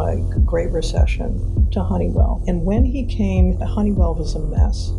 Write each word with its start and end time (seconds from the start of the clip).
uh, 0.00 0.16
Great 0.44 0.70
Recession 0.70 1.70
to 1.72 1.82
Honeywell. 1.82 2.42
And 2.46 2.64
when 2.64 2.84
he 2.84 3.04
came, 3.04 3.58
Honeywell 3.60 4.14
was 4.14 4.34
a 4.34 4.40
mess. 4.40 4.90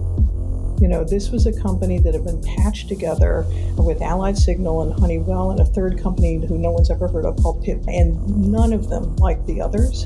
You 0.82 0.88
know, 0.88 1.04
this 1.04 1.30
was 1.30 1.46
a 1.46 1.62
company 1.62 2.00
that 2.00 2.14
had 2.14 2.24
been 2.24 2.42
patched 2.42 2.88
together 2.88 3.46
with 3.78 4.02
Allied 4.02 4.38
Signal 4.38 4.82
and 4.82 4.94
Honeywell 5.00 5.52
and 5.52 5.60
a 5.60 5.66
third 5.66 6.02
company 6.02 6.44
who 6.46 6.58
no 6.58 6.72
one's 6.72 6.90
ever 6.90 7.08
heard 7.08 7.26
of 7.26 7.38
called 7.38 7.64
Pitt, 7.64 7.84
and 7.88 8.52
none 8.52 8.74
of 8.74 8.90
them 8.90 9.16
like 9.18 9.46
the 9.46 9.62
others. 9.62 10.06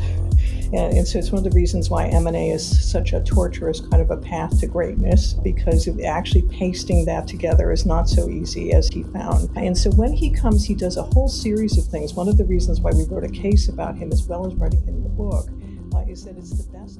And, 0.73 1.07
so 1.07 1.19
it's 1.19 1.31
one 1.31 1.45
of 1.45 1.51
the 1.51 1.55
reasons 1.55 1.89
why 1.89 2.07
M&A 2.07 2.49
is 2.49 2.91
such 2.91 3.13
a 3.13 3.21
torturous 3.21 3.79
kind 3.79 4.01
of 4.01 4.11
a 4.11 4.17
path 4.17 4.59
to 4.59 4.67
greatness 4.67 5.33
because 5.33 5.87
actually 6.03 6.43
pasting 6.43 7.05
that 7.05 7.27
together 7.27 7.71
is 7.71 7.85
not 7.85 8.09
so 8.09 8.29
easy 8.29 8.73
as 8.73 8.87
he 8.87 9.03
found. 9.03 9.49
And 9.55 9.77
so 9.77 9.91
when 9.91 10.13
he 10.13 10.31
comes, 10.31 10.65
he 10.65 10.73
does 10.73 10.97
a 10.97 11.03
whole 11.03 11.27
series 11.27 11.77
of 11.77 11.85
things. 11.85 12.13
One 12.13 12.27
of 12.27 12.37
the 12.37 12.45
reasons 12.45 12.81
why 12.81 12.91
we 12.91 13.03
wrote 13.05 13.23
a 13.23 13.29
case 13.29 13.69
about 13.69 13.95
him 13.95 14.11
as 14.11 14.23
well 14.23 14.45
as 14.45 14.55
writing 14.55 14.83
in 14.87 15.03
the 15.03 15.09
book 15.09 15.47
uh, 15.93 16.09
is 16.09 16.25
that 16.25 16.37
it's 16.37 16.51
the 16.51 16.71
best 16.71 16.99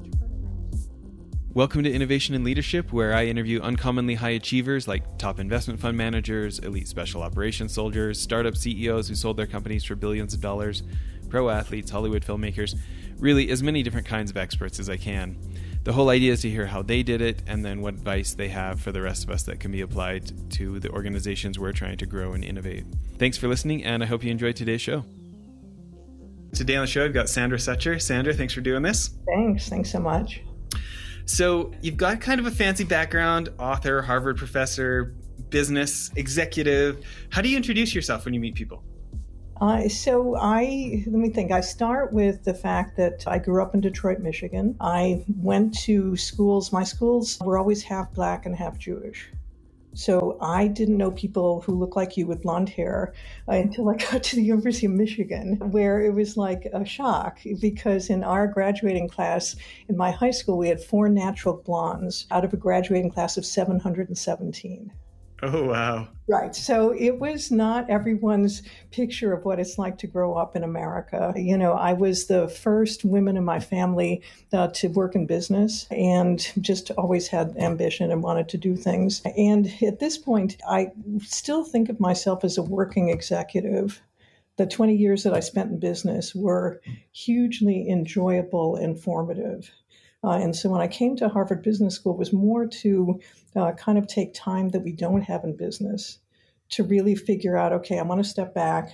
Welcome 1.56 1.84
to 1.84 1.90
Innovation 1.90 2.34
and 2.34 2.44
Leadership, 2.44 2.92
where 2.92 3.14
I 3.14 3.24
interview 3.24 3.62
uncommonly 3.62 4.14
high 4.14 4.32
achievers 4.32 4.86
like 4.86 5.16
top 5.16 5.40
investment 5.40 5.80
fund 5.80 5.96
managers, 5.96 6.58
elite 6.58 6.86
special 6.86 7.22
operations 7.22 7.72
soldiers, 7.72 8.20
startup 8.20 8.58
CEOs 8.58 9.08
who 9.08 9.14
sold 9.14 9.38
their 9.38 9.46
companies 9.46 9.82
for 9.82 9.94
billions 9.94 10.34
of 10.34 10.42
dollars, 10.42 10.82
pro 11.28 11.50
athletes, 11.50 11.90
Hollywood 11.90 12.24
filmmakers, 12.24 12.78
really 13.18 13.50
as 13.50 13.62
many 13.62 13.82
different 13.82 14.06
kinds 14.06 14.30
of 14.30 14.36
experts 14.36 14.78
as 14.78 14.88
I 14.88 14.96
can. 14.96 15.36
The 15.84 15.92
whole 15.92 16.08
idea 16.08 16.32
is 16.32 16.40
to 16.42 16.50
hear 16.50 16.66
how 16.66 16.82
they 16.82 17.02
did 17.04 17.20
it 17.20 17.42
and 17.46 17.64
then 17.64 17.80
what 17.80 17.94
advice 17.94 18.34
they 18.34 18.48
have 18.48 18.80
for 18.80 18.90
the 18.90 19.00
rest 19.00 19.22
of 19.22 19.30
us 19.30 19.44
that 19.44 19.60
can 19.60 19.70
be 19.70 19.82
applied 19.82 20.50
to 20.54 20.80
the 20.80 20.90
organizations 20.90 21.58
we're 21.58 21.72
trying 21.72 21.96
to 21.98 22.06
grow 22.06 22.32
and 22.32 22.44
innovate. 22.44 22.84
Thanks 23.18 23.38
for 23.38 23.46
listening, 23.46 23.84
and 23.84 24.02
I 24.02 24.06
hope 24.06 24.24
you 24.24 24.30
enjoyed 24.30 24.56
today's 24.56 24.80
show. 24.80 25.04
Today 26.52 26.76
on 26.76 26.82
the 26.82 26.86
show, 26.86 27.04
I've 27.04 27.14
got 27.14 27.28
Sandra 27.28 27.58
Sucher. 27.58 28.00
Sandra, 28.00 28.34
thanks 28.34 28.52
for 28.52 28.62
doing 28.62 28.82
this. 28.82 29.10
Thanks. 29.26 29.68
Thanks 29.68 29.90
so 29.92 30.00
much. 30.00 30.42
So 31.26 31.72
you've 31.82 31.96
got 31.96 32.20
kind 32.20 32.40
of 32.40 32.46
a 32.46 32.50
fancy 32.50 32.84
background 32.84 33.50
author, 33.58 34.00
Harvard 34.00 34.38
professor, 34.38 35.14
business 35.50 36.10
executive. 36.16 37.04
How 37.30 37.42
do 37.42 37.48
you 37.48 37.56
introduce 37.56 37.94
yourself 37.94 38.24
when 38.24 38.34
you 38.34 38.40
meet 38.40 38.54
people? 38.54 38.82
Uh, 39.60 39.88
so 39.88 40.36
I 40.36 41.02
let 41.06 41.18
me 41.18 41.30
think. 41.30 41.50
I 41.50 41.62
start 41.62 42.12
with 42.12 42.44
the 42.44 42.52
fact 42.52 42.96
that 42.98 43.24
I 43.26 43.38
grew 43.38 43.62
up 43.62 43.74
in 43.74 43.80
Detroit, 43.80 44.20
Michigan. 44.20 44.76
I 44.80 45.24
went 45.28 45.78
to 45.84 46.16
schools. 46.16 46.72
My 46.72 46.84
schools 46.84 47.38
were 47.40 47.56
always 47.56 47.82
half 47.82 48.12
black 48.12 48.44
and 48.44 48.54
half 48.54 48.78
Jewish. 48.78 49.30
So 49.94 50.36
I 50.42 50.68
didn't 50.68 50.98
know 50.98 51.10
people 51.10 51.62
who 51.62 51.74
look 51.74 51.96
like 51.96 52.18
you 52.18 52.26
with 52.26 52.42
blonde 52.42 52.68
hair 52.68 53.14
uh, 53.48 53.52
until 53.52 53.88
I 53.88 53.96
got 54.10 54.22
to 54.24 54.36
the 54.36 54.42
University 54.42 54.84
of 54.84 54.92
Michigan, 54.92 55.54
where 55.70 56.02
it 56.02 56.12
was 56.12 56.36
like 56.36 56.66
a 56.66 56.84
shock 56.84 57.38
because 57.58 58.10
in 58.10 58.22
our 58.22 58.46
graduating 58.46 59.08
class 59.08 59.56
in 59.88 59.96
my 59.96 60.10
high 60.10 60.32
school, 60.32 60.58
we 60.58 60.68
had 60.68 60.82
four 60.82 61.08
natural 61.08 61.62
blondes 61.64 62.26
out 62.30 62.44
of 62.44 62.52
a 62.52 62.58
graduating 62.58 63.10
class 63.10 63.38
of 63.38 63.46
717. 63.46 64.92
Oh, 65.42 65.64
wow. 65.64 66.08
Right. 66.28 66.56
So 66.56 66.92
it 66.92 67.18
was 67.18 67.50
not 67.50 67.90
everyone's 67.90 68.62
picture 68.90 69.32
of 69.32 69.44
what 69.44 69.60
it's 69.60 69.78
like 69.78 69.98
to 69.98 70.06
grow 70.06 70.34
up 70.34 70.56
in 70.56 70.64
America. 70.64 71.34
You 71.36 71.58
know, 71.58 71.74
I 71.74 71.92
was 71.92 72.26
the 72.26 72.48
first 72.48 73.04
woman 73.04 73.36
in 73.36 73.44
my 73.44 73.60
family 73.60 74.22
uh, 74.52 74.68
to 74.68 74.88
work 74.88 75.14
in 75.14 75.26
business 75.26 75.86
and 75.90 76.40
just 76.60 76.90
always 76.92 77.28
had 77.28 77.54
ambition 77.58 78.10
and 78.10 78.22
wanted 78.22 78.48
to 78.50 78.58
do 78.58 78.76
things. 78.76 79.22
And 79.36 79.72
at 79.82 79.98
this 80.00 80.16
point, 80.16 80.56
I 80.66 80.92
still 81.20 81.64
think 81.64 81.90
of 81.90 82.00
myself 82.00 82.42
as 82.42 82.56
a 82.56 82.62
working 82.62 83.10
executive 83.10 84.00
the 84.56 84.66
20 84.66 84.96
years 84.96 85.22
that 85.22 85.34
I 85.34 85.40
spent 85.40 85.70
in 85.70 85.78
business 85.78 86.34
were 86.34 86.80
hugely 87.12 87.88
enjoyable 87.88 88.76
and 88.76 88.98
formative. 88.98 89.70
Uh, 90.24 90.38
and 90.38 90.56
so 90.56 90.70
when 90.70 90.80
I 90.80 90.88
came 90.88 91.14
to 91.16 91.28
Harvard 91.28 91.62
Business 91.62 91.94
School, 91.94 92.14
it 92.14 92.18
was 92.18 92.32
more 92.32 92.66
to 92.66 93.20
uh, 93.56 93.72
kind 93.72 93.98
of 93.98 94.06
take 94.06 94.34
time 94.34 94.70
that 94.70 94.80
we 94.80 94.92
don't 94.92 95.22
have 95.22 95.44
in 95.44 95.56
business 95.56 96.18
to 96.68 96.84
really 96.84 97.14
figure 97.14 97.56
out 97.56 97.72
okay, 97.72 97.98
I 97.98 98.02
want 98.02 98.22
to 98.22 98.28
step 98.28 98.54
back, 98.54 98.90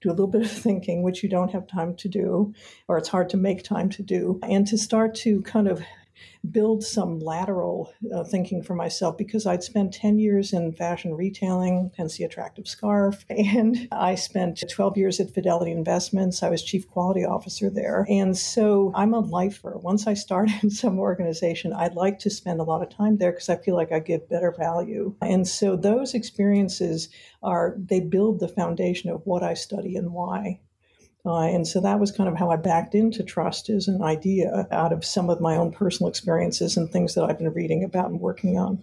do 0.00 0.08
a 0.08 0.12
little 0.12 0.26
bit 0.26 0.42
of 0.42 0.50
thinking, 0.50 1.02
which 1.02 1.22
you 1.22 1.28
don't 1.28 1.52
have 1.52 1.66
time 1.66 1.96
to 1.96 2.08
do, 2.08 2.54
or 2.88 2.98
it's 2.98 3.08
hard 3.08 3.30
to 3.30 3.36
make 3.36 3.62
time 3.62 3.88
to 3.90 4.02
do, 4.02 4.38
and 4.42 4.66
to 4.66 4.78
start 4.78 5.14
to 5.16 5.42
kind 5.42 5.68
of 5.68 5.82
build 6.50 6.84
some 6.84 7.18
lateral 7.18 7.92
uh, 8.14 8.24
thinking 8.24 8.62
for 8.62 8.74
myself 8.74 9.16
because 9.16 9.46
I'd 9.46 9.62
spent 9.62 9.94
10 9.94 10.18
years 10.18 10.52
in 10.52 10.72
fashion 10.72 11.14
retailing, 11.14 11.90
hence 11.96 12.16
the 12.16 12.24
attractive 12.24 12.68
scarf. 12.68 13.24
And 13.54 13.88
I 13.92 14.14
spent 14.14 14.64
12 14.68 14.96
years 14.96 15.20
at 15.20 15.32
Fidelity 15.32 15.70
Investments. 15.70 16.42
I 16.42 16.48
was 16.48 16.62
chief 16.62 16.88
quality 16.88 17.24
officer 17.24 17.68
there. 17.70 18.06
And 18.08 18.36
so 18.36 18.90
I'm 18.94 19.12
a 19.12 19.20
lifer. 19.20 19.78
Once 19.78 20.06
I 20.06 20.14
start 20.14 20.50
in 20.62 20.70
some 20.82 20.98
organization, 20.98 21.72
I'd 21.72 21.94
like 21.94 22.18
to 22.20 22.30
spend 22.30 22.60
a 22.60 22.64
lot 22.64 22.82
of 22.82 22.90
time 22.90 23.18
there 23.18 23.32
because 23.32 23.48
I 23.48 23.56
feel 23.56 23.74
like 23.74 23.92
I 23.92 23.98
give 23.98 24.28
better 24.28 24.52
value. 24.56 25.14
And 25.20 25.46
so 25.46 25.76
those 25.76 26.14
experiences 26.14 27.08
are, 27.42 27.76
they 27.78 28.00
build 28.00 28.40
the 28.40 28.48
foundation 28.48 29.10
of 29.10 29.20
what 29.24 29.42
I 29.42 29.54
study 29.54 29.96
and 29.96 30.12
why. 30.12 30.60
Uh, 31.26 31.40
and 31.40 31.66
so 31.66 31.80
that 31.80 31.98
was 31.98 32.12
kind 32.12 32.28
of 32.28 32.36
how 32.36 32.50
I 32.50 32.56
backed 32.56 32.94
into 32.94 33.22
trust 33.22 33.70
as 33.70 33.88
an 33.88 34.02
idea 34.02 34.68
out 34.70 34.92
of 34.92 35.04
some 35.04 35.30
of 35.30 35.40
my 35.40 35.56
own 35.56 35.72
personal 35.72 36.10
experiences 36.10 36.76
and 36.76 36.90
things 36.90 37.14
that 37.14 37.24
I've 37.24 37.38
been 37.38 37.52
reading 37.52 37.82
about 37.82 38.10
and 38.10 38.20
working 38.20 38.58
on. 38.58 38.82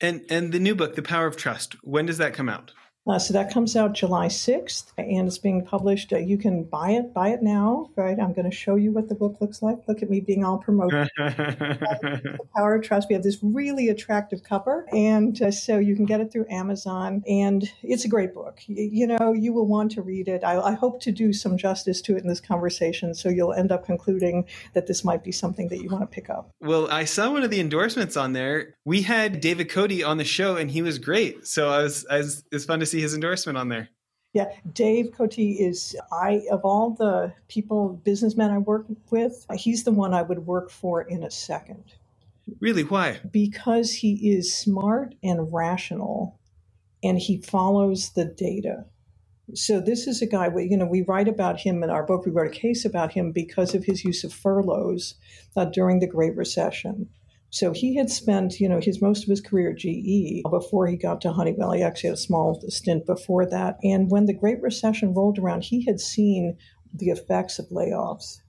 And 0.00 0.24
and 0.30 0.52
the 0.52 0.60
new 0.60 0.76
book, 0.76 0.94
The 0.94 1.02
Power 1.02 1.26
of 1.26 1.36
Trust, 1.36 1.74
when 1.82 2.06
does 2.06 2.18
that 2.18 2.34
come 2.34 2.48
out? 2.48 2.72
Uh, 3.08 3.18
so 3.18 3.32
that 3.32 3.50
comes 3.50 3.74
out 3.74 3.94
July 3.94 4.26
6th 4.26 4.92
and 4.98 5.26
it's 5.26 5.38
being 5.38 5.64
published. 5.64 6.12
Uh, 6.12 6.18
you 6.18 6.36
can 6.36 6.62
buy 6.64 6.90
it, 6.90 7.14
buy 7.14 7.30
it 7.30 7.42
now, 7.42 7.90
right? 7.96 8.18
I'm 8.20 8.34
going 8.34 8.48
to 8.48 8.54
show 8.54 8.76
you 8.76 8.92
what 8.92 9.08
the 9.08 9.14
book 9.14 9.38
looks 9.40 9.62
like. 9.62 9.78
Look 9.88 10.02
at 10.02 10.10
me 10.10 10.20
being 10.20 10.44
all 10.44 10.58
promoted. 10.58 11.08
the 11.16 12.38
Power 12.56 12.74
of 12.74 12.82
Trust. 12.82 13.08
We 13.08 13.14
have 13.14 13.22
this 13.22 13.38
really 13.42 13.88
attractive 13.88 14.42
cover. 14.42 14.86
And 14.92 15.40
uh, 15.40 15.50
so 15.50 15.78
you 15.78 15.96
can 15.96 16.04
get 16.04 16.20
it 16.20 16.30
through 16.30 16.46
Amazon. 16.50 17.22
And 17.26 17.70
it's 17.82 18.04
a 18.04 18.08
great 18.08 18.34
book. 18.34 18.60
You, 18.66 18.90
you 18.92 19.06
know, 19.06 19.32
you 19.32 19.54
will 19.54 19.66
want 19.66 19.92
to 19.92 20.02
read 20.02 20.28
it. 20.28 20.44
I, 20.44 20.60
I 20.60 20.72
hope 20.74 21.00
to 21.02 21.12
do 21.12 21.32
some 21.32 21.56
justice 21.56 22.02
to 22.02 22.16
it 22.16 22.22
in 22.22 22.28
this 22.28 22.40
conversation. 22.40 23.14
So 23.14 23.30
you'll 23.30 23.54
end 23.54 23.72
up 23.72 23.86
concluding 23.86 24.44
that 24.74 24.86
this 24.86 25.02
might 25.02 25.24
be 25.24 25.32
something 25.32 25.68
that 25.68 25.78
you 25.78 25.88
want 25.88 26.02
to 26.02 26.06
pick 26.06 26.28
up. 26.28 26.50
Well, 26.60 26.90
I 26.90 27.06
saw 27.06 27.30
one 27.30 27.42
of 27.42 27.50
the 27.50 27.60
endorsements 27.60 28.18
on 28.18 28.34
there. 28.34 28.74
We 28.84 29.00
had 29.00 29.40
David 29.40 29.70
Cote 29.70 30.02
on 30.02 30.18
the 30.18 30.24
show 30.24 30.56
and 30.56 30.70
he 30.70 30.82
was 30.82 30.98
great. 30.98 31.46
So 31.46 31.70
I 31.70 31.82
was, 31.82 32.04
I 32.10 32.18
was 32.18 32.44
it's 32.52 32.66
fun 32.66 32.80
to 32.80 32.86
see 32.86 32.97
see 32.98 33.02
his 33.02 33.14
endorsement 33.14 33.56
on 33.56 33.68
there. 33.68 33.88
Yeah, 34.34 34.52
Dave 34.72 35.12
Cote 35.12 35.38
is 35.38 35.96
I 36.12 36.42
of 36.50 36.60
all 36.64 36.90
the 36.90 37.32
people 37.48 38.00
businessmen 38.04 38.50
I 38.50 38.58
work 38.58 38.86
with, 39.10 39.46
he's 39.54 39.84
the 39.84 39.92
one 39.92 40.12
I 40.12 40.22
would 40.22 40.46
work 40.46 40.70
for 40.70 41.02
in 41.02 41.24
a 41.24 41.30
second. 41.30 41.84
Really? 42.60 42.82
Why? 42.82 43.20
Because 43.30 43.92
he 43.92 44.30
is 44.30 44.54
smart 44.54 45.14
and 45.22 45.52
rational 45.52 46.38
and 47.02 47.18
he 47.18 47.40
follows 47.40 48.10
the 48.10 48.24
data. 48.24 48.84
So 49.54 49.80
this 49.80 50.06
is 50.06 50.20
a 50.20 50.26
guy, 50.26 50.50
you 50.58 50.76
know, 50.76 50.86
we 50.86 51.02
write 51.02 51.28
about 51.28 51.60
him 51.60 51.82
in 51.82 51.88
our 51.88 52.04
book. 52.04 52.26
We 52.26 52.32
wrote 52.32 52.54
a 52.54 52.58
case 52.58 52.84
about 52.84 53.12
him 53.12 53.32
because 53.32 53.74
of 53.74 53.84
his 53.84 54.04
use 54.04 54.24
of 54.24 54.32
furloughs 54.32 55.14
uh, 55.56 55.64
during 55.66 56.00
the 56.00 56.06
Great 56.06 56.36
Recession. 56.36 57.08
So 57.50 57.72
he 57.72 57.96
had 57.96 58.10
spent, 58.10 58.60
you 58.60 58.68
know, 58.68 58.80
his 58.80 59.00
most 59.00 59.22
of 59.22 59.30
his 59.30 59.40
career 59.40 59.70
at 59.70 59.78
GE 59.78 60.42
before 60.50 60.86
he 60.86 60.96
got 60.96 61.20
to 61.22 61.32
Honeywell. 61.32 61.72
He 61.72 61.82
actually 61.82 62.08
had 62.08 62.18
a 62.18 62.20
small 62.20 62.60
stint 62.68 63.06
before 63.06 63.46
that. 63.46 63.78
And 63.82 64.10
when 64.10 64.26
the 64.26 64.34
Great 64.34 64.60
Recession 64.60 65.14
rolled 65.14 65.38
around, 65.38 65.64
he 65.64 65.84
had 65.84 65.98
seen 65.98 66.58
the 66.92 67.08
effects 67.08 67.58
of 67.58 67.68
layoffs 67.70 68.40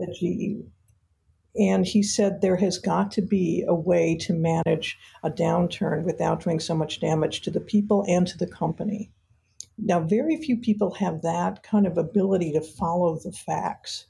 at 0.00 0.14
GE. 0.14 0.64
And 1.58 1.86
he 1.86 2.02
said 2.02 2.40
there 2.40 2.56
has 2.56 2.78
got 2.78 3.10
to 3.12 3.22
be 3.22 3.64
a 3.66 3.74
way 3.74 4.16
to 4.20 4.34
manage 4.34 4.98
a 5.24 5.30
downturn 5.30 6.04
without 6.04 6.44
doing 6.44 6.60
so 6.60 6.74
much 6.74 7.00
damage 7.00 7.40
to 7.42 7.50
the 7.50 7.60
people 7.60 8.04
and 8.06 8.26
to 8.26 8.38
the 8.38 8.46
company. 8.46 9.10
Now, 9.78 10.00
very 10.00 10.36
few 10.36 10.56
people 10.58 10.94
have 10.94 11.22
that 11.22 11.62
kind 11.62 11.86
of 11.86 11.98
ability 11.98 12.52
to 12.52 12.60
follow 12.60 13.18
the 13.18 13.32
facts 13.32 14.06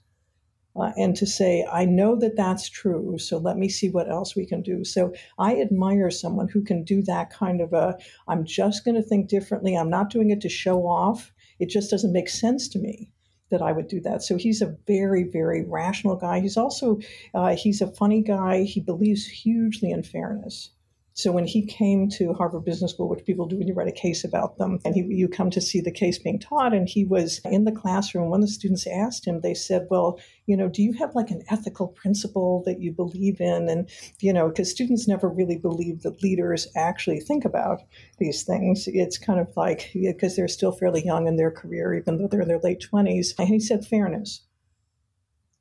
uh, 0.79 0.93
and 0.97 1.17
to 1.17 1.27
say, 1.27 1.67
I 1.71 1.85
know 1.85 2.17
that 2.17 2.37
that's 2.37 2.69
true, 2.69 3.19
so 3.19 3.39
let 3.39 3.57
me 3.57 3.69
see 3.69 3.91
what 3.91 4.11
else 4.11 4.37
we 4.37 4.47
can 4.47 4.63
do. 4.63 4.85
So 4.85 5.13
I 5.39 5.61
admire 5.61 6.11
someone 6.11 6.49
who 6.49 6.63
can 6.63 6.85
do 6.85 7.03
that 7.03 7.31
kind 7.31 7.61
of 7.61 7.73
a, 7.73 7.97
I'm 8.29 8.45
just 8.45 8.85
going 8.85 8.95
to 8.95 9.03
think 9.03 9.29
differently. 9.29 9.75
I'm 9.75 9.91
not 9.91 10.11
doing 10.11 10.31
it 10.31 10.41
to 10.43 10.49
show 10.49 10.87
off. 10.87 11.33
It 11.59 11.71
just 11.71 11.91
doesn't 11.91 12.13
make 12.13 12.29
sense 12.29 12.69
to 12.69 12.79
me 12.79 13.11
that 13.51 13.63
I 13.63 13.73
would 13.73 13.89
do 13.89 14.01
that. 14.01 14.23
So 14.23 14.37
he's 14.37 14.61
a 14.61 14.77
very, 14.87 15.23
very 15.23 15.65
rational 15.65 16.17
guy. 16.17 16.41
He's 16.41 16.57
also, 16.57 16.99
uh, 17.33 17.55
he's 17.55 17.81
a 17.81 17.87
funny 17.87 18.23
guy. 18.23 18.65
He 18.65 18.81
believes 18.81 19.27
hugely 19.27 19.91
in 19.91 20.03
fairness. 20.03 20.71
So 21.17 21.33
when 21.33 21.47
he 21.47 21.65
came 21.65 22.11
to 22.11 22.35
Harvard 22.35 22.67
Business 22.67 22.93
School, 22.93 23.09
which 23.09 23.25
people 23.25 23.47
do 23.47 23.57
when 23.57 23.67
you 23.67 23.73
write 23.73 23.89
a 23.89 23.93
case 23.93 24.23
about 24.23 24.59
them, 24.59 24.81
and 24.85 24.95
he, 24.95 25.01
you 25.01 25.29
come 25.29 25.49
to 25.49 25.63
see 25.63 25.81
the 25.81 25.91
case 25.91 26.19
being 26.19 26.39
taught, 26.39 26.75
and 26.75 26.87
he 26.87 27.07
was 27.07 27.41
in 27.47 27.65
the 27.65 27.73
classroom. 27.73 28.29
When 28.29 28.43
the 28.43 28.47
students 28.47 28.87
asked 28.87 29.27
him, 29.27 29.41
they 29.41 29.55
said, 29.55 29.87
"Well, 29.91 30.21
you 30.45 30.59
know, 30.59 30.69
do 30.69 30.83
you 30.83 30.93
have 30.93 31.15
like 31.15 31.31
an 31.31 31.43
ethical 31.49 31.89
principle 31.89 32.63
that 32.67 32.83
you 32.83 32.93
believe 32.93 33.41
in?" 33.41 33.71
And 33.71 33.89
you 34.21 34.31
know, 34.31 34.49
because 34.49 34.71
students 34.71 35.09
never 35.09 35.27
really 35.27 35.57
believe 35.57 36.03
that 36.03 36.23
leaders 36.23 36.69
actually 36.77 37.21
think 37.21 37.47
about 37.47 37.81
these 38.19 38.43
things. 38.43 38.87
It's 38.87 39.17
kind 39.17 39.41
of 39.41 39.49
like 39.57 39.91
because 39.95 40.37
they're 40.37 40.49
still 40.49 40.73
fairly 40.73 41.03
young 41.03 41.27
in 41.27 41.37
their 41.37 41.51
career, 41.51 41.95
even 41.95 42.19
though 42.19 42.29
they're 42.29 42.43
in 42.43 42.49
their 42.49 42.61
late 42.61 42.83
twenties. 42.83 43.35
And 43.39 43.49
he 43.49 43.59
said, 43.59 43.87
"Fairness." 43.87 44.43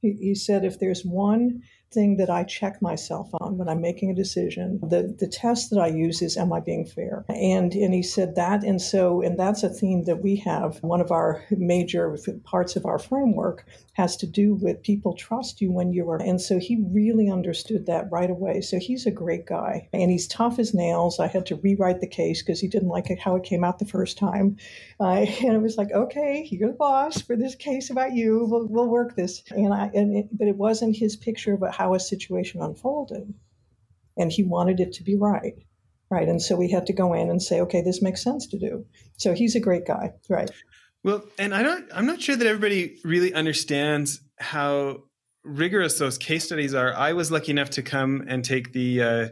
He, 0.02 0.12
he 0.20 0.36
said, 0.36 0.64
if 0.64 0.80
there's 0.80 1.04
one 1.04 1.64
thing 1.92 2.18
that 2.18 2.30
I 2.30 2.44
check 2.44 2.82
myself 2.82 3.30
on 3.40 3.58
when 3.58 3.70
I'm 3.70 3.82
making 3.82 4.12
a 4.12 4.16
decision. 4.16 4.80
The 4.82 5.16
the 5.18 5.28
test 5.28 5.70
that 5.70 5.80
I 5.80 5.88
use 5.88 6.22
is 6.22 6.38
am 6.38 6.54
I 6.54 6.60
being 6.60 6.86
fair? 6.86 7.26
And 7.30 7.74
and 7.74 7.94
he 7.94 8.04
said 8.04 8.36
that 8.36 8.64
and 8.64 8.82
so 8.82 9.22
and 9.22 9.40
that's 9.40 9.64
a 9.64 9.70
theme 9.70 10.04
that 10.04 10.22
we 10.22 10.36
have. 10.38 10.82
One 10.84 11.02
of 11.02 11.12
our 11.12 11.44
major 11.52 12.18
parts 12.44 12.76
of 12.76 12.86
our 12.86 13.00
framework 13.00 13.66
has 13.94 14.18
to 14.18 14.28
do 14.28 14.56
with 14.56 14.84
people 14.84 15.16
trust 15.16 15.62
you 15.62 15.72
when 15.72 15.94
you 15.94 16.10
are 16.10 16.22
and 16.22 16.42
so 16.42 16.60
he 16.60 16.84
really 16.92 17.30
understood 17.30 17.86
that 17.86 18.12
right 18.12 18.30
away. 18.30 18.62
So 18.62 18.78
he's 18.78 19.06
a 19.06 19.12
great 19.12 19.46
guy 19.46 19.88
and 19.94 20.12
he's 20.12 20.28
tough 20.28 20.60
as 20.60 20.74
nails. 20.74 21.20
I 21.20 21.28
had 21.28 21.46
to 21.48 21.56
rewrite 21.56 22.02
the 22.02 22.08
case 22.08 22.42
because 22.42 22.60
he 22.60 22.68
didn't 22.68 22.90
like 22.90 23.06
how 23.20 23.36
it 23.36 23.44
came 23.44 23.64
out 23.64 23.80
the 23.80 23.86
first 23.86 24.18
time. 24.18 24.58
Uh, 25.00 25.06
and 25.44 25.54
it 25.54 25.62
was 25.62 25.78
like, 25.78 25.92
okay, 25.92 26.48
you're 26.52 26.70
the 26.70 26.76
boss 26.76 27.22
for 27.22 27.36
this 27.36 27.56
case 27.56 27.90
about 27.90 28.14
you. 28.14 28.46
We'll, 28.50 28.68
we'll 28.68 28.90
work 28.90 29.16
this. 29.16 29.44
And 29.52 29.74
I 29.74 29.92
and 29.94 30.16
it, 30.18 30.30
but 30.32 30.48
it 30.48 30.58
wasn't 30.58 30.96
his 30.96 31.16
picture 31.16 31.54
of 31.54 31.64
how 31.76 31.94
a 31.94 32.00
situation 32.00 32.62
unfolded. 32.62 33.34
And 34.18 34.32
he 34.32 34.44
wanted 34.44 34.80
it 34.80 34.94
to 34.94 35.04
be 35.04 35.16
right. 35.18 35.56
Right. 36.10 36.28
And 36.28 36.42
so 36.42 36.56
we 36.56 36.70
had 36.70 36.86
to 36.88 36.94
go 36.94 37.14
in 37.14 37.30
and 37.30 37.42
say, 37.42 37.62
okay, 37.62 37.82
this 37.82 38.02
makes 38.02 38.24
sense 38.24 38.48
to 38.48 38.60
do. 38.60 38.86
So 39.18 39.34
he's 39.34 39.56
a 39.56 39.60
great 39.60 39.86
guy. 39.86 40.14
Right. 40.30 40.50
Well, 41.04 41.24
and 41.38 41.54
I 41.54 41.64
don't, 41.64 41.88
I'm 41.94 42.06
not 42.06 42.22
sure 42.22 42.36
that 42.36 42.48
everybody 42.48 43.00
really 43.04 43.34
understands 43.34 44.22
how 44.40 45.04
rigorous 45.44 46.00
those 46.00 46.18
case 46.18 46.46
studies 46.46 46.74
are. 46.74 46.94
I 46.94 47.14
was 47.14 47.32
lucky 47.32 47.52
enough 47.52 47.72
to 47.72 47.82
come 47.82 48.24
and 48.28 48.46
take 48.46 48.72
the, 48.72 49.02
uh, 49.02 49.28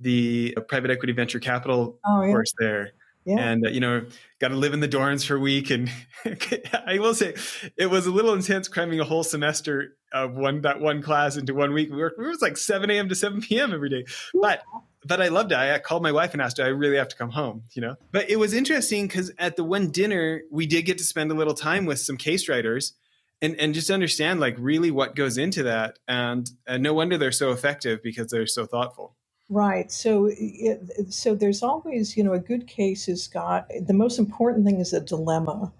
the 0.00 0.56
private 0.68 0.90
equity 0.90 1.12
venture 1.12 1.40
capital 1.40 1.98
oh, 2.04 2.22
yeah. 2.22 2.32
course 2.32 2.52
there. 2.58 2.92
Yeah. 3.24 3.38
And 3.38 3.66
uh, 3.66 3.70
you 3.70 3.80
know, 3.80 4.04
got 4.38 4.48
to 4.48 4.56
live 4.56 4.74
in 4.74 4.80
the 4.80 4.88
dorms 4.88 5.24
for 5.24 5.36
a 5.36 5.40
week, 5.40 5.70
and 5.70 5.90
I 6.86 6.98
will 6.98 7.14
say 7.14 7.34
it 7.76 7.86
was 7.86 8.06
a 8.06 8.10
little 8.10 8.34
intense 8.34 8.68
cramming 8.68 9.00
a 9.00 9.04
whole 9.04 9.24
semester 9.24 9.96
of 10.12 10.36
one 10.36 10.60
that 10.62 10.80
one 10.80 11.02
class 11.02 11.36
into 11.36 11.54
one 11.54 11.72
week. 11.72 11.90
We 11.90 11.96
were 11.96 12.14
it 12.18 12.18
was 12.18 12.42
like 12.42 12.56
seven 12.56 12.90
a.m. 12.90 13.08
to 13.08 13.14
seven 13.14 13.40
p.m. 13.40 13.72
every 13.72 13.88
day, 13.88 14.04
but 14.34 14.62
but 15.06 15.20
I 15.20 15.28
loved 15.28 15.52
it. 15.52 15.58
I 15.58 15.78
called 15.78 16.02
my 16.02 16.12
wife 16.12 16.34
and 16.34 16.42
asked, 16.42 16.56
"Do 16.56 16.62
I 16.62 16.68
really 16.68 16.96
have 16.96 17.08
to 17.08 17.16
come 17.16 17.30
home?" 17.30 17.62
You 17.72 17.82
know. 17.82 17.96
But 18.12 18.28
it 18.28 18.36
was 18.36 18.52
interesting 18.52 19.06
because 19.06 19.32
at 19.38 19.56
the 19.56 19.64
one 19.64 19.90
dinner 19.90 20.42
we 20.50 20.66
did 20.66 20.82
get 20.82 20.98
to 20.98 21.04
spend 21.04 21.30
a 21.30 21.34
little 21.34 21.54
time 21.54 21.86
with 21.86 22.00
some 22.00 22.18
case 22.18 22.48
writers, 22.48 22.92
and 23.40 23.58
and 23.58 23.74
just 23.74 23.90
understand 23.90 24.40
like 24.40 24.56
really 24.58 24.90
what 24.90 25.14
goes 25.14 25.38
into 25.38 25.62
that, 25.64 25.98
and, 26.08 26.50
and 26.66 26.82
no 26.82 26.94
wonder 26.94 27.18
they're 27.18 27.32
so 27.32 27.52
effective 27.52 28.02
because 28.02 28.28
they're 28.28 28.46
so 28.46 28.66
thoughtful. 28.66 29.16
Right. 29.50 29.92
So, 29.92 30.30
it, 30.30 31.12
so 31.12 31.34
there's 31.34 31.62
always, 31.62 32.16
you 32.16 32.24
know, 32.24 32.32
a 32.32 32.38
good 32.38 32.66
case 32.66 33.06
has 33.06 33.26
got 33.28 33.68
the 33.86 33.92
most 33.92 34.18
important 34.18 34.64
thing 34.64 34.80
is 34.80 34.92
a 34.92 35.00
dilemma 35.00 35.72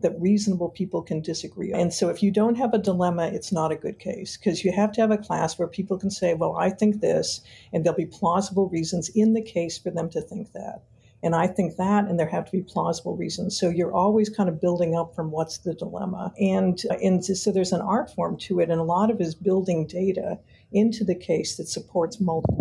that 0.00 0.18
reasonable 0.18 0.70
people 0.70 1.02
can 1.02 1.20
disagree 1.20 1.72
on. 1.74 1.80
And 1.80 1.92
so, 1.92 2.08
if 2.08 2.22
you 2.22 2.30
don't 2.30 2.54
have 2.54 2.72
a 2.72 2.78
dilemma, 2.78 3.26
it's 3.26 3.52
not 3.52 3.72
a 3.72 3.76
good 3.76 3.98
case 3.98 4.38
because 4.38 4.64
you 4.64 4.72
have 4.72 4.92
to 4.92 5.02
have 5.02 5.10
a 5.10 5.18
class 5.18 5.58
where 5.58 5.68
people 5.68 5.98
can 5.98 6.10
say, 6.10 6.32
"Well, 6.32 6.56
I 6.56 6.70
think 6.70 7.00
this," 7.00 7.42
and 7.72 7.84
there'll 7.84 7.96
be 7.96 8.06
plausible 8.06 8.68
reasons 8.70 9.10
in 9.10 9.34
the 9.34 9.42
case 9.42 9.76
for 9.76 9.90
them 9.90 10.08
to 10.10 10.22
think 10.22 10.52
that. 10.52 10.82
And 11.22 11.34
I 11.34 11.46
think 11.46 11.76
that, 11.76 12.08
and 12.08 12.18
there 12.18 12.26
have 12.28 12.46
to 12.46 12.52
be 12.52 12.62
plausible 12.62 13.14
reasons. 13.14 13.58
So 13.58 13.68
you're 13.68 13.92
always 13.92 14.30
kind 14.30 14.48
of 14.48 14.60
building 14.62 14.96
up 14.96 15.14
from 15.14 15.30
what's 15.30 15.58
the 15.58 15.74
dilemma, 15.74 16.32
and 16.40 16.82
and 17.02 17.22
so 17.22 17.52
there's 17.52 17.72
an 17.72 17.82
art 17.82 18.10
form 18.14 18.38
to 18.38 18.60
it, 18.60 18.70
and 18.70 18.80
a 18.80 18.84
lot 18.84 19.10
of 19.10 19.20
it 19.20 19.24
is 19.24 19.34
building 19.34 19.86
data 19.86 20.38
into 20.72 21.04
the 21.04 21.14
case 21.14 21.56
that 21.56 21.68
supports 21.68 22.18
multiple. 22.18 22.59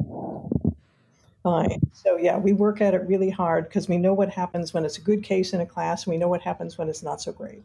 Uh, 1.50 1.78
so 1.94 2.18
yeah, 2.18 2.38
we 2.38 2.54
work 2.54 2.82
at 2.82 2.94
it 2.94 3.02
really 3.08 3.30
hard 3.30 3.68
because 3.68 3.88
we 3.88 3.98
know 3.98 4.14
what 4.14 4.30
happens 4.30 4.74
when 4.74 4.86
it's 4.86 4.98
a 4.98 5.02
good 5.02 5.24
case 5.24 5.54
in 5.54 5.62
a 5.62 5.66
class, 5.66 6.06
we 6.06 6.18
know 6.18 6.28
what 6.28 6.42
happens 6.42 6.78
when 6.78 6.90
it's 6.90 7.04
not 7.04 7.22
so 7.22 7.32
great. 7.32 7.64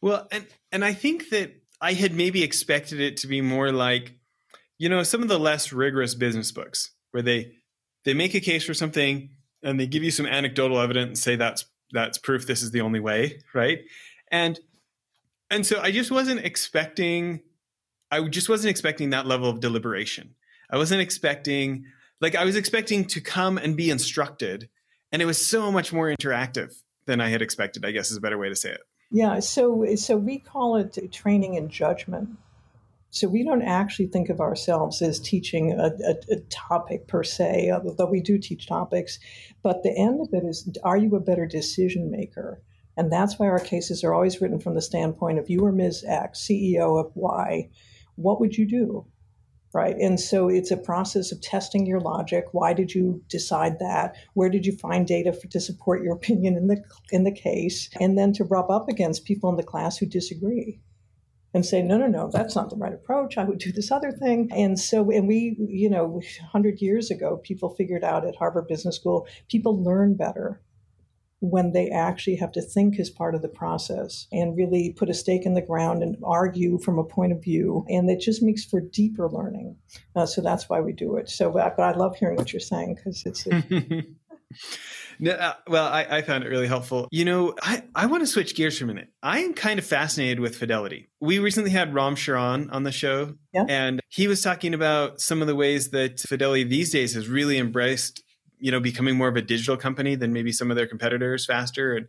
Well, 0.00 0.26
and 0.30 0.46
and 0.70 0.84
I 0.84 0.94
think 0.94 1.28
that 1.30 1.52
I 1.80 1.92
had 1.92 2.14
maybe 2.14 2.42
expected 2.42 3.00
it 3.00 3.18
to 3.18 3.26
be 3.26 3.40
more 3.40 3.70
like, 3.72 4.14
you 4.78 4.88
know, 4.88 5.02
some 5.02 5.22
of 5.22 5.28
the 5.28 5.38
less 5.38 5.72
rigorous 5.72 6.14
business 6.14 6.52
books 6.52 6.90
where 7.10 7.22
they 7.22 7.52
they 8.04 8.14
make 8.14 8.34
a 8.34 8.40
case 8.40 8.64
for 8.64 8.74
something 8.74 9.30
and 9.62 9.78
they 9.78 9.86
give 9.86 10.02
you 10.02 10.10
some 10.10 10.26
anecdotal 10.26 10.80
evidence 10.80 11.06
and 11.08 11.18
say 11.18 11.36
that's 11.36 11.66
that's 11.92 12.18
proof 12.18 12.46
this 12.46 12.62
is 12.62 12.70
the 12.70 12.80
only 12.80 13.00
way, 13.00 13.40
right? 13.54 13.80
And 14.30 14.58
and 15.50 15.66
so 15.66 15.80
I 15.80 15.92
just 15.92 16.10
wasn't 16.10 16.40
expecting 16.40 17.40
I 18.10 18.20
just 18.28 18.48
wasn't 18.48 18.70
expecting 18.70 19.10
that 19.10 19.26
level 19.26 19.48
of 19.48 19.60
deliberation. 19.60 20.34
I 20.70 20.76
wasn't 20.76 21.00
expecting, 21.00 21.86
like, 22.22 22.34
I 22.34 22.44
was 22.44 22.56
expecting 22.56 23.04
to 23.06 23.20
come 23.20 23.58
and 23.58 23.76
be 23.76 23.90
instructed, 23.90 24.68
and 25.10 25.20
it 25.20 25.26
was 25.26 25.44
so 25.44 25.70
much 25.70 25.92
more 25.92 26.08
interactive 26.08 26.74
than 27.06 27.20
I 27.20 27.28
had 27.28 27.42
expected. 27.42 27.84
I 27.84 27.90
guess 27.90 28.10
is 28.10 28.16
a 28.16 28.20
better 28.20 28.38
way 28.38 28.48
to 28.48 28.56
say 28.56 28.70
it. 28.70 28.80
Yeah. 29.10 29.40
So, 29.40 29.84
so 29.96 30.16
we 30.16 30.38
call 30.38 30.76
it 30.76 31.12
training 31.12 31.54
in 31.54 31.68
judgment. 31.68 32.30
So 33.10 33.28
we 33.28 33.44
don't 33.44 33.60
actually 33.60 34.06
think 34.06 34.30
of 34.30 34.40
ourselves 34.40 35.02
as 35.02 35.20
teaching 35.20 35.72
a, 35.72 35.90
a, 36.02 36.14
a, 36.36 36.40
topic 36.48 37.06
per 37.08 37.22
se, 37.22 37.70
although 37.70 38.06
we 38.06 38.22
do 38.22 38.38
teach 38.38 38.66
topics. 38.66 39.18
But 39.62 39.82
the 39.82 39.94
end 39.94 40.22
of 40.22 40.32
it 40.32 40.46
is, 40.46 40.66
are 40.82 40.96
you 40.96 41.14
a 41.14 41.20
better 41.20 41.44
decision 41.44 42.10
maker? 42.10 42.62
And 42.96 43.12
that's 43.12 43.38
why 43.38 43.48
our 43.48 43.58
cases 43.58 44.02
are 44.02 44.14
always 44.14 44.40
written 44.40 44.60
from 44.60 44.74
the 44.74 44.80
standpoint 44.80 45.38
of 45.38 45.50
you 45.50 45.62
are 45.66 45.72
Ms. 45.72 46.06
X, 46.08 46.40
CEO 46.40 46.98
of 46.98 47.12
Y 47.14 47.68
what 48.16 48.40
would 48.40 48.56
you 48.56 48.66
do? 48.66 49.06
Right. 49.74 49.96
And 49.96 50.20
so 50.20 50.48
it's 50.48 50.70
a 50.70 50.76
process 50.76 51.32
of 51.32 51.40
testing 51.40 51.86
your 51.86 52.00
logic. 52.00 52.44
Why 52.52 52.74
did 52.74 52.94
you 52.94 53.22
decide 53.28 53.78
that? 53.78 54.14
Where 54.34 54.50
did 54.50 54.66
you 54.66 54.76
find 54.76 55.06
data 55.06 55.32
for, 55.32 55.46
to 55.48 55.60
support 55.60 56.02
your 56.02 56.14
opinion 56.16 56.56
in 56.56 56.66
the 56.66 56.82
in 57.10 57.24
the 57.24 57.32
case? 57.32 57.88
And 57.98 58.18
then 58.18 58.32
to 58.34 58.44
rub 58.44 58.70
up 58.70 58.88
against 58.88 59.24
people 59.24 59.48
in 59.48 59.56
the 59.56 59.62
class 59.62 59.96
who 59.96 60.06
disagree 60.06 60.80
and 61.54 61.66
say, 61.66 61.82
no, 61.82 61.98
no, 61.98 62.06
no, 62.06 62.30
that's 62.32 62.56
not 62.56 62.70
the 62.70 62.76
right 62.76 62.94
approach. 62.94 63.36
I 63.36 63.44
would 63.44 63.58
do 63.58 63.72
this 63.72 63.90
other 63.90 64.10
thing. 64.10 64.48
And 64.54 64.78
so, 64.78 65.10
and 65.10 65.28
we, 65.28 65.56
you 65.58 65.90
know, 65.90 66.06
100 66.06 66.80
years 66.80 67.10
ago, 67.10 67.40
people 67.42 67.74
figured 67.74 68.04
out 68.04 68.26
at 68.26 68.36
Harvard 68.36 68.68
Business 68.68 68.96
School, 68.96 69.26
people 69.50 69.82
learn 69.82 70.14
better 70.14 70.62
when 71.42 71.72
they 71.72 71.90
actually 71.90 72.36
have 72.36 72.52
to 72.52 72.62
think 72.62 73.00
as 73.00 73.10
part 73.10 73.34
of 73.34 73.42
the 73.42 73.48
process 73.48 74.28
and 74.30 74.56
really 74.56 74.92
put 74.96 75.10
a 75.10 75.14
stake 75.14 75.44
in 75.44 75.54
the 75.54 75.60
ground 75.60 76.00
and 76.00 76.16
argue 76.22 76.78
from 76.78 77.00
a 77.00 77.04
point 77.04 77.32
of 77.32 77.42
view. 77.42 77.84
And 77.88 78.08
it 78.08 78.20
just 78.20 78.42
makes 78.42 78.64
for 78.64 78.80
deeper 78.80 79.28
learning. 79.28 79.76
Uh, 80.14 80.24
so 80.24 80.40
that's 80.40 80.68
why 80.68 80.80
we 80.80 80.92
do 80.92 81.16
it. 81.16 81.28
So, 81.28 81.50
but 81.50 81.78
I 81.80 81.92
love 81.92 82.16
hearing 82.16 82.36
what 82.36 82.52
you're 82.52 82.60
saying 82.60 82.94
because 82.94 83.24
it's. 83.26 83.46
no, 85.18 85.32
uh, 85.32 85.54
well, 85.66 85.86
I, 85.86 86.06
I, 86.08 86.22
found 86.22 86.44
it 86.44 86.48
really 86.48 86.68
helpful. 86.68 87.08
You 87.10 87.24
know, 87.24 87.54
I, 87.60 87.82
I 87.94 88.06
want 88.06 88.22
to 88.22 88.26
switch 88.28 88.54
gears 88.54 88.78
for 88.78 88.84
a 88.84 88.86
minute. 88.86 89.08
I 89.20 89.40
am 89.40 89.52
kind 89.52 89.80
of 89.80 89.84
fascinated 89.84 90.38
with 90.38 90.54
Fidelity. 90.54 91.08
We 91.20 91.40
recently 91.40 91.70
had 91.70 91.92
Ram 91.92 92.14
Charan 92.14 92.70
on 92.70 92.84
the 92.84 92.92
show, 92.92 93.34
yeah. 93.52 93.64
and 93.68 94.00
he 94.08 94.28
was 94.28 94.42
talking 94.42 94.74
about 94.74 95.20
some 95.20 95.40
of 95.40 95.48
the 95.48 95.56
ways 95.56 95.90
that 95.90 96.20
Fidelity 96.20 96.62
these 96.62 96.92
days 96.92 97.14
has 97.14 97.28
really 97.28 97.58
embraced 97.58 98.22
you 98.62 98.70
know 98.70 98.80
becoming 98.80 99.16
more 99.16 99.28
of 99.28 99.36
a 99.36 99.42
digital 99.42 99.76
company 99.76 100.14
than 100.14 100.32
maybe 100.32 100.52
some 100.52 100.70
of 100.70 100.76
their 100.76 100.86
competitors 100.86 101.44
faster. 101.44 101.94
And 101.94 102.06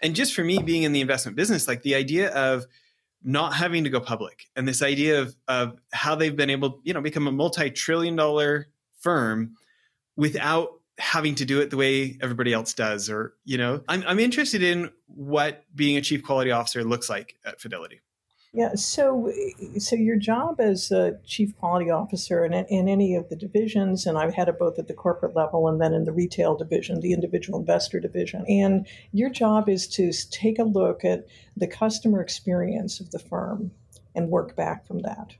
and 0.00 0.14
just 0.14 0.32
for 0.34 0.44
me 0.44 0.58
being 0.58 0.84
in 0.84 0.92
the 0.92 1.00
investment 1.00 1.36
business 1.36 1.68
like 1.68 1.82
the 1.82 1.94
idea 1.94 2.30
of 2.30 2.64
not 3.22 3.52
having 3.54 3.84
to 3.84 3.90
go 3.90 4.00
public 4.00 4.46
and 4.54 4.66
this 4.66 4.80
idea 4.80 5.20
of 5.20 5.34
of 5.48 5.76
how 5.92 6.14
they've 6.14 6.36
been 6.36 6.50
able 6.50 6.80
you 6.84 6.94
know 6.94 7.00
become 7.00 7.26
a 7.26 7.32
multi-trillion 7.32 8.14
dollar 8.14 8.68
firm 9.00 9.54
without 10.16 10.70
having 10.98 11.34
to 11.34 11.44
do 11.44 11.60
it 11.60 11.70
the 11.70 11.76
way 11.76 12.16
everybody 12.20 12.52
else 12.52 12.74
does 12.74 13.10
or 13.10 13.34
you 13.44 13.58
know 13.58 13.82
I'm, 13.88 14.04
I'm 14.06 14.18
interested 14.20 14.62
in 14.62 14.90
what 15.06 15.64
being 15.74 15.96
a 15.96 16.00
chief 16.00 16.22
quality 16.22 16.52
officer 16.52 16.84
looks 16.84 17.10
like 17.10 17.34
at 17.44 17.60
fidelity 17.60 18.00
yeah, 18.52 18.74
so 18.74 19.28
eh, 19.28 19.78
so 19.78 19.94
your 19.94 20.16
job 20.16 20.60
as 20.60 20.90
a 20.90 21.18
chief 21.24 21.56
quality 21.58 21.90
officer 21.90 22.44
in, 22.44 22.52
in 22.52 22.88
any 22.88 23.14
of 23.14 23.28
the 23.28 23.36
divisions, 23.36 24.06
and 24.06 24.16
I've 24.16 24.34
had 24.34 24.48
it 24.48 24.58
both 24.58 24.78
at 24.78 24.88
the 24.88 24.94
corporate 24.94 25.36
level 25.36 25.68
and 25.68 25.80
then 25.80 25.92
in 25.92 26.04
the 26.04 26.12
retail 26.12 26.56
division, 26.56 27.00
the 27.00 27.12
individual 27.12 27.58
investor 27.58 28.00
division, 28.00 28.44
and 28.48 28.86
your 29.12 29.30
job 29.30 29.68
is 29.68 29.86
to 29.88 30.12
take 30.30 30.58
a 30.58 30.64
look 30.64 31.04
at 31.04 31.26
the 31.56 31.66
customer 31.66 32.22
experience 32.22 33.00
of 33.00 33.10
the 33.10 33.18
firm 33.18 33.70
and 34.14 34.30
work 34.30 34.56
back 34.56 34.86
from 34.86 35.00
that. 35.00 35.34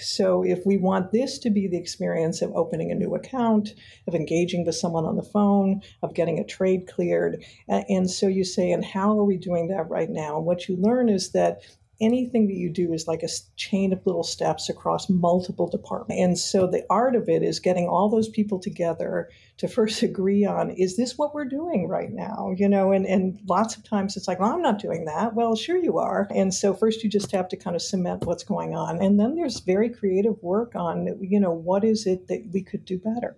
So, 0.00 0.44
if 0.44 0.64
we 0.64 0.76
want 0.76 1.12
this 1.12 1.38
to 1.40 1.50
be 1.50 1.66
the 1.66 1.76
experience 1.76 2.40
of 2.40 2.52
opening 2.54 2.92
a 2.92 2.94
new 2.94 3.14
account, 3.14 3.70
of 4.06 4.14
engaging 4.14 4.64
with 4.64 4.76
someone 4.76 5.04
on 5.04 5.16
the 5.16 5.22
phone, 5.22 5.82
of 6.02 6.14
getting 6.14 6.38
a 6.38 6.44
trade 6.44 6.86
cleared, 6.86 7.44
and 7.68 8.10
so 8.10 8.28
you 8.28 8.44
say, 8.44 8.70
and 8.70 8.84
how 8.84 9.18
are 9.18 9.24
we 9.24 9.36
doing 9.36 9.68
that 9.68 9.88
right 9.88 10.10
now? 10.10 10.36
And 10.36 10.46
what 10.46 10.68
you 10.68 10.76
learn 10.76 11.08
is 11.08 11.32
that 11.32 11.62
anything 12.00 12.46
that 12.48 12.56
you 12.56 12.70
do 12.70 12.92
is 12.92 13.08
like 13.08 13.22
a 13.22 13.28
chain 13.56 13.92
of 13.92 14.04
little 14.06 14.22
steps 14.22 14.68
across 14.68 15.08
multiple 15.08 15.68
departments. 15.68 16.20
And 16.20 16.38
so 16.38 16.66
the 16.66 16.84
art 16.90 17.16
of 17.16 17.28
it 17.28 17.42
is 17.42 17.60
getting 17.60 17.88
all 17.88 18.08
those 18.08 18.28
people 18.28 18.58
together 18.58 19.28
to 19.58 19.68
first 19.68 20.02
agree 20.02 20.44
on 20.44 20.70
is 20.70 20.96
this 20.96 21.16
what 21.16 21.34
we're 21.34 21.44
doing 21.46 21.88
right 21.88 22.12
now? 22.12 22.52
You 22.56 22.68
know, 22.68 22.92
and, 22.92 23.06
and 23.06 23.38
lots 23.48 23.76
of 23.76 23.84
times 23.84 24.16
it's 24.16 24.28
like, 24.28 24.40
well, 24.40 24.52
I'm 24.52 24.62
not 24.62 24.78
doing 24.78 25.04
that. 25.06 25.34
Well, 25.34 25.56
sure 25.56 25.76
you 25.76 25.98
are. 25.98 26.28
And 26.34 26.52
so 26.52 26.74
first 26.74 27.02
you 27.02 27.10
just 27.10 27.32
have 27.32 27.48
to 27.48 27.56
kind 27.56 27.76
of 27.76 27.82
cement 27.82 28.26
what's 28.26 28.44
going 28.44 28.74
on. 28.74 29.00
And 29.02 29.18
then 29.18 29.34
there's 29.34 29.60
very 29.60 29.88
creative 29.88 30.42
work 30.42 30.74
on, 30.74 31.18
you 31.20 31.40
know, 31.40 31.52
what 31.52 31.84
is 31.84 32.06
it 32.06 32.28
that 32.28 32.48
we 32.52 32.62
could 32.62 32.84
do 32.84 32.98
better? 32.98 33.36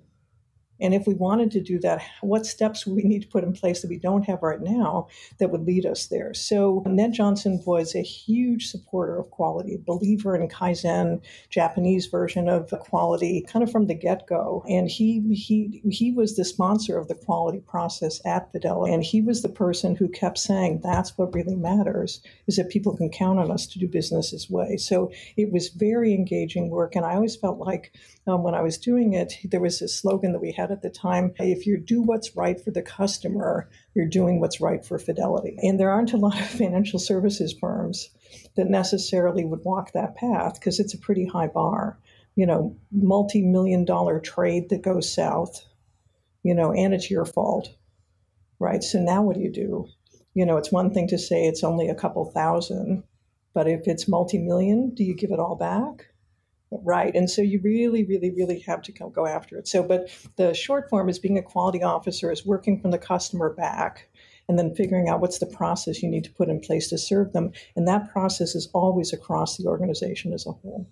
And 0.80 0.94
if 0.94 1.06
we 1.06 1.14
wanted 1.14 1.50
to 1.52 1.61
do 1.61 1.78
that, 1.80 2.02
what 2.20 2.47
steps 2.47 2.87
would 2.87 2.97
we 2.97 3.02
need 3.02 3.23
to 3.23 3.28
put 3.28 3.44
in 3.44 3.52
place 3.52 3.82
that 3.82 3.88
we 3.88 3.99
don't 3.99 4.25
have 4.25 4.42
right 4.42 4.61
now 4.61 5.08
that 5.38 5.50
would 5.50 5.64
lead 5.64 5.87
us 5.87 6.06
there? 6.06 6.35
So 6.35 6.82
Ned 6.87 7.12
Johnson 7.12 7.62
was 7.66 7.94
a 7.94 8.02
huge 8.02 8.68
supporter 8.68 9.18
of 9.18 9.30
quality, 9.30 9.78
believer 9.85 10.37
in 10.37 10.49
Kaizen, 10.49 11.23
Japanese 11.50 12.06
version 12.06 12.49
of 12.49 12.70
quality, 12.80 13.44
kind 13.49 13.62
of 13.62 13.70
from 13.70 13.87
the 13.87 13.94
get-go. 13.94 14.64
And 14.68 14.88
he 14.88 15.20
he 15.35 15.82
he 15.90 16.12
was 16.12 16.37
the 16.37 16.44
sponsor 16.44 16.99
of 16.99 17.08
the 17.08 17.14
quality 17.14 17.61
process 17.61 18.20
at 18.25 18.50
Fidelity. 18.52 18.92
And 18.92 19.02
he 19.02 19.20
was 19.20 19.42
the 19.42 19.49
person 19.49 19.97
who 19.97 20.08
kept 20.08 20.38
saying 20.38 20.80
that's 20.82 21.16
what 21.18 21.35
really 21.35 21.56
matters 21.56 22.20
is 22.47 22.56
that 22.56 22.70
people 22.70 22.97
can 22.97 23.11
count 23.11 23.38
on 23.38 23.50
us 23.50 23.66
to 23.66 23.78
do 23.78 23.88
business 23.88 24.30
this 24.30 24.49
way. 24.49 24.76
So 24.76 25.11
it 25.37 25.52
was 25.52 25.68
very 25.68 26.14
engaging 26.14 26.70
work. 26.70 26.97
And 26.97 27.04
I 27.04 27.14
always 27.14 27.37
felt 27.37 27.58
like 27.58 27.92
um, 28.26 28.42
when 28.42 28.54
I 28.54 28.62
was 28.62 28.78
doing 28.78 29.14
it, 29.14 29.35
there 29.44 29.61
was 29.61 29.82
a 29.82 29.88
slogan 29.88 30.32
that 30.32 30.40
we 30.40 30.52
had 30.52 30.67
at 30.70 30.82
the 30.82 30.90
time 30.90 31.32
if 31.38 31.66
you 31.66 31.78
do 31.78 32.02
what's 32.02 32.37
right 32.37 32.60
for 32.60 32.70
the 32.70 32.82
customer, 32.82 33.68
you're 33.94 34.06
doing 34.06 34.40
what's 34.40 34.60
right 34.60 34.84
for 34.84 34.98
Fidelity. 34.98 35.56
And 35.62 35.78
there 35.78 35.90
aren't 35.90 36.12
a 36.12 36.18
lot 36.18 36.40
of 36.40 36.46
financial 36.46 36.98
services 36.98 37.54
firms 37.58 38.10
that 38.56 38.68
necessarily 38.68 39.44
would 39.44 39.64
walk 39.64 39.92
that 39.92 40.16
path 40.16 40.54
because 40.54 40.80
it's 40.80 40.94
a 40.94 40.98
pretty 40.98 41.26
high 41.26 41.46
bar. 41.48 41.98
You 42.37 42.46
know, 42.46 42.76
multi 42.92 43.42
million 43.42 43.84
dollar 43.84 44.20
trade 44.20 44.68
that 44.68 44.82
goes 44.82 45.12
south, 45.12 45.64
you 46.42 46.54
know, 46.54 46.72
and 46.72 46.94
it's 46.94 47.10
your 47.10 47.25
fault, 47.25 47.75
right? 48.60 48.82
So 48.82 49.00
now 49.00 49.22
what 49.22 49.34
do 49.34 49.42
you 49.42 49.52
do? 49.52 49.88
You 50.34 50.46
know, 50.46 50.56
it's 50.56 50.70
one 50.70 50.94
thing 50.94 51.08
to 51.08 51.18
say 51.18 51.46
it's 51.46 51.64
only 51.64 51.88
a 51.88 51.96
couple 51.96 52.25
thousand, 52.30 53.02
but 53.54 53.66
if 53.66 53.88
it's 53.88 54.06
multi 54.06 54.38
million, 54.38 54.94
do 54.94 55.02
you 55.02 55.16
give 55.16 55.32
it 55.32 55.40
all 55.40 55.56
back? 55.56 56.12
Right. 56.70 57.14
And 57.14 57.30
so 57.30 57.40
you 57.40 57.60
really, 57.62 58.04
really, 58.04 58.30
really 58.30 58.60
have 58.60 58.82
to 58.82 58.92
go 58.92 59.26
after 59.26 59.56
it. 59.56 59.66
So, 59.66 59.82
but 59.82 60.10
the 60.37 60.52
short 60.52 60.90
form 60.90 61.08
is 61.08 61.18
being 61.18 61.38
a 61.38 61.42
quality 61.42 61.82
officer 61.82 62.30
is 62.30 62.44
working 62.44 62.80
from 62.80 62.90
the 62.90 62.98
customer 62.98 63.54
back 63.54 64.08
and 64.48 64.58
then 64.58 64.75
figuring 64.75 65.08
out 65.08 65.20
what's 65.20 65.38
the 65.38 65.46
process 65.46 66.02
you 66.02 66.10
need 66.10 66.25
to 66.25 66.32
put 66.32 66.48
in 66.48 66.60
place 66.60 66.88
to 66.88 66.98
serve 66.98 67.32
them. 67.32 67.52
And 67.76 67.87
that 67.88 68.12
process 68.12 68.54
is 68.54 68.68
always 68.75 69.12
across 69.12 69.56
the 69.56 69.66
organization 69.66 70.32
as 70.32 70.46
a 70.46 70.52
whole. 70.52 70.90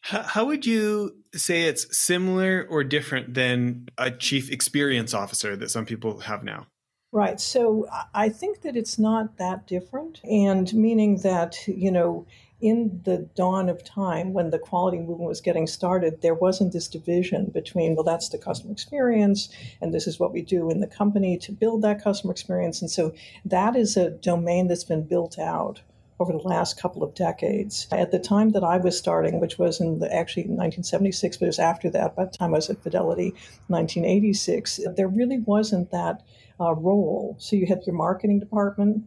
How, 0.00 0.22
how 0.22 0.44
would 0.46 0.64
you 0.64 1.16
say 1.34 1.64
it's 1.64 1.96
similar 1.96 2.66
or 2.68 2.84
different 2.84 3.34
than 3.34 3.88
a 3.98 4.10
chief 4.10 4.50
experience 4.50 5.14
officer 5.14 5.56
that 5.56 5.70
some 5.70 5.86
people 5.86 6.20
have 6.20 6.44
now? 6.44 6.66
Right. 7.10 7.40
So 7.40 7.86
I 8.14 8.28
think 8.28 8.62
that 8.62 8.76
it's 8.76 8.98
not 8.98 9.38
that 9.38 9.66
different. 9.66 10.20
And 10.24 10.72
meaning 10.74 11.18
that, 11.22 11.56
you 11.66 11.90
know, 11.90 12.26
in 12.60 13.00
the 13.04 13.18
dawn 13.36 13.68
of 13.68 13.84
time 13.84 14.32
when 14.32 14.50
the 14.50 14.58
quality 14.58 14.98
movement 14.98 15.28
was 15.28 15.40
getting 15.40 15.66
started, 15.66 16.22
there 16.22 16.34
wasn't 16.34 16.72
this 16.72 16.88
division 16.88 17.46
between, 17.46 17.94
well, 17.94 18.04
that's 18.04 18.28
the 18.28 18.38
customer 18.38 18.72
experience, 18.72 19.48
and 19.80 19.94
this 19.94 20.06
is 20.06 20.18
what 20.18 20.32
we 20.32 20.42
do 20.42 20.70
in 20.70 20.80
the 20.80 20.86
company 20.86 21.38
to 21.38 21.52
build 21.52 21.82
that 21.82 22.02
customer 22.02 22.32
experience. 22.32 22.80
And 22.80 22.90
so 22.90 23.14
that 23.44 23.76
is 23.76 23.96
a 23.96 24.10
domain 24.10 24.66
that's 24.66 24.84
been 24.84 25.04
built 25.04 25.38
out 25.38 25.82
over 26.20 26.32
the 26.32 26.38
last 26.38 26.80
couple 26.80 27.04
of 27.04 27.14
decades. 27.14 27.86
At 27.92 28.10
the 28.10 28.18
time 28.18 28.50
that 28.50 28.64
I 28.64 28.76
was 28.76 28.98
starting, 28.98 29.38
which 29.38 29.58
was 29.58 29.80
in 29.80 30.00
the, 30.00 30.12
actually 30.12 30.42
1976, 30.42 31.36
but 31.36 31.44
it 31.44 31.48
was 31.48 31.58
after 31.60 31.88
that, 31.90 32.16
by 32.16 32.24
the 32.24 32.30
time 32.30 32.54
I 32.54 32.58
was 32.58 32.70
at 32.70 32.82
Fidelity, 32.82 33.30
1986, 33.68 34.80
there 34.96 35.06
really 35.06 35.38
wasn't 35.38 35.90
that 35.92 36.22
uh, 36.60 36.74
role. 36.74 37.36
So 37.38 37.54
you 37.54 37.66
had 37.66 37.86
your 37.86 37.94
marketing 37.94 38.40
department, 38.40 39.04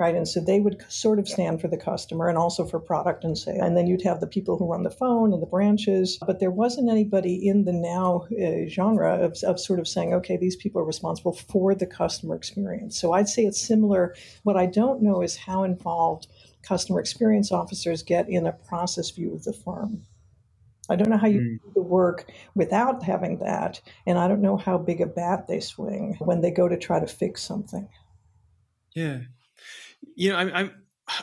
right? 0.00 0.14
And 0.14 0.26
so 0.26 0.40
they 0.40 0.60
would 0.60 0.82
sort 0.88 1.18
of 1.18 1.28
stand 1.28 1.60
for 1.60 1.68
the 1.68 1.76
customer 1.76 2.28
and 2.28 2.38
also 2.38 2.64
for 2.64 2.80
product 2.80 3.22
and 3.22 3.36
sale. 3.36 3.62
And 3.62 3.76
then 3.76 3.86
you'd 3.86 4.02
have 4.02 4.20
the 4.20 4.26
people 4.26 4.56
who 4.56 4.66
run 4.66 4.82
the 4.82 4.90
phone 4.90 5.32
and 5.34 5.42
the 5.42 5.46
branches. 5.46 6.18
But 6.26 6.40
there 6.40 6.50
wasn't 6.50 6.90
anybody 6.90 7.46
in 7.46 7.66
the 7.66 7.72
now 7.72 8.26
uh, 8.42 8.66
genre 8.68 9.22
of, 9.22 9.36
of 9.44 9.60
sort 9.60 9.78
of 9.78 9.86
saying, 9.86 10.14
okay, 10.14 10.38
these 10.38 10.56
people 10.56 10.80
are 10.80 10.86
responsible 10.86 11.34
for 11.34 11.74
the 11.74 11.86
customer 11.86 12.34
experience. 12.34 12.98
So 12.98 13.12
I'd 13.12 13.28
say 13.28 13.42
it's 13.42 13.60
similar. 13.60 14.14
What 14.42 14.56
I 14.56 14.64
don't 14.64 15.02
know 15.02 15.20
is 15.20 15.36
how 15.36 15.64
involved 15.64 16.26
customer 16.62 16.98
experience 16.98 17.52
officers 17.52 18.02
get 18.02 18.28
in 18.28 18.46
a 18.46 18.52
process 18.52 19.10
view 19.10 19.34
of 19.34 19.44
the 19.44 19.52
firm. 19.52 20.06
I 20.88 20.96
don't 20.96 21.10
know 21.10 21.18
how 21.18 21.28
you 21.28 21.40
mm. 21.40 21.58
do 21.62 21.72
the 21.74 21.82
work 21.82 22.30
without 22.54 23.02
having 23.02 23.38
that. 23.38 23.82
And 24.06 24.18
I 24.18 24.28
don't 24.28 24.40
know 24.40 24.56
how 24.56 24.78
big 24.78 25.02
a 25.02 25.06
bat 25.06 25.46
they 25.46 25.60
swing 25.60 26.16
when 26.20 26.40
they 26.40 26.50
go 26.50 26.68
to 26.68 26.78
try 26.78 26.98
to 26.98 27.06
fix 27.06 27.42
something. 27.42 27.86
Yeah 28.94 29.18
you 30.14 30.30
know, 30.30 30.36
I'm, 30.36 30.50
I'm, 30.54 30.70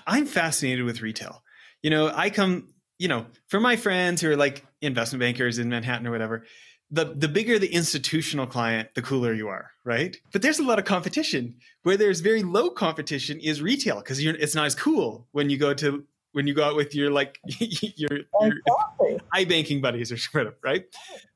I'm 0.06 0.26
fascinated 0.26 0.86
with 0.86 1.02
retail. 1.02 1.44
You 1.82 1.90
know, 1.90 2.12
I 2.14 2.30
come, 2.30 2.74
you 2.98 3.08
know, 3.08 3.26
from 3.48 3.64
my 3.64 3.76
friends 3.76 4.22
who 4.22 4.32
are 4.32 4.36
like 4.36 4.66
investment 4.82 5.20
bankers 5.20 5.60
in 5.60 5.70
Manhattan 5.70 6.08
or 6.08 6.12
whatever. 6.12 6.46
The 6.90 7.04
the 7.04 7.28
bigger 7.28 7.60
the 7.60 7.74
institutional 7.74 8.48
client, 8.48 8.90
the 8.96 9.02
cooler 9.02 9.34
you 9.34 9.50
are, 9.50 9.72
right? 9.84 10.16
But 10.32 10.42
there's 10.42 10.60
a 10.60 10.64
lot 10.64 10.80
of 10.80 10.86
competition. 10.86 11.56
Where 11.84 11.98
there's 11.98 12.22
very 12.22 12.44
low 12.44 12.70
competition 12.70 13.42
is 13.42 13.62
retail 13.62 13.98
because 13.98 14.20
it's 14.20 14.56
not 14.56 14.66
as 14.66 14.76
cool 14.76 15.28
when 15.34 15.50
you 15.50 15.58
go 15.58 15.74
to 15.74 16.06
when 16.32 16.48
you 16.48 16.54
go 16.54 16.64
out 16.64 16.78
with 16.78 16.96
your 16.96 17.12
like 17.12 17.40
your, 17.60 18.20
your 18.40 18.62
iBanking 19.36 19.82
buddies 19.82 20.14
or 20.14 20.18
whatever, 20.32 20.58
right? 20.64 20.86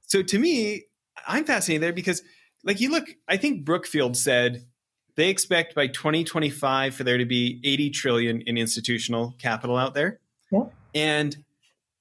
So 0.07 0.23
to 0.23 0.39
me, 0.39 0.85
I'm 1.27 1.43
fascinated 1.43 1.83
there 1.83 1.93
because 1.93 2.21
like 2.63 2.79
you 2.79 2.89
look, 2.89 3.09
I 3.27 3.37
think 3.37 3.65
Brookfield 3.65 4.15
said 4.15 4.65
they 5.15 5.29
expect 5.29 5.75
by 5.75 5.87
2025 5.87 6.95
for 6.95 7.03
there 7.03 7.17
to 7.17 7.25
be 7.25 7.59
80 7.63 7.89
trillion 7.91 8.41
in 8.41 8.57
institutional 8.57 9.35
capital 9.37 9.77
out 9.77 9.93
there. 9.93 10.19
Yeah. 10.51 10.65
And 10.93 11.43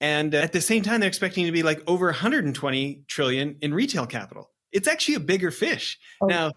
and 0.01 0.35
uh, 0.35 0.39
at 0.39 0.53
the 0.53 0.61
same 0.61 0.83
time 0.83 1.01
they're 1.01 1.09
expecting 1.09 1.47
to 1.47 1.53
be 1.53 1.63
like 1.63 1.83
over 1.87 2.07
120 2.07 3.03
trillion 3.07 3.57
in 3.61 3.75
retail 3.75 4.07
capital. 4.07 4.51
It's 4.73 4.89
actually 4.89 5.17
a 5.17 5.21
bigger 5.21 5.51
fish. 5.51 5.99
Oh. 6.21 6.27
Now, 6.27 6.53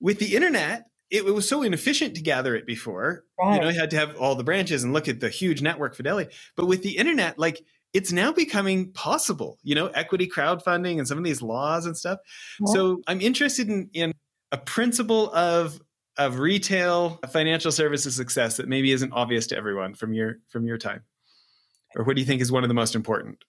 with 0.00 0.18
the 0.18 0.34
internet, 0.36 0.86
it, 1.10 1.24
it, 1.24 1.34
was 1.34 1.48
so 1.48 1.62
inefficient 1.62 2.14
to 2.14 2.22
gather 2.22 2.54
it 2.54 2.66
before. 2.66 3.24
Right. 3.38 3.56
You 3.56 3.60
know, 3.60 3.68
you 3.68 3.78
had 3.78 3.90
to 3.90 3.96
have 3.96 4.16
all 4.16 4.34
the 4.34 4.44
branches 4.44 4.84
and 4.84 4.92
look 4.92 5.08
at 5.08 5.20
the 5.20 5.28
huge 5.28 5.62
network 5.62 5.94
fidelity. 5.94 6.32
But 6.56 6.66
with 6.66 6.82
the 6.82 6.96
internet, 6.96 7.38
like 7.38 7.64
it's 7.92 8.12
now 8.12 8.32
becoming 8.32 8.92
possible, 8.92 9.58
you 9.62 9.74
know, 9.74 9.86
equity 9.88 10.28
crowdfunding 10.28 10.98
and 10.98 11.06
some 11.06 11.16
of 11.16 11.24
these 11.24 11.40
laws 11.40 11.86
and 11.86 11.96
stuff. 11.96 12.18
Yeah. 12.60 12.72
So 12.72 13.02
I'm 13.06 13.20
interested 13.20 13.68
in, 13.68 13.88
in 13.92 14.12
a 14.52 14.58
principle 14.58 15.32
of 15.32 15.80
of 16.16 16.38
retail 16.38 17.18
financial 17.30 17.72
services 17.72 18.14
success 18.14 18.56
that 18.56 18.68
maybe 18.68 18.92
isn't 18.92 19.12
obvious 19.12 19.46
to 19.48 19.56
everyone 19.56 19.94
from 19.94 20.12
your 20.12 20.38
from 20.48 20.66
your 20.66 20.78
time? 20.78 21.02
Or 21.96 22.04
what 22.04 22.16
do 22.16 22.22
you 22.22 22.26
think 22.26 22.40
is 22.40 22.52
one 22.52 22.64
of 22.64 22.68
the 22.68 22.74
most 22.74 22.94
important? 22.94 23.44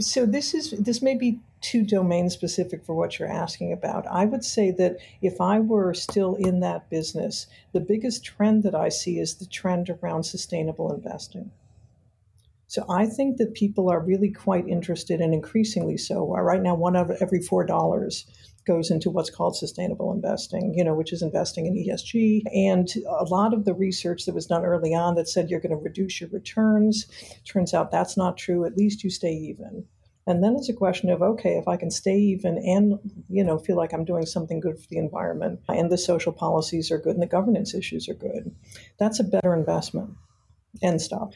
So 0.00 0.24
this 0.24 0.54
is 0.54 0.70
this 0.72 1.02
may 1.02 1.14
be 1.14 1.40
too 1.60 1.84
domain 1.84 2.30
specific 2.30 2.84
for 2.84 2.94
what 2.94 3.18
you're 3.18 3.28
asking 3.28 3.72
about. 3.72 4.06
I 4.06 4.24
would 4.24 4.44
say 4.44 4.70
that 4.72 4.98
if 5.22 5.40
i 5.40 5.58
were 5.58 5.94
still 5.94 6.34
in 6.36 6.60
that 6.60 6.90
business 6.90 7.46
the 7.72 7.80
biggest 7.80 8.24
trend 8.24 8.62
that 8.62 8.74
i 8.74 8.88
see 8.88 9.18
is 9.18 9.36
the 9.36 9.46
trend 9.46 9.90
around 9.90 10.24
sustainable 10.24 10.92
investing 10.92 11.50
so 12.66 12.84
I 12.88 13.06
think 13.06 13.36
that 13.36 13.54
people 13.54 13.90
are 13.90 14.00
really 14.00 14.30
quite 14.30 14.66
interested 14.68 15.20
and 15.20 15.34
increasingly 15.34 15.96
so. 15.96 16.34
Uh, 16.36 16.40
right 16.40 16.62
now, 16.62 16.74
one 16.74 16.96
out 16.96 17.10
of 17.10 17.18
every 17.20 17.40
four 17.40 17.64
dollars 17.64 18.26
goes 18.66 18.90
into 18.90 19.10
what's 19.10 19.30
called 19.30 19.56
sustainable 19.56 20.12
investing, 20.12 20.72
you 20.74 20.82
know, 20.82 20.94
which 20.94 21.12
is 21.12 21.22
investing 21.22 21.66
in 21.66 21.74
ESG. 21.74 22.42
And 22.54 22.88
a 23.06 23.24
lot 23.24 23.52
of 23.52 23.64
the 23.64 23.74
research 23.74 24.24
that 24.24 24.34
was 24.34 24.46
done 24.46 24.64
early 24.64 24.94
on 24.94 25.14
that 25.16 25.28
said 25.28 25.50
you're 25.50 25.60
going 25.60 25.70
to 25.70 25.76
reduce 25.76 26.20
your 26.20 26.30
returns 26.30 27.06
turns 27.44 27.74
out 27.74 27.90
that's 27.90 28.16
not 28.16 28.38
true. 28.38 28.64
At 28.64 28.76
least 28.76 29.04
you 29.04 29.10
stay 29.10 29.32
even. 29.32 29.84
And 30.26 30.42
then 30.42 30.56
it's 30.56 30.70
a 30.70 30.74
question 30.74 31.10
of 31.10 31.20
okay, 31.20 31.58
if 31.58 31.68
I 31.68 31.76
can 31.76 31.90
stay 31.90 32.16
even 32.16 32.56
and 32.56 32.98
you 33.28 33.44
know 33.44 33.58
feel 33.58 33.76
like 33.76 33.92
I'm 33.92 34.06
doing 34.06 34.24
something 34.24 34.58
good 34.58 34.78
for 34.78 34.86
the 34.88 34.96
environment 34.96 35.60
and 35.68 35.92
the 35.92 35.98
social 35.98 36.32
policies 36.32 36.90
are 36.90 36.98
good 36.98 37.12
and 37.12 37.22
the 37.22 37.26
governance 37.26 37.74
issues 37.74 38.08
are 38.08 38.14
good, 38.14 38.54
that's 38.98 39.20
a 39.20 39.24
better 39.24 39.54
investment. 39.54 40.10
End 40.82 41.02
stop. 41.02 41.32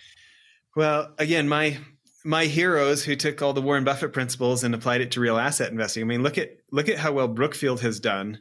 Well, 0.77 1.13
again, 1.19 1.49
my 1.49 1.79
my 2.25 2.47
heroes 2.47 3.05
who 3.05 3.17
took 3.17 3.41
all 3.43 3.53
the 3.53 3.63
Warren 3.63 3.85
Buffett 3.85 4.13
principles 4.13 4.65
and 4.65 4.75
applied 4.75 5.01
it 5.01 5.13
to 5.13 5.21
real 5.21 5.39
asset 5.39 5.71
investing. 5.71 6.03
I 6.03 6.07
mean, 6.07 6.23
look 6.23 6.39
at 6.39 6.59
look 6.71 6.89
at 6.89 6.99
how 6.99 7.13
well 7.13 7.29
Brookfield 7.29 7.81
has 7.81 8.01
done 8.01 8.41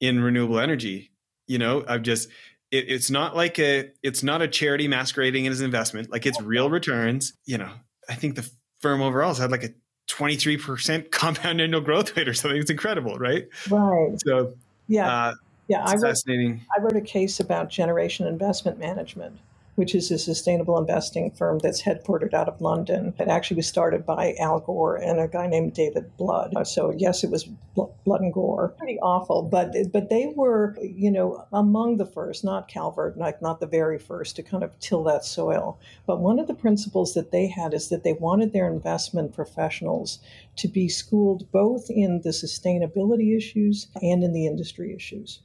in 0.00 0.22
renewable 0.22 0.58
energy. 0.58 1.10
You 1.46 1.58
know, 1.58 1.84
I've 1.86 2.02
just 2.02 2.28
it, 2.70 2.86
it's 2.88 3.10
not 3.10 3.36
like 3.36 3.58
a 3.58 3.90
it's 4.02 4.22
not 4.22 4.42
a 4.42 4.48
charity 4.48 4.88
masquerading 4.88 5.46
as 5.46 5.60
an 5.60 5.66
investment. 5.66 6.10
Like 6.10 6.26
it's 6.26 6.40
real 6.40 6.70
returns. 6.70 7.34
You 7.44 7.58
know, 7.58 7.70
I 8.08 8.14
think 8.14 8.36
the 8.36 8.48
firm 8.80 9.02
overall 9.02 9.28
has 9.28 9.38
had 9.38 9.50
like 9.50 9.64
a 9.64 9.70
23% 10.08 11.10
compound 11.12 11.60
annual 11.60 11.80
growth 11.80 12.16
rate 12.16 12.28
or 12.28 12.34
something. 12.34 12.60
It's 12.60 12.70
incredible, 12.70 13.18
right? 13.18 13.48
Right. 13.68 14.14
So 14.24 14.54
yeah. 14.88 15.08
Uh, 15.08 15.34
yeah, 15.68 15.84
I 15.84 15.92
wrote, 15.92 16.02
fascinating. 16.02 16.62
I 16.76 16.80
wrote 16.80 16.96
a 16.96 17.00
case 17.00 17.38
about 17.38 17.68
generation 17.68 18.26
investment 18.26 18.80
management 18.80 19.38
which 19.74 19.94
is 19.94 20.10
a 20.10 20.18
sustainable 20.18 20.78
investing 20.78 21.30
firm 21.30 21.58
that's 21.58 21.82
headquartered 21.82 22.34
out 22.34 22.48
of 22.48 22.60
London. 22.60 23.14
It 23.18 23.28
actually 23.28 23.56
was 23.56 23.66
started 23.66 24.04
by 24.04 24.34
Al 24.38 24.60
Gore 24.60 24.96
and 24.96 25.18
a 25.18 25.28
guy 25.28 25.46
named 25.46 25.74
David 25.74 26.16
Blood. 26.16 26.54
Uh, 26.56 26.64
so 26.64 26.92
yes, 26.96 27.24
it 27.24 27.30
was 27.30 27.48
Blood 27.74 28.20
and 28.20 28.32
Gore. 28.32 28.74
Pretty 28.78 28.98
awful, 29.00 29.42
but 29.42 29.74
but 29.92 30.10
they 30.10 30.32
were 30.36 30.76
you 30.82 31.10
know 31.10 31.46
among 31.52 31.96
the 31.96 32.06
first, 32.06 32.44
not 32.44 32.68
Calvert, 32.68 33.16
like 33.16 33.40
not 33.40 33.60
the 33.60 33.66
very 33.66 33.98
first, 33.98 34.36
to 34.36 34.42
kind 34.42 34.62
of 34.62 34.78
till 34.80 35.04
that 35.04 35.24
soil. 35.24 35.78
But 36.06 36.20
one 36.20 36.38
of 36.38 36.46
the 36.46 36.54
principles 36.54 37.14
that 37.14 37.30
they 37.30 37.46
had 37.46 37.72
is 37.74 37.88
that 37.88 38.04
they 38.04 38.12
wanted 38.12 38.52
their 38.52 38.68
investment 38.68 39.34
professionals 39.34 40.18
to 40.56 40.68
be 40.68 40.88
schooled 40.88 41.50
both 41.52 41.88
in 41.88 42.20
the 42.22 42.30
sustainability 42.30 43.36
issues 43.36 43.86
and 44.02 44.22
in 44.22 44.32
the 44.32 44.46
industry 44.46 44.94
issues 44.94 45.40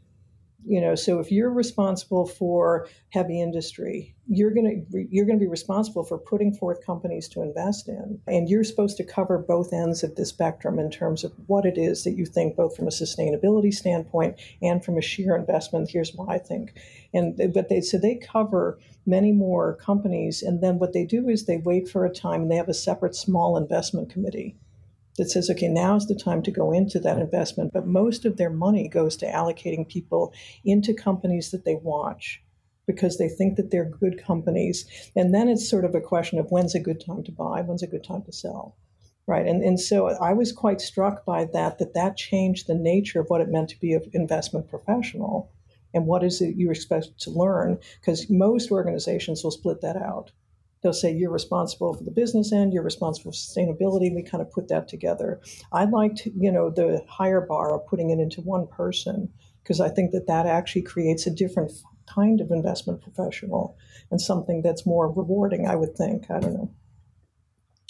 you 0.65 0.81
know 0.81 0.95
so 0.95 1.19
if 1.19 1.31
you're 1.31 1.51
responsible 1.51 2.25
for 2.25 2.87
heavy 3.09 3.41
industry 3.41 4.15
you're 4.27 4.51
going 4.51 4.85
to 4.91 5.07
you're 5.11 5.25
going 5.25 5.37
to 5.37 5.43
be 5.43 5.49
responsible 5.49 6.03
for 6.03 6.17
putting 6.17 6.53
forth 6.53 6.85
companies 6.85 7.27
to 7.29 7.41
invest 7.41 7.87
in. 7.87 8.19
And 8.27 8.49
you're 8.49 8.63
supposed 8.63 8.97
to 8.97 9.03
cover 9.03 9.37
both 9.37 9.71
ends 9.71 10.03
of 10.03 10.15
the 10.15 10.25
spectrum 10.25 10.79
in 10.79 10.89
terms 10.89 11.23
of 11.23 11.33
what 11.47 11.65
it 11.65 11.77
is 11.77 12.03
that 12.03 12.17
you 12.17 12.25
think 12.25 12.55
both 12.55 12.75
from 12.75 12.87
a 12.87 12.91
sustainability 12.91 13.73
standpoint 13.73 14.39
and 14.61 14.83
from 14.83 14.97
a 14.97 15.01
sheer 15.01 15.35
investment. 15.35 15.89
Here's 15.91 16.13
what 16.13 16.29
i 16.29 16.39
think. 16.39 16.73
And 17.13 17.53
but 17.53 17.69
they 17.69 17.81
so 17.81 17.97
they 17.97 18.15
cover 18.15 18.79
many 19.05 19.31
more 19.31 19.75
companies. 19.75 20.41
And 20.41 20.61
then 20.61 20.79
what 20.79 20.93
they 20.93 21.05
do 21.05 21.29
is 21.29 21.45
they 21.45 21.57
wait 21.57 21.87
for 21.87 22.05
a 22.05 22.13
time 22.13 22.43
and 22.43 22.51
they 22.51 22.55
have 22.55 22.69
a 22.69 22.73
separate 22.73 23.15
small 23.15 23.57
investment 23.57 24.09
committee 24.09 24.55
that 25.17 25.29
says, 25.29 25.49
okay, 25.49 25.67
now's 25.67 26.07
the 26.07 26.15
time 26.15 26.41
to 26.43 26.51
go 26.51 26.71
into 26.71 26.99
that 26.99 27.17
investment. 27.17 27.71
But 27.73 27.87
most 27.87 28.25
of 28.25 28.37
their 28.37 28.49
money 28.49 28.87
goes 28.87 29.15
to 29.17 29.31
allocating 29.31 29.87
people 29.87 30.33
into 30.63 30.93
companies 30.93 31.51
that 31.51 31.65
they 31.65 31.75
watch 31.75 32.41
because 32.87 33.17
they 33.17 33.29
think 33.29 33.55
that 33.55 33.71
they're 33.71 33.89
good 33.89 34.21
companies. 34.23 34.85
And 35.15 35.33
then 35.33 35.47
it's 35.47 35.69
sort 35.69 35.85
of 35.85 35.95
a 35.95 36.01
question 36.01 36.37
of 36.37 36.51
when's 36.51 36.75
a 36.75 36.79
good 36.79 37.03
time 37.03 37.23
to 37.23 37.31
buy, 37.31 37.61
when's 37.61 37.83
a 37.83 37.87
good 37.87 38.03
time 38.03 38.23
to 38.23 38.31
sell. 38.31 38.77
Right. 39.27 39.47
And, 39.47 39.63
and 39.63 39.79
so 39.79 40.09
I 40.09 40.33
was 40.33 40.51
quite 40.51 40.79
struck 40.79 41.25
by 41.25 41.45
that, 41.45 41.79
that 41.79 41.95
that 41.95 42.15
changed 42.15 42.67
the 42.67 42.75
nature 42.75 43.19
of 43.19 43.27
what 43.27 43.41
it 43.41 43.49
meant 43.49 43.69
to 43.69 43.79
be 43.79 43.93
an 43.93 44.03
investment 44.13 44.69
professional 44.69 45.51
and 45.95 46.05
what 46.05 46.23
is 46.23 46.41
it 46.41 46.57
you 46.57 46.69
expect 46.69 47.17
to 47.21 47.31
learn 47.31 47.79
because 47.99 48.29
most 48.29 48.69
organizations 48.69 49.43
will 49.43 49.49
split 49.49 49.81
that 49.81 49.95
out 49.95 50.31
they'll 50.85 50.93
say 50.93 51.11
you're 51.11 51.31
responsible 51.31 51.95
for 51.95 52.03
the 52.03 52.11
business 52.11 52.53
end, 52.53 52.71
you're 52.71 52.83
responsible 52.83 53.31
for 53.31 53.35
sustainability. 53.35 54.13
We 54.13 54.21
kind 54.21 54.39
of 54.39 54.51
put 54.51 54.67
that 54.67 54.87
together. 54.87 55.41
I 55.73 55.85
liked, 55.85 56.27
you 56.37 56.51
know, 56.51 56.69
the 56.69 57.03
higher 57.09 57.41
bar 57.41 57.73
of 57.73 57.87
putting 57.87 58.11
it 58.11 58.19
into 58.19 58.41
one 58.41 58.67
person 58.67 59.33
because 59.63 59.81
I 59.81 59.89
think 59.89 60.11
that 60.11 60.27
that 60.27 60.45
actually 60.45 60.83
creates 60.83 61.25
a 61.25 61.31
different 61.31 61.71
kind 62.07 62.39
of 62.39 62.51
investment 62.51 63.01
professional 63.01 63.75
and 64.11 64.21
something 64.21 64.61
that's 64.61 64.85
more 64.85 65.11
rewarding. 65.11 65.65
I 65.67 65.75
would 65.75 65.95
think. 65.97 66.29
I 66.29 66.39
don't 66.39 66.53
know. 66.53 66.71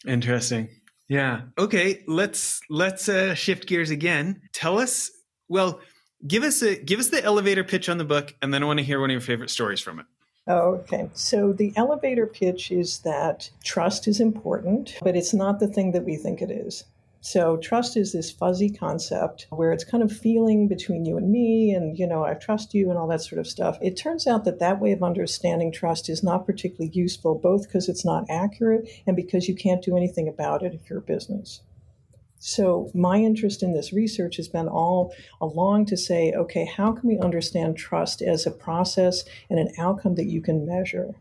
Interesting. 0.07 0.69
Yeah. 1.09 1.41
Okay. 1.57 2.01
Let's 2.07 2.61
let's 2.69 3.09
uh, 3.09 3.35
shift 3.35 3.67
gears 3.67 3.89
again. 3.89 4.41
Tell 4.53 4.79
us. 4.79 5.11
Well, 5.49 5.81
give 6.25 6.43
us 6.43 6.61
a 6.63 6.81
give 6.81 7.01
us 7.01 7.09
the 7.09 7.21
elevator 7.21 7.65
pitch 7.65 7.89
on 7.89 7.97
the 7.97 8.05
book, 8.05 8.33
and 8.41 8.53
then 8.53 8.63
I 8.63 8.65
want 8.65 8.79
to 8.79 8.85
hear 8.85 9.01
one 9.01 9.09
of 9.09 9.13
your 9.13 9.19
favorite 9.19 9.49
stories 9.49 9.81
from 9.81 9.99
it. 9.99 10.05
Okay, 10.47 11.09
so 11.13 11.53
the 11.53 11.73
elevator 11.75 12.27
pitch 12.27 12.71
is 12.71 12.99
that 12.99 13.49
trust 13.63 14.07
is 14.07 14.19
important, 14.19 14.95
but 15.01 15.15
it's 15.15 15.33
not 15.33 15.59
the 15.59 15.67
thing 15.67 15.91
that 15.93 16.05
we 16.05 16.15
think 16.15 16.39
it 16.39 16.51
is. 16.51 16.83
So 17.19 17.57
trust 17.57 17.97
is 17.97 18.11
this 18.11 18.29
fuzzy 18.29 18.69
concept 18.69 19.47
where 19.49 19.71
it's 19.71 19.83
kind 19.83 20.03
of 20.03 20.15
feeling 20.15 20.67
between 20.67 21.03
you 21.03 21.17
and 21.17 21.31
me 21.31 21.73
and 21.73 21.97
you 21.97 22.05
know 22.05 22.23
I 22.23 22.35
trust 22.35 22.75
you 22.75 22.91
and 22.91 22.99
all 22.99 23.07
that 23.07 23.23
sort 23.23 23.39
of 23.39 23.47
stuff. 23.47 23.79
It 23.81 23.97
turns 23.97 24.27
out 24.27 24.45
that 24.45 24.59
that 24.59 24.79
way 24.79 24.91
of 24.91 25.01
understanding 25.01 25.71
trust 25.71 26.07
is 26.07 26.21
not 26.21 26.45
particularly 26.45 26.91
useful 26.93 27.33
both 27.33 27.63
because 27.63 27.89
it's 27.89 28.05
not 28.05 28.29
accurate 28.29 28.87
and 29.07 29.15
because 29.15 29.47
you 29.47 29.55
can't 29.55 29.81
do 29.81 29.97
anything 29.97 30.27
about 30.27 30.61
it 30.61 30.75
if 30.75 30.87
you're 30.87 30.99
a 30.99 31.01
business. 31.01 31.61
So, 32.47 32.91
my 32.93 33.17
interest 33.17 33.63
in 33.63 33.73
this 33.73 33.91
research 33.91 34.35
has 34.35 34.47
been 34.47 34.67
all 34.67 35.15
along 35.41 35.87
to 35.87 35.97
say, 35.97 36.31
okay, 36.31 36.63
how 36.63 36.91
can 36.91 37.09
we 37.09 37.17
understand 37.17 37.75
trust 37.75 38.21
as 38.21 38.45
a 38.45 38.51
process 38.51 39.23
and 39.49 39.57
an 39.57 39.71
outcome 39.79 40.13
that 40.13 40.27
you 40.27 40.43
can 40.43 40.63
measure 40.63 41.15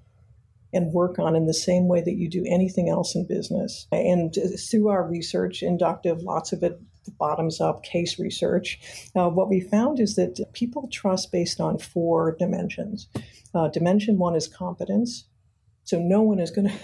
and 0.74 0.92
work 0.92 1.18
on 1.18 1.34
in 1.34 1.46
the 1.46 1.54
same 1.54 1.88
way 1.88 2.02
that 2.02 2.16
you 2.16 2.28
do 2.28 2.44
anything 2.46 2.90
else 2.90 3.14
in 3.14 3.26
business? 3.26 3.86
And 3.90 4.36
through 4.70 4.88
our 4.88 5.02
research, 5.08 5.62
inductive, 5.62 6.20
lots 6.20 6.52
of 6.52 6.62
it 6.62 6.78
bottoms 7.18 7.58
up 7.58 7.84
case 7.84 8.18
research, 8.18 8.78
uh, 9.16 9.30
what 9.30 9.48
we 9.48 9.60
found 9.60 10.00
is 10.00 10.16
that 10.16 10.44
people 10.52 10.90
trust 10.92 11.32
based 11.32 11.58
on 11.58 11.78
four 11.78 12.36
dimensions. 12.38 13.06
Uh, 13.54 13.68
dimension 13.68 14.18
one 14.18 14.34
is 14.34 14.46
competence. 14.46 15.24
So, 15.84 15.98
no 15.98 16.22
one 16.22 16.40
is 16.40 16.50
going 16.50 16.68
to 16.68 16.74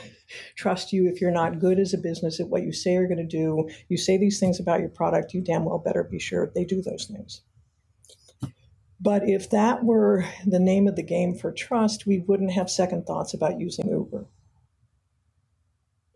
trust 0.56 0.92
you 0.92 1.08
if 1.08 1.20
you're 1.20 1.30
not 1.30 1.58
good 1.58 1.78
as 1.78 1.92
a 1.92 1.98
business 1.98 2.40
at 2.40 2.48
what 2.48 2.62
you 2.62 2.72
say 2.72 2.92
you're 2.92 3.08
going 3.08 3.18
to 3.18 3.24
do. 3.24 3.68
You 3.88 3.96
say 3.96 4.16
these 4.16 4.38
things 4.38 4.60
about 4.60 4.80
your 4.80 4.88
product, 4.88 5.34
you 5.34 5.42
damn 5.42 5.64
well 5.64 5.78
better 5.78 6.04
be 6.04 6.18
sure 6.18 6.50
they 6.54 6.64
do 6.64 6.82
those 6.82 7.06
things. 7.06 7.42
But 9.00 9.26
if 9.26 9.48
that 9.50 9.82
were 9.82 10.26
the 10.46 10.58
name 10.58 10.86
of 10.86 10.94
the 10.94 11.02
game 11.02 11.34
for 11.34 11.50
trust, 11.50 12.06
we 12.06 12.18
wouldn't 12.18 12.52
have 12.52 12.70
second 12.70 13.06
thoughts 13.06 13.32
about 13.32 13.58
using 13.58 13.88
Uber. 13.88 14.26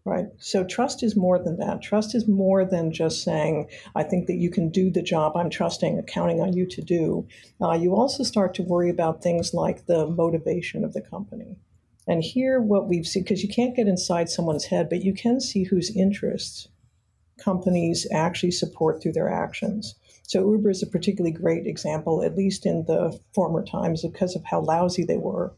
Right. 0.07 0.27
So 0.37 0.65
trust 0.65 1.03
is 1.03 1.17
more 1.17 1.39
than 1.39 1.57
that. 1.57 1.81
Trust 1.81 2.15
is 2.15 2.29
more 2.29 2.67
than 2.67 2.93
just 2.93 3.23
saying, 3.23 3.71
I 3.95 4.03
think 4.03 4.27
that 4.27 4.37
you 4.37 4.51
can 4.51 4.69
do 4.69 4.91
the 4.91 5.01
job 5.01 5.35
I'm 5.35 5.49
trusting, 5.49 6.03
counting 6.03 6.43
on 6.43 6.53
you 6.53 6.67
to 6.67 6.83
do. 6.83 7.27
Uh, 7.59 7.73
you 7.73 7.95
also 7.95 8.23
start 8.23 8.53
to 8.55 8.63
worry 8.63 8.91
about 8.91 9.23
things 9.23 9.55
like 9.55 9.87
the 9.87 10.07
motivation 10.07 10.85
of 10.85 10.93
the 10.93 11.01
company. 11.01 11.57
And 12.07 12.23
here, 12.23 12.61
what 12.61 12.89
we've 12.89 13.07
seen, 13.07 13.23
because 13.23 13.43
you 13.43 13.49
can't 13.49 13.75
get 13.75 13.89
inside 13.89 14.29
someone's 14.29 14.67
head, 14.67 14.89
but 14.89 15.03
you 15.03 15.15
can 15.15 15.41
see 15.41 15.65
whose 15.65 15.97
interests 15.97 16.69
companies 17.39 18.07
actually 18.13 18.51
support 18.51 19.03
through 19.03 19.13
their 19.13 19.29
actions. 19.29 19.95
So 20.23 20.51
Uber 20.51 20.71
is 20.71 20.83
a 20.83 20.87
particularly 20.87 21.37
great 21.37 21.67
example, 21.67 22.23
at 22.23 22.37
least 22.37 22.67
in 22.67 22.85
the 22.87 23.19
former 23.35 23.65
times, 23.65 24.03
because 24.03 24.37
of 24.37 24.45
how 24.45 24.61
lousy 24.61 25.05
they 25.05 25.17
were 25.17 25.55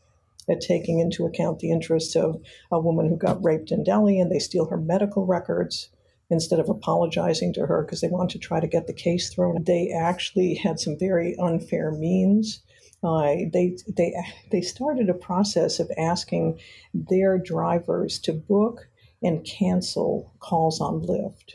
at 0.48 0.60
taking 0.60 1.00
into 1.00 1.26
account 1.26 1.58
the 1.58 1.70
interests 1.70 2.14
of 2.14 2.40
a 2.70 2.80
woman 2.80 3.08
who 3.08 3.16
got 3.16 3.42
raped 3.42 3.72
in 3.72 3.82
Delhi 3.82 4.20
and 4.20 4.30
they 4.30 4.38
steal 4.38 4.66
her 4.66 4.76
medical 4.76 5.26
records 5.26 5.88
instead 6.30 6.58
of 6.58 6.68
apologizing 6.68 7.52
to 7.52 7.66
her 7.66 7.82
because 7.82 8.00
they 8.00 8.08
want 8.08 8.30
to 8.30 8.38
try 8.38 8.60
to 8.60 8.66
get 8.66 8.86
the 8.86 8.92
case 8.92 9.32
thrown. 9.32 9.62
They 9.62 9.90
actually 9.90 10.54
had 10.54 10.80
some 10.80 10.98
very 10.98 11.36
unfair 11.38 11.90
means 11.92 12.60
they 13.02 13.76
they 13.96 14.14
they 14.50 14.60
started 14.60 15.08
a 15.08 15.14
process 15.14 15.78
of 15.78 15.90
asking 15.96 16.58
their 16.94 17.38
drivers 17.38 18.18
to 18.20 18.32
book 18.32 18.88
and 19.22 19.44
cancel 19.44 20.32
calls 20.40 20.80
on 20.80 21.02
Lyft. 21.02 21.54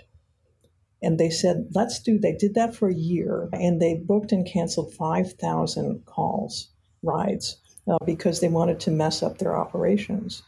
And 1.04 1.20
they 1.20 1.32
said, 1.32 1.70
let's 1.74 2.00
do, 2.00 2.20
they 2.20 2.34
did 2.34 2.54
that 2.54 2.76
for 2.76 2.88
a 2.88 2.94
year 2.94 3.50
and 3.54 3.82
they 3.82 3.96
booked 3.96 4.32
and 4.32 4.46
canceled 4.46 4.94
5,000 4.94 6.06
calls, 6.06 6.70
rides, 7.02 7.58
uh, 7.88 7.98
because 8.06 8.40
they 8.40 8.50
wanted 8.50 8.80
to 8.82 8.92
mess 8.92 9.24
up 9.24 9.40
their 9.40 9.58
operations 9.58 10.44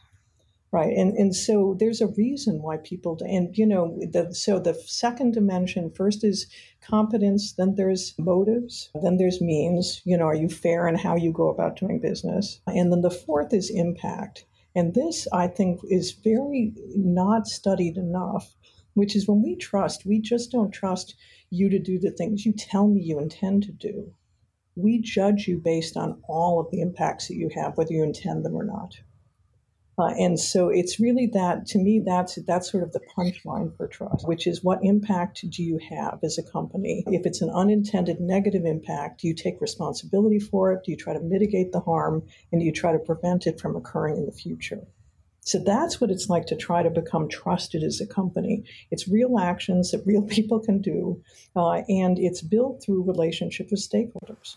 right 0.73 0.93
and 0.97 1.13
and 1.13 1.35
so 1.35 1.77
there's 1.79 2.01
a 2.01 2.07
reason 2.07 2.61
why 2.61 2.77
people 2.77 3.17
and 3.21 3.55
you 3.57 3.65
know 3.65 3.97
the, 4.11 4.33
so 4.33 4.59
the 4.59 4.73
second 4.85 5.33
dimension 5.33 5.89
first 5.89 6.23
is 6.23 6.47
competence 6.81 7.53
then 7.53 7.75
there's 7.75 8.15
motives 8.17 8.89
then 9.01 9.17
there's 9.17 9.39
means 9.39 10.01
you 10.03 10.17
know 10.17 10.25
are 10.25 10.35
you 10.35 10.49
fair 10.49 10.87
in 10.87 10.95
how 10.95 11.15
you 11.15 11.31
go 11.31 11.47
about 11.47 11.79
doing 11.79 11.99
business? 11.99 12.59
And 12.67 12.91
then 12.91 13.01
the 13.01 13.11
fourth 13.11 13.53
is 13.53 13.69
impact 13.69 14.45
and 14.75 14.95
this 14.95 15.27
i 15.31 15.47
think 15.47 15.79
is 15.89 16.11
very 16.11 16.73
not 16.95 17.47
studied 17.47 17.95
enough 17.95 18.55
which 18.95 19.15
is 19.15 19.27
when 19.27 19.41
we 19.43 19.55
trust 19.55 20.05
we 20.05 20.19
just 20.19 20.51
don't 20.51 20.71
trust 20.71 21.15
you 21.53 21.69
to 21.69 21.77
do 21.77 21.99
the 21.99 22.11
things 22.11 22.47
you 22.47 22.51
tell 22.53 22.87
me 22.87 22.99
you 22.99 23.19
intend 23.19 23.61
to 23.61 23.71
do. 23.71 24.11
We 24.75 24.99
judge 24.99 25.47
you 25.47 25.59
based 25.59 25.95
on 25.95 26.19
all 26.27 26.59
of 26.59 26.71
the 26.71 26.81
impacts 26.81 27.27
that 27.27 27.35
you 27.35 27.49
have 27.53 27.77
whether 27.77 27.93
you 27.93 28.03
intend 28.03 28.43
them 28.43 28.55
or 28.55 28.63
not 28.63 28.95
uh, 29.97 30.07
and 30.17 30.39
so 30.39 30.69
it's 30.69 30.99
really 30.99 31.27
that 31.33 31.67
to 31.67 31.77
me 31.77 32.01
that's 32.03 32.35
that's 32.47 32.71
sort 32.71 32.83
of 32.83 32.91
the 32.93 33.01
punchline 33.15 33.75
for 33.77 33.87
trust, 33.87 34.27
which 34.27 34.47
is 34.47 34.63
what 34.63 34.79
impact 34.81 35.45
do 35.49 35.63
you 35.63 35.79
have 35.89 36.19
as 36.23 36.37
a 36.37 36.43
company? 36.43 37.03
If 37.07 37.25
it's 37.25 37.41
an 37.41 37.51
unintended 37.51 38.19
negative 38.19 38.65
impact, 38.65 39.21
do 39.21 39.27
you 39.27 39.35
take 39.35 39.61
responsibility 39.61 40.39
for 40.39 40.73
it? 40.73 40.83
Do 40.83 40.91
you 40.91 40.97
try 40.97 41.13
to 41.13 41.19
mitigate 41.19 41.71
the 41.71 41.79
harm 41.79 42.23
and 42.51 42.59
do 42.59 42.65
you 42.65 42.71
try 42.71 42.91
to 42.91 42.99
prevent 42.99 43.45
it 43.45 43.59
from 43.59 43.75
occurring 43.75 44.17
in 44.17 44.25
the 44.25 44.31
future? 44.31 44.87
So 45.41 45.59
that's 45.59 45.99
what 45.99 46.09
it's 46.09 46.29
like 46.29 46.47
to 46.47 46.55
try 46.55 46.81
to 46.83 46.89
become 46.89 47.27
trusted 47.27 47.83
as 47.83 47.99
a 47.99 48.07
company. 48.07 48.63
It's 48.91 49.09
real 49.09 49.37
actions 49.37 49.91
that 49.91 50.05
real 50.05 50.21
people 50.27 50.59
can 50.59 50.81
do, 50.81 51.21
uh, 51.55 51.81
and 51.87 52.17
it's 52.17 52.41
built 52.41 52.81
through 52.83 53.03
relationship 53.03 53.69
with 53.69 53.81
stakeholders 53.81 54.55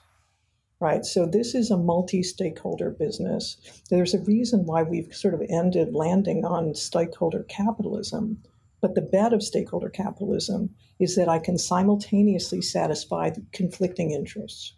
right? 0.81 1.05
So 1.05 1.27
this 1.27 1.55
is 1.55 1.71
a 1.71 1.77
multi-stakeholder 1.77 2.91
business. 2.91 3.57
There's 3.91 4.15
a 4.15 4.21
reason 4.21 4.67
why 4.67 4.83
we've 4.83 5.15
sort 5.15 5.35
of 5.35 5.43
ended 5.49 5.95
landing 5.95 6.45
on 6.45 6.75
stakeholder 6.75 7.45
capitalism. 7.45 8.43
But 8.83 8.95
the 8.95 9.03
bet 9.03 9.33
of 9.33 9.43
stakeholder 9.43 9.89
capitalism 9.89 10.71
is 11.01 11.17
that 11.17 11.29
I 11.29 11.39
can 11.39 11.57
simultaneously 11.57 12.61
satisfy 12.61 13.31
conflicting 13.53 14.11
interests. 14.11 14.75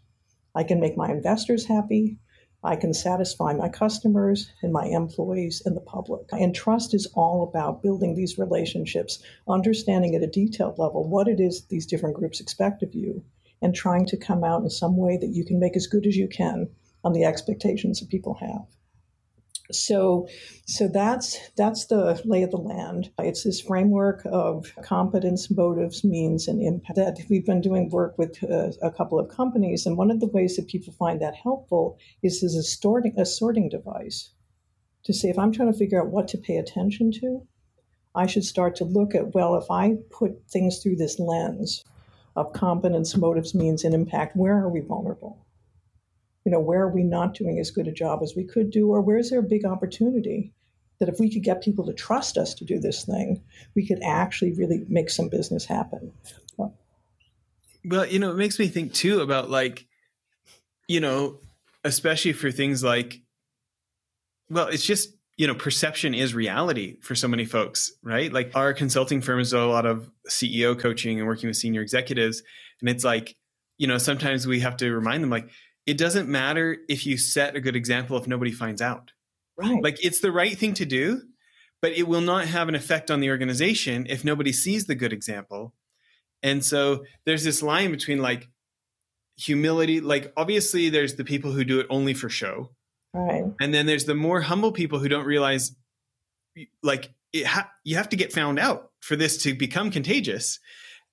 I 0.54 0.62
can 0.62 0.80
make 0.80 0.96
my 0.96 1.11
investors 1.11 1.66
happy. 1.66 2.18
I 2.62 2.76
can 2.76 2.92
satisfy 2.94 3.52
my 3.52 3.68
customers 3.68 4.50
and 4.62 4.72
my 4.72 4.87
employees 4.87 5.62
and 5.64 5.76
the 5.76 5.80
public. 5.80 6.26
And 6.32 6.54
trust 6.54 6.94
is 6.94 7.06
all 7.14 7.42
about 7.42 7.82
building 7.82 8.14
these 8.14 8.38
relationships, 8.38 9.22
understanding 9.48 10.14
at 10.14 10.22
a 10.22 10.26
detailed 10.26 10.78
level 10.78 11.08
what 11.08 11.28
it 11.28 11.38
is 11.40 11.66
these 11.66 11.87
different 11.87 12.16
groups 12.16 12.40
expect 12.40 12.82
of 12.82 12.94
you, 12.94 13.24
and 13.60 13.74
trying 13.74 14.06
to 14.06 14.16
come 14.16 14.44
out 14.44 14.62
in 14.62 14.70
some 14.70 14.96
way 14.96 15.16
that 15.16 15.34
you 15.34 15.44
can 15.44 15.58
make 15.58 15.76
as 15.76 15.86
good 15.86 16.06
as 16.06 16.16
you 16.16 16.28
can 16.28 16.68
on 17.04 17.12
the 17.12 17.24
expectations 17.24 18.00
that 18.00 18.08
people 18.08 18.34
have. 18.34 18.66
So, 19.70 20.26
so 20.66 20.88
that's 20.88 21.38
that's 21.56 21.86
the 21.86 22.20
lay 22.24 22.42
of 22.42 22.50
the 22.50 22.56
land. 22.56 23.10
It's 23.18 23.44
this 23.44 23.60
framework 23.60 24.22
of 24.24 24.72
competence, 24.82 25.50
motives, 25.50 26.04
means, 26.04 26.48
and 26.48 26.62
impact 26.62 26.96
that 26.96 27.18
we've 27.28 27.44
been 27.44 27.60
doing 27.60 27.90
work 27.90 28.16
with 28.16 28.42
uh, 28.44 28.70
a 28.80 28.90
couple 28.90 29.18
of 29.18 29.28
companies. 29.28 29.84
And 29.84 29.98
one 29.98 30.10
of 30.10 30.20
the 30.20 30.26
ways 30.28 30.56
that 30.56 30.68
people 30.68 30.94
find 30.94 31.20
that 31.20 31.34
helpful 31.34 31.98
is 32.22 32.42
as 32.42 32.54
a 32.54 32.62
sorting 32.62 33.14
a 33.18 33.26
sorting 33.26 33.68
device 33.68 34.30
to 35.04 35.12
say 35.12 35.28
if 35.28 35.38
I'm 35.38 35.52
trying 35.52 35.70
to 35.70 35.78
figure 35.78 36.00
out 36.00 36.10
what 36.10 36.28
to 36.28 36.38
pay 36.38 36.56
attention 36.56 37.12
to, 37.20 37.46
I 38.14 38.26
should 38.26 38.44
start 38.44 38.74
to 38.76 38.84
look 38.84 39.14
at 39.14 39.34
well, 39.34 39.54
if 39.56 39.70
I 39.70 39.96
put 40.10 40.48
things 40.48 40.82
through 40.82 40.96
this 40.96 41.18
lens 41.18 41.84
of 42.38 42.53
competence, 42.53 43.16
motives, 43.16 43.55
means, 43.55 43.85
and 43.85 43.94
impact, 43.94 44.37
where 44.37 44.57
are 44.57 44.68
we 44.68 44.81
vulnerable? 44.81 45.44
you 46.48 46.53
know, 46.53 46.61
where 46.61 46.81
are 46.81 46.90
we 46.90 47.03
not 47.03 47.35
doing 47.35 47.59
as 47.59 47.70
good 47.70 47.87
a 47.87 47.92
job 47.92 48.22
as 48.22 48.35
we 48.35 48.42
could 48.42 48.70
do, 48.70 48.88
or 48.88 49.03
where's 49.03 49.29
there 49.29 49.40
a 49.40 49.42
big 49.42 49.66
opportunity 49.66 50.51
that 50.98 51.11
if 51.11 51.20
we 51.20 51.31
could 51.31 51.42
get 51.42 51.62
people 51.62 51.85
to 51.85 51.92
trust 51.92 52.38
us 52.38 52.55
to 52.55 52.64
do 52.64 52.81
this 52.81 53.05
thing, 53.05 53.42
we 53.74 53.87
could 53.87 53.98
actually 54.03 54.53
really 54.53 54.87
make 54.88 55.11
some 55.11 55.29
business 55.29 55.66
happen. 55.66 56.11
Well, 57.85 58.07
you 58.07 58.18
know, 58.18 58.31
it 58.31 58.37
makes 58.38 58.59
me 58.59 58.68
think 58.68 58.94
too 58.94 59.20
about 59.20 59.51
like, 59.51 59.87
you 60.87 61.01
know, 61.01 61.38
especially 61.85 62.33
for 62.33 62.51
things 62.51 62.83
like, 62.83 63.20
well, 64.48 64.68
it's 64.68 64.87
just, 64.87 65.17
you 65.38 65.46
know, 65.46 65.55
perception 65.55 66.14
is 66.14 66.35
reality 66.35 66.96
for 67.01 67.14
so 67.14 67.29
many 67.29 67.44
folks, 67.44 67.92
right? 68.03 68.31
Like 68.33 68.51
our 68.57 68.74
consulting 68.74 69.20
firms 69.22 69.53
do 69.53 69.59
a 69.59 69.64
lot 69.64 69.87
of 69.87 70.11
CEO 70.29 70.79
coaching 70.79 71.18
and 71.18 71.29
working 71.29 71.48
with 71.48 71.57
senior 71.57 71.81
executives. 71.81 72.42
And 72.81 72.90
it's 72.90 73.05
like, 73.05 73.37
you 73.79 73.87
know, 73.87 73.98
sometimes 73.98 74.48
we 74.48 74.61
have 74.61 74.77
to 74.79 74.92
remind 74.92 75.22
them, 75.22 75.31
like, 75.31 75.48
it 75.87 75.96
doesn't 75.96 76.29
matter 76.29 76.77
if 76.88 77.07
you 77.07 77.16
set 77.16 77.55
a 77.55 77.61
good 77.61 77.77
example 77.77 78.18
if 78.18 78.27
nobody 78.27 78.51
finds 78.51 78.83
out. 78.83 79.12
Right. 79.57 79.83
Like 79.83 80.05
it's 80.05 80.20
the 80.20 80.33
right 80.33 80.59
thing 80.59 80.74
to 80.74 80.85
do, 80.85 81.22
but 81.81 81.92
it 81.92 82.09
will 82.09 82.20
not 82.20 82.46
have 82.46 82.68
an 82.68 82.74
effect 82.74 83.11
on 83.11 83.20
the 83.20 83.31
organization 83.31 84.07
if 84.11 84.24
nobody 84.24 84.53
sees 84.53 84.87
the 84.87 84.96
good 84.96 85.12
example. 85.12 85.72
And 86.42 86.64
so 86.64 87.05
there's 87.24 87.44
this 87.44 87.62
line 87.62 87.90
between 87.90 88.20
like 88.20 88.48
humility, 89.37 90.01
like 90.01 90.33
obviously 90.37 90.88
there's 90.88 91.14
the 91.14 91.24
people 91.24 91.53
who 91.53 91.64
do 91.64 91.81
it 91.81 91.87
only 91.90 92.12
for 92.12 92.29
show. 92.29 92.70
Right. 93.14 93.44
And 93.60 93.72
then 93.72 93.86
there's 93.86 94.04
the 94.04 94.14
more 94.14 94.40
humble 94.40 94.72
people 94.72 94.98
who 94.98 95.08
don't 95.08 95.24
realize 95.24 95.74
like 96.82 97.10
it 97.32 97.46
ha- 97.46 97.70
you 97.84 97.96
have 97.96 98.08
to 98.10 98.16
get 98.16 98.32
found 98.32 98.58
out 98.58 98.90
for 99.00 99.16
this 99.16 99.42
to 99.44 99.54
become 99.54 99.90
contagious. 99.90 100.58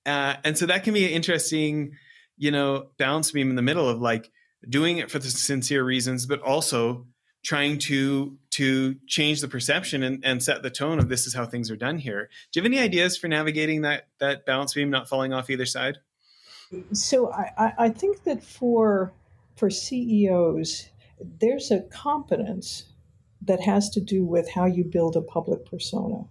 Uh, 0.04 0.34
and 0.44 0.56
so 0.56 0.66
that 0.66 0.84
can 0.84 0.94
be 0.94 1.04
an 1.04 1.10
interesting, 1.10 1.92
you 2.36 2.50
know, 2.50 2.88
balance 2.98 3.30
beam 3.30 3.50
in 3.50 3.56
the 3.56 3.62
middle 3.62 3.88
of 3.88 4.00
like, 4.00 4.30
doing 4.68 4.98
it 4.98 5.10
for 5.10 5.18
the 5.18 5.28
sincere 5.28 5.84
reasons, 5.84 6.26
but 6.26 6.40
also 6.42 7.06
trying 7.44 7.78
to 7.78 8.36
to 8.50 8.96
change 9.06 9.40
the 9.40 9.48
perception 9.48 10.02
and, 10.02 10.24
and 10.24 10.42
set 10.42 10.62
the 10.62 10.70
tone 10.70 10.98
of 10.98 11.08
this 11.08 11.26
is 11.26 11.34
how 11.34 11.46
things 11.46 11.70
are 11.70 11.76
done 11.76 11.98
here. 11.98 12.28
Do 12.50 12.58
you 12.58 12.62
have 12.62 12.72
any 12.72 12.80
ideas 12.80 13.16
for 13.16 13.28
navigating 13.28 13.82
that 13.82 14.08
that 14.18 14.46
balance 14.46 14.74
beam 14.74 14.90
not 14.90 15.08
falling 15.08 15.32
off 15.32 15.50
either 15.50 15.66
side? 15.66 15.98
So 16.92 17.32
I, 17.32 17.72
I 17.78 17.88
think 17.90 18.24
that 18.24 18.42
for 18.42 19.12
for 19.54 19.70
CEOs, 19.70 20.88
there's 21.20 21.70
a 21.70 21.82
competence 21.82 22.84
that 23.42 23.60
has 23.60 23.90
to 23.90 24.00
do 24.00 24.24
with 24.24 24.50
how 24.50 24.64
you 24.66 24.84
build 24.84 25.16
a 25.16 25.20
public 25.20 25.64
persona 25.66 26.24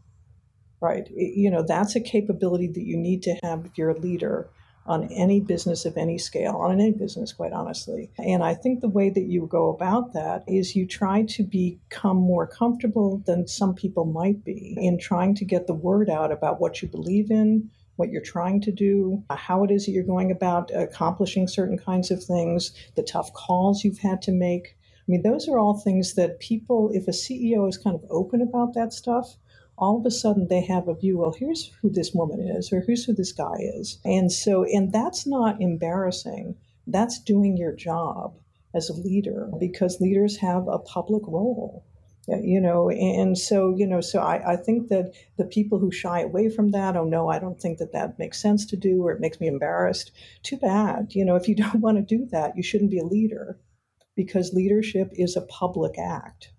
right 0.82 1.10
you 1.16 1.50
know 1.50 1.64
that's 1.64 1.96
a 1.96 2.02
capability 2.02 2.68
that 2.68 2.86
you 2.86 2.98
need 2.98 3.24
to 3.24 3.38
have 3.44 3.66
if 3.66 3.78
you're 3.78 3.90
a 3.90 4.00
leader 4.00 4.50
on 4.86 5.06
any 5.12 5.40
business 5.40 5.86
of 5.86 5.98
any 5.98 6.18
scale, 6.18 6.56
on 6.58 6.80
any 6.80 6.92
business, 6.92 7.34
quite 7.34 7.54
honestly. 7.54 8.12
And 8.20 8.44
I 8.44 8.54
think 8.54 8.82
the 8.82 8.90
way 8.90 9.10
that 9.10 9.24
you 9.24 9.48
go 9.48 9.70
about 9.70 10.14
that 10.14 10.44
is 10.48 10.76
you 10.76 10.86
try 10.86 11.24
to 11.24 11.44
become 11.44 12.18
more 12.18 12.46
comfortable 12.46 13.24
than 13.26 13.48
some 13.48 13.74
people 13.74 14.06
might 14.06 14.44
be 14.44 14.76
in 14.80 15.00
trying 15.00 15.34
to 15.36 15.46
get 15.46 15.66
the 15.66 15.74
word 15.74 16.10
out 16.10 16.32
about 16.32 16.60
what 16.62 16.82
you 16.82 16.88
believe 16.88 17.32
in, 17.32 17.72
what 17.96 18.12
you're 18.12 18.22
trying 18.22 18.62
to 18.62 18.72
do, 18.72 19.24
how 19.32 19.64
it 19.64 19.72
is 19.72 19.86
that 19.86 19.92
you're 19.92 20.04
going 20.04 20.32
about 20.32 20.70
accomplishing 20.76 21.48
certain 21.48 21.78
kinds 21.78 22.12
of 22.12 22.24
things, 22.24 22.72
the 22.96 23.04
tough 23.04 23.34
calls 23.34 23.84
you've 23.84 24.00
had 24.00 24.22
to 24.22 24.32
make. 24.32 24.75
I 25.08 25.12
mean, 25.12 25.22
those 25.22 25.48
are 25.48 25.60
all 25.60 25.78
things 25.78 26.16
that 26.16 26.40
people, 26.40 26.90
if 26.94 27.08
a 27.08 27.12
CEO 27.12 27.70
is 27.70 27.78
kind 27.78 27.96
of 27.96 28.06
open 28.10 28.42
about 28.42 28.74
that 28.74 28.92
stuff, 28.92 29.38
all 29.78 30.00
of 30.00 30.06
a 30.06 30.12
sudden 30.12 30.48
they 30.48 30.62
have 30.62 30.88
a 30.88 30.96
view 30.96 31.18
well 31.18 31.36
here's 31.38 31.72
who 31.82 31.90
this 31.90 32.14
woman 32.14 32.40
is 32.40 32.72
or 32.72 32.82
here's 32.82 33.04
who 33.04 33.14
this 33.14 33.34
guy 33.34 33.58
is. 33.60 34.00
And 34.06 34.32
so 34.32 34.64
and 34.64 34.92
that's 34.92 35.28
not 35.28 35.62
embarrassing. 35.62 36.56
That's 36.88 37.20
doing 37.20 37.58
your 37.58 37.74
job 37.74 38.36
as 38.74 38.90
a 38.90 38.94
leader 38.94 39.50
because 39.60 40.02
leaders 40.02 40.38
have 40.38 40.68
a 40.68 40.80
public 40.80 41.24
role 41.28 41.86
you 42.28 42.60
know 42.60 42.90
and 42.90 43.38
so 43.38 43.74
you 43.76 43.86
know 43.86 44.02
so 44.02 44.20
I, 44.20 44.54
I 44.54 44.56
think 44.56 44.90
that 44.90 45.14
the 45.38 45.46
people 45.46 45.80
who 45.80 45.92
shy 45.92 46.22
away 46.22 46.50
from 46.50 46.72
that 46.72 46.98
oh 46.98 47.04
no 47.04 47.30
i 47.30 47.38
don't 47.38 47.62
think 47.62 47.78
that 47.78 47.94
that 47.94 48.18
makes 48.18 48.42
sense 48.42 48.66
to 48.68 48.76
do 48.76 49.04
or 49.06 49.12
it 49.12 49.20
makes 49.22 49.40
me 49.40 49.48
embarrassed 49.48 50.12
too 50.42 50.58
bad. 50.58 51.14
You 51.14 51.24
know 51.26 51.36
if 51.36 51.48
you 51.48 51.56
don't 51.64 51.82
want 51.82 51.98
to 51.98 52.18
do 52.18 52.26
that 52.32 52.58
you 52.58 52.64
shouldn't 52.64 52.92
be 52.92 53.00
a 53.00 53.06
leader 53.06 53.60
because 54.16 54.54
leadership 54.54 55.10
is 55.14 55.36
a 55.36 55.42
public 55.42 55.98
act 55.98 56.50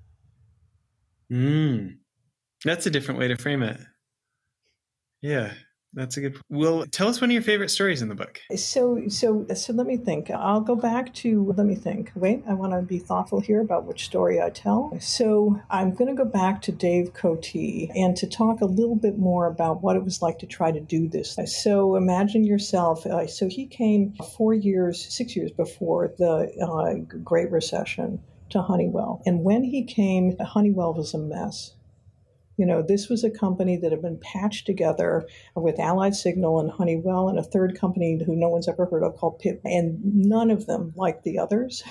mm. 1.30 1.96
That's 2.64 2.86
a 2.86 2.90
different 2.90 3.20
way 3.20 3.28
to 3.28 3.36
frame 3.36 3.62
it. 3.62 3.78
Yeah, 5.20 5.52
that's 5.92 6.16
a 6.16 6.20
good. 6.20 6.40
Well, 6.50 6.84
tell 6.86 7.08
us 7.08 7.20
one 7.20 7.30
of 7.30 7.34
your 7.34 7.42
favorite 7.42 7.70
stories 7.70 8.02
in 8.02 8.08
the 8.08 8.14
book. 8.14 8.40
So, 8.54 9.08
so, 9.08 9.46
so 9.54 9.72
let 9.72 9.86
me 9.86 9.96
think. 9.96 10.30
I'll 10.30 10.60
go 10.60 10.76
back 10.76 11.14
to. 11.14 11.52
Let 11.56 11.66
me 11.66 11.74
think. 11.74 12.12
Wait, 12.14 12.42
I 12.48 12.54
want 12.54 12.72
to 12.72 12.82
be 12.82 12.98
thoughtful 12.98 13.40
here 13.40 13.60
about 13.60 13.84
which 13.84 14.04
story 14.04 14.40
I 14.40 14.50
tell. 14.50 14.96
So, 15.00 15.60
I'm 15.70 15.94
going 15.94 16.14
to 16.14 16.24
go 16.24 16.28
back 16.28 16.60
to 16.62 16.72
Dave 16.72 17.14
Cote 17.14 17.54
and 17.54 18.16
to 18.16 18.26
talk 18.26 18.60
a 18.60 18.66
little 18.66 18.96
bit 18.96 19.18
more 19.18 19.46
about 19.46 19.82
what 19.82 19.96
it 19.96 20.04
was 20.04 20.20
like 20.20 20.38
to 20.40 20.46
try 20.46 20.70
to 20.70 20.80
do 20.80 21.08
this. 21.08 21.38
So, 21.46 21.96
imagine 21.96 22.44
yourself. 22.44 23.06
Uh, 23.06 23.26
so, 23.26 23.48
he 23.48 23.66
came 23.66 24.14
four 24.36 24.54
years, 24.54 25.06
six 25.08 25.36
years 25.36 25.52
before 25.52 26.12
the 26.18 26.52
uh, 26.62 27.18
Great 27.22 27.50
Recession 27.50 28.20
to 28.50 28.62
Honeywell, 28.62 29.22
and 29.26 29.42
when 29.42 29.64
he 29.64 29.82
came, 29.82 30.36
Honeywell 30.38 30.94
was 30.94 31.14
a 31.14 31.18
mess 31.18 31.75
you 32.56 32.64
know, 32.64 32.82
this 32.82 33.08
was 33.08 33.22
a 33.22 33.30
company 33.30 33.76
that 33.76 33.92
had 33.92 34.02
been 34.02 34.18
patched 34.18 34.66
together 34.66 35.26
with 35.54 35.78
Allied 35.78 36.14
Signal 36.14 36.60
and 36.60 36.70
Honeywell 36.70 37.28
and 37.28 37.38
a 37.38 37.42
third 37.42 37.78
company 37.78 38.20
who 38.24 38.34
no 38.34 38.48
one's 38.48 38.68
ever 38.68 38.86
heard 38.86 39.02
of 39.02 39.16
called 39.16 39.38
Pitt, 39.38 39.60
and 39.64 40.00
none 40.02 40.50
of 40.50 40.66
them 40.66 40.92
like 40.96 41.22
the 41.22 41.38
others. 41.38 41.82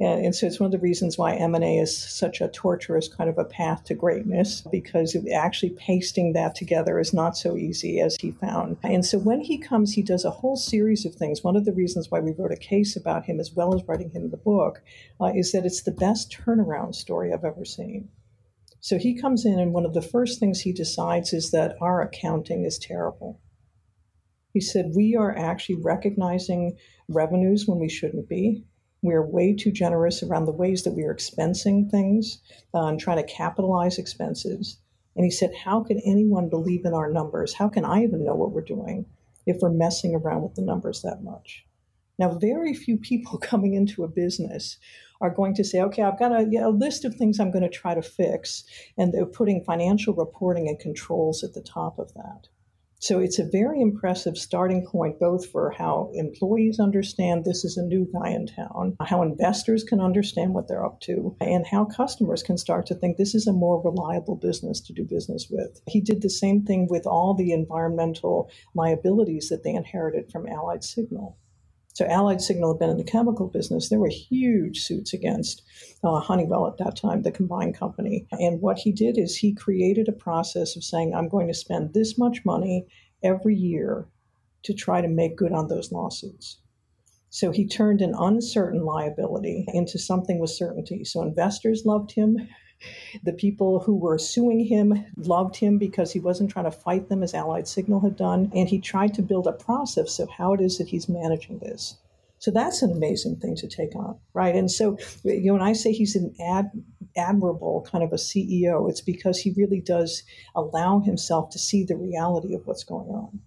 And, 0.00 0.24
and, 0.24 0.34
so 0.34 0.46
it's 0.46 0.58
one 0.58 0.66
of 0.66 0.72
the 0.72 0.78
reasons 0.78 1.18
why 1.18 1.34
M&A 1.34 1.78
is 1.78 1.96
such 1.96 2.40
a 2.40 2.48
torturous 2.48 3.08
kind 3.08 3.28
of 3.28 3.36
a 3.36 3.44
path 3.44 3.84
to 3.84 3.94
greatness 3.94 4.62
because 4.72 5.14
actually 5.32 5.70
pasting 5.70 6.32
that 6.32 6.54
together 6.54 6.98
is 6.98 7.12
not 7.12 7.36
so 7.36 7.56
easy 7.56 8.00
as 8.00 8.16
he 8.18 8.30
found. 8.30 8.78
And 8.82 9.04
so 9.04 9.18
when 9.18 9.40
he 9.40 9.58
comes, 9.58 9.92
he 9.92 10.02
does 10.02 10.24
a 10.24 10.30
whole 10.30 10.56
series 10.56 11.04
of 11.04 11.14
things. 11.14 11.44
One 11.44 11.56
of 11.56 11.66
the 11.66 11.72
reasons 11.72 12.10
why 12.10 12.20
we 12.20 12.32
wrote 12.32 12.52
a 12.52 12.56
case 12.56 12.96
about 12.96 13.26
him 13.26 13.38
as 13.38 13.52
well 13.52 13.74
as 13.74 13.86
writing 13.86 14.10
him 14.10 14.30
the 14.30 14.38
book 14.38 14.82
uh, 15.20 15.32
is 15.34 15.52
that 15.52 15.66
it's 15.66 15.82
the 15.82 15.92
best 15.92 16.32
turnaround 16.32 16.94
story 16.94 17.32
I've 17.32 17.44
ever 17.44 17.66
seen. 17.66 18.08
So 18.80 18.98
he 18.98 19.20
comes 19.20 19.44
in, 19.44 19.58
and 19.58 19.72
one 19.72 19.84
of 19.84 19.92
the 19.92 20.02
first 20.02 20.40
things 20.40 20.60
he 20.60 20.72
decides 20.72 21.32
is 21.32 21.50
that 21.50 21.76
our 21.80 22.00
accounting 22.00 22.64
is 22.64 22.78
terrible. 22.78 23.40
He 24.54 24.60
said, 24.60 24.92
We 24.94 25.14
are 25.14 25.36
actually 25.36 25.76
recognizing 25.76 26.76
revenues 27.08 27.66
when 27.66 27.78
we 27.78 27.88
shouldn't 27.88 28.28
be. 28.28 28.64
We 29.02 29.14
are 29.14 29.26
way 29.26 29.54
too 29.54 29.70
generous 29.70 30.22
around 30.22 30.46
the 30.46 30.52
ways 30.52 30.82
that 30.84 30.92
we 30.92 31.04
are 31.04 31.14
expensing 31.14 31.90
things 31.90 32.40
uh, 32.74 32.86
and 32.86 32.98
trying 32.98 33.24
to 33.24 33.32
capitalize 33.32 33.98
expenses. 33.98 34.78
And 35.14 35.24
he 35.24 35.30
said, 35.30 35.54
How 35.54 35.82
can 35.84 36.00
anyone 36.04 36.48
believe 36.48 36.84
in 36.84 36.94
our 36.94 37.10
numbers? 37.10 37.54
How 37.54 37.68
can 37.68 37.84
I 37.84 38.02
even 38.02 38.24
know 38.24 38.34
what 38.34 38.52
we're 38.52 38.62
doing 38.62 39.06
if 39.46 39.58
we're 39.60 39.70
messing 39.70 40.14
around 40.14 40.42
with 40.42 40.54
the 40.54 40.62
numbers 40.62 41.02
that 41.02 41.22
much? 41.22 41.66
Now, 42.20 42.34
very 42.34 42.74
few 42.74 42.98
people 42.98 43.38
coming 43.42 43.72
into 43.72 44.04
a 44.04 44.08
business 44.08 44.76
are 45.22 45.30
going 45.30 45.54
to 45.54 45.64
say, 45.64 45.80
okay, 45.80 46.02
I've 46.02 46.18
got 46.18 46.32
a, 46.32 46.46
a 46.62 46.68
list 46.68 47.06
of 47.06 47.14
things 47.14 47.40
I'm 47.40 47.50
going 47.50 47.64
to 47.64 47.68
try 47.70 47.94
to 47.94 48.02
fix, 48.02 48.64
and 48.98 49.12
they're 49.12 49.24
putting 49.24 49.64
financial 49.64 50.14
reporting 50.14 50.68
and 50.68 50.78
controls 50.78 51.42
at 51.42 51.54
the 51.54 51.62
top 51.62 51.98
of 51.98 52.12
that. 52.14 52.48
So 53.02 53.18
it's 53.18 53.38
a 53.38 53.48
very 53.50 53.80
impressive 53.80 54.36
starting 54.36 54.86
point, 54.86 55.18
both 55.18 55.46
for 55.46 55.70
how 55.70 56.10
employees 56.12 56.78
understand 56.78 57.46
this 57.46 57.64
is 57.64 57.78
a 57.78 57.82
new 57.82 58.06
guy 58.12 58.28
in 58.28 58.46
town, 58.46 58.98
how 59.00 59.22
investors 59.22 59.82
can 59.82 60.02
understand 60.02 60.52
what 60.52 60.68
they're 60.68 60.84
up 60.84 61.00
to, 61.02 61.34
and 61.40 61.66
how 61.66 61.86
customers 61.86 62.42
can 62.42 62.58
start 62.58 62.84
to 62.86 62.94
think 62.94 63.16
this 63.16 63.34
is 63.34 63.46
a 63.46 63.54
more 63.54 63.82
reliable 63.82 64.36
business 64.36 64.82
to 64.82 64.92
do 64.92 65.04
business 65.04 65.48
with. 65.50 65.80
He 65.86 66.02
did 66.02 66.20
the 66.20 66.28
same 66.28 66.62
thing 66.66 66.88
with 66.90 67.06
all 67.06 67.32
the 67.32 67.52
environmental 67.52 68.50
liabilities 68.74 69.48
that 69.48 69.64
they 69.64 69.72
inherited 69.72 70.30
from 70.30 70.46
Allied 70.46 70.84
Signal. 70.84 71.38
So 72.00 72.06
Allied 72.06 72.40
Signal 72.40 72.72
had 72.72 72.78
been 72.78 72.88
in 72.88 72.96
the 72.96 73.04
chemical 73.04 73.46
business. 73.46 73.90
There 73.90 73.98
were 74.00 74.08
huge 74.08 74.80
suits 74.84 75.12
against 75.12 75.62
uh, 76.02 76.18
Honeywell 76.18 76.66
at 76.66 76.78
that 76.78 76.96
time, 76.96 77.20
the 77.20 77.30
combined 77.30 77.76
company. 77.76 78.26
And 78.32 78.62
what 78.62 78.78
he 78.78 78.90
did 78.90 79.18
is 79.18 79.36
he 79.36 79.52
created 79.52 80.08
a 80.08 80.12
process 80.12 80.76
of 80.76 80.82
saying, 80.82 81.14
I'm 81.14 81.28
going 81.28 81.46
to 81.48 81.52
spend 81.52 81.92
this 81.92 82.16
much 82.16 82.42
money 82.42 82.86
every 83.22 83.54
year 83.54 84.08
to 84.62 84.72
try 84.72 85.02
to 85.02 85.08
make 85.08 85.36
good 85.36 85.52
on 85.52 85.68
those 85.68 85.92
lawsuits. 85.92 86.62
So 87.28 87.50
he 87.50 87.68
turned 87.68 88.00
an 88.00 88.14
uncertain 88.18 88.82
liability 88.82 89.66
into 89.74 89.98
something 89.98 90.38
with 90.38 90.48
certainty. 90.48 91.04
So 91.04 91.20
investors 91.20 91.82
loved 91.84 92.12
him. 92.12 92.48
The 93.22 93.32
people 93.32 93.80
who 93.80 93.94
were 93.94 94.18
suing 94.18 94.64
him 94.64 95.06
loved 95.16 95.56
him 95.56 95.78
because 95.78 96.12
he 96.12 96.20
wasn't 96.20 96.50
trying 96.50 96.64
to 96.64 96.70
fight 96.70 97.08
them 97.08 97.22
as 97.22 97.34
Allied 97.34 97.68
Signal 97.68 98.00
had 98.00 98.16
done. 98.16 98.50
And 98.54 98.68
he 98.68 98.80
tried 98.80 99.14
to 99.14 99.22
build 99.22 99.46
a 99.46 99.52
process 99.52 100.18
of 100.18 100.30
how 100.30 100.54
it 100.54 100.60
is 100.60 100.78
that 100.78 100.88
he's 100.88 101.08
managing 101.08 101.58
this. 101.58 101.96
So 102.38 102.50
that's 102.50 102.80
an 102.80 102.90
amazing 102.90 103.36
thing 103.36 103.54
to 103.56 103.68
take 103.68 103.94
on, 103.94 104.18
right? 104.32 104.54
And 104.54 104.70
so, 104.70 104.96
you 105.24 105.44
know, 105.44 105.52
when 105.52 105.62
I 105.62 105.74
say 105.74 105.92
he's 105.92 106.16
an 106.16 106.34
ad, 106.40 106.70
admirable 107.14 107.86
kind 107.90 108.02
of 108.02 108.12
a 108.12 108.16
CEO, 108.16 108.88
it's 108.88 109.02
because 109.02 109.38
he 109.38 109.52
really 109.58 109.80
does 109.80 110.22
allow 110.54 111.00
himself 111.00 111.50
to 111.50 111.58
see 111.58 111.84
the 111.84 111.96
reality 111.96 112.54
of 112.54 112.66
what's 112.66 112.84
going 112.84 113.08
on. 113.08 113.40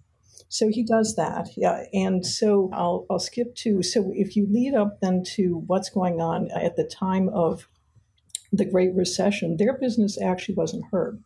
So 0.48 0.68
he 0.68 0.84
does 0.84 1.16
that, 1.16 1.48
yeah. 1.56 1.86
And 1.92 2.24
so 2.24 2.70
I'll, 2.72 3.06
I'll 3.10 3.18
skip 3.18 3.56
to 3.56 3.82
so 3.82 4.12
if 4.14 4.36
you 4.36 4.46
lead 4.48 4.74
up 4.74 5.00
then 5.00 5.24
to 5.34 5.64
what's 5.66 5.90
going 5.90 6.20
on 6.20 6.48
at 6.52 6.76
the 6.76 6.84
time 6.84 7.28
of 7.30 7.66
the 8.56 8.64
Great 8.64 8.94
Recession, 8.94 9.56
their 9.56 9.78
business 9.78 10.20
actually 10.20 10.54
wasn't 10.54 10.84
hurt 10.90 11.18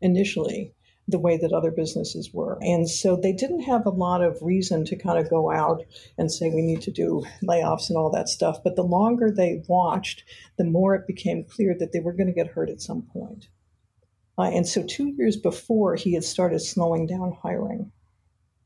initially 0.00 0.74
the 1.08 1.18
way 1.18 1.38
that 1.38 1.52
other 1.52 1.70
businesses 1.70 2.34
were. 2.34 2.58
And 2.60 2.88
so 2.88 3.16
they 3.16 3.32
didn't 3.32 3.62
have 3.62 3.86
a 3.86 3.90
lot 3.90 4.22
of 4.22 4.42
reason 4.42 4.84
to 4.84 4.96
kind 4.96 5.18
of 5.18 5.30
go 5.30 5.50
out 5.50 5.82
and 6.18 6.30
say 6.30 6.50
we 6.50 6.60
need 6.60 6.82
to 6.82 6.90
do 6.90 7.24
layoffs 7.42 7.88
and 7.88 7.96
all 7.96 8.10
that 8.10 8.28
stuff. 8.28 8.62
But 8.62 8.76
the 8.76 8.82
longer 8.82 9.30
they 9.30 9.62
watched, 9.68 10.24
the 10.58 10.64
more 10.64 10.94
it 10.94 11.06
became 11.06 11.44
clear 11.44 11.74
that 11.78 11.92
they 11.92 12.00
were 12.00 12.12
going 12.12 12.26
to 12.26 12.34
get 12.34 12.48
hurt 12.48 12.68
at 12.68 12.82
some 12.82 13.02
point. 13.02 13.48
Uh, 14.36 14.50
and 14.52 14.68
so 14.68 14.84
two 14.84 15.08
years 15.16 15.36
before, 15.36 15.96
he 15.96 16.12
had 16.12 16.24
started 16.24 16.60
slowing 16.60 17.06
down 17.06 17.36
hiring. 17.42 17.90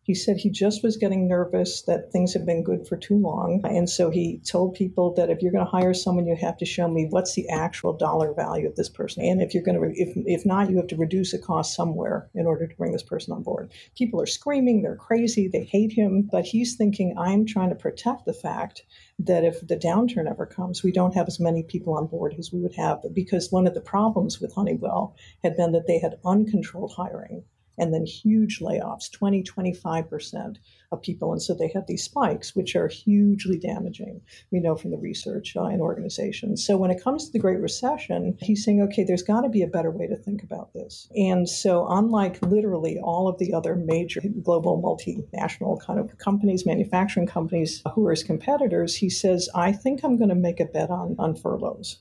He 0.05 0.15
said 0.15 0.39
he 0.39 0.51
just 0.51 0.83
was 0.83 0.97
getting 0.97 1.29
nervous 1.29 1.83
that 1.83 2.11
things 2.11 2.33
had 2.33 2.45
been 2.45 2.65
good 2.65 2.89
for 2.89 2.97
too 2.97 3.17
long. 3.17 3.61
And 3.63 3.89
so 3.89 4.11
he 4.11 4.39
told 4.39 4.75
people 4.75 5.15
that 5.15 5.31
if 5.31 5.41
you're 5.41 5.53
going 5.53 5.65
to 5.65 5.71
hire 5.71 5.95
someone, 5.95 6.27
you 6.27 6.35
have 6.35 6.57
to 6.57 6.65
show 6.65 6.89
me 6.89 7.07
what's 7.09 7.35
the 7.35 7.49
actual 7.49 7.93
dollar 7.93 8.35
value 8.35 8.67
of 8.67 8.75
this 8.75 8.89
person. 8.89 9.25
And 9.25 9.41
if 9.41 9.55
you're 9.55 9.63
going 9.63 9.81
to, 9.81 9.93
if, 9.95 10.13
if 10.27 10.45
not, 10.45 10.71
you 10.71 10.77
have 10.79 10.89
to 10.89 10.97
reduce 10.97 11.31
the 11.31 11.39
cost 11.39 11.77
somewhere 11.77 12.29
in 12.35 12.47
order 12.47 12.67
to 12.67 12.75
bring 12.75 12.91
this 12.91 13.05
person 13.05 13.33
on 13.33 13.45
board. 13.45 13.71
People 13.97 14.21
are 14.21 14.27
screaming, 14.27 14.83
they're 14.83 14.97
crazy, 14.97 15.47
they 15.47 15.63
hate 15.63 15.93
him. 15.93 16.29
But 16.33 16.47
he's 16.47 16.75
thinking, 16.75 17.17
I'm 17.17 17.47
trying 17.47 17.69
to 17.69 17.77
protect 17.77 18.25
the 18.25 18.33
fact 18.33 18.83
that 19.21 19.45
if 19.45 19.65
the 19.65 19.77
downturn 19.77 20.29
ever 20.29 20.47
comes, 20.47 20.83
we 20.83 20.91
don't 20.91 21.15
have 21.15 21.29
as 21.29 21.39
many 21.39 21.63
people 21.63 21.95
on 21.95 22.09
board 22.09 22.35
as 22.41 22.53
we 22.53 22.61
would 22.61 22.75
have. 22.75 23.03
Because 23.13 23.53
one 23.53 23.69
of 23.69 23.75
the 23.75 23.81
problems 23.81 24.41
with 24.41 24.53
Honeywell 24.53 25.15
had 25.45 25.57
been 25.57 25.71
that 25.73 25.87
they 25.87 26.01
had 26.01 26.19
uncontrolled 26.25 26.93
hiring 26.97 27.45
and 27.79 27.93
then 27.93 28.07
huge 28.07 28.61
layoffs 28.61 29.11
20 29.11 29.43
25% 29.43 30.57
of 30.91 31.03
people. 31.03 31.33
And 31.33 31.43
so 31.43 31.55
they 31.55 31.69
have 31.75 31.87
these 31.87 32.05
spikes 32.05 32.55
which 32.55 32.77
are 32.77 32.89
hugely 32.89 33.59
damaging 33.59 34.21
we 34.51 34.61
know 34.61 34.77
from 34.77 34.91
the 34.91 34.99
research 34.99 35.57
uh, 35.57 35.65
in 35.65 35.81
organizations. 35.81 36.65
So 36.65 36.77
when 36.77 36.91
it 36.91 37.03
comes 37.03 37.27
to 37.27 37.33
the 37.33 37.39
great 37.39 37.61
recession 37.61 38.37
he's 38.41 38.65
saying 38.65 38.83
okay 38.83 39.05
there's 39.05 39.23
got 39.23 39.43
to 39.43 39.49
be 39.49 39.63
a 39.63 39.67
better 39.67 39.91
way 39.91 40.07
to 40.07 40.17
think 40.17 40.43
about 40.43 40.73
this. 40.73 41.09
And 41.17 41.49
so 41.49 41.87
unlike 41.89 42.41
literally 42.43 42.99
all 42.99 43.29
of 43.29 43.39
the 43.39 43.53
other 43.55 43.75
major 43.77 44.21
global 44.43 44.81
multinational 44.83 45.81
kind 45.81 45.99
of 45.99 46.19
companies 46.19 46.67
manufacturing 46.67 47.27
companies 47.27 47.83
who 47.95 48.07
are 48.07 48.11
his 48.11 48.23
competitors 48.23 48.97
he 48.97 49.09
says 49.11 49.49
i 49.55 49.73
think 49.73 50.03
i'm 50.03 50.17
going 50.17 50.29
to 50.29 50.35
make 50.35 50.61
a 50.61 50.65
bet 50.65 50.91
on, 50.91 51.15
on 51.19 51.35
furloughs 51.35 51.99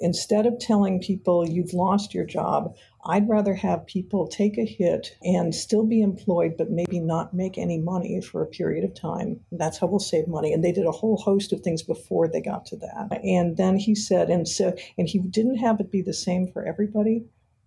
instead 0.00 0.46
of 0.46 0.58
telling 0.58 1.00
people 1.00 1.48
you've 1.48 1.72
lost 1.72 2.14
your 2.14 2.24
job, 2.24 2.76
I'd 3.06 3.28
rather 3.28 3.54
have 3.54 3.86
people 3.86 4.26
take 4.26 4.56
a 4.56 4.64
hit 4.64 5.16
and 5.22 5.54
still 5.54 5.84
be 5.84 6.00
employed, 6.00 6.56
but 6.56 6.70
maybe 6.70 7.00
not 7.00 7.34
make 7.34 7.58
any 7.58 7.78
money 7.78 8.20
for 8.20 8.42
a 8.42 8.46
period 8.46 8.84
of 8.84 8.94
time. 8.94 9.40
That's 9.52 9.78
how 9.78 9.86
we'll 9.86 9.98
save 9.98 10.26
money. 10.26 10.52
And 10.52 10.64
they 10.64 10.72
did 10.72 10.86
a 10.86 10.92
whole 10.92 11.18
host 11.18 11.52
of 11.52 11.60
things 11.60 11.82
before 11.82 12.28
they 12.28 12.40
got 12.40 12.64
to 12.66 12.76
that. 12.76 13.20
And 13.22 13.56
then 13.56 13.76
he 13.76 13.94
said, 13.94 14.30
and 14.30 14.48
so, 14.48 14.74
and 14.96 15.08
he 15.08 15.18
didn't 15.18 15.56
have 15.56 15.80
it 15.80 15.90
be 15.90 16.02
the 16.02 16.14
same 16.14 16.48
for 16.48 16.64
everybody. 16.64 17.26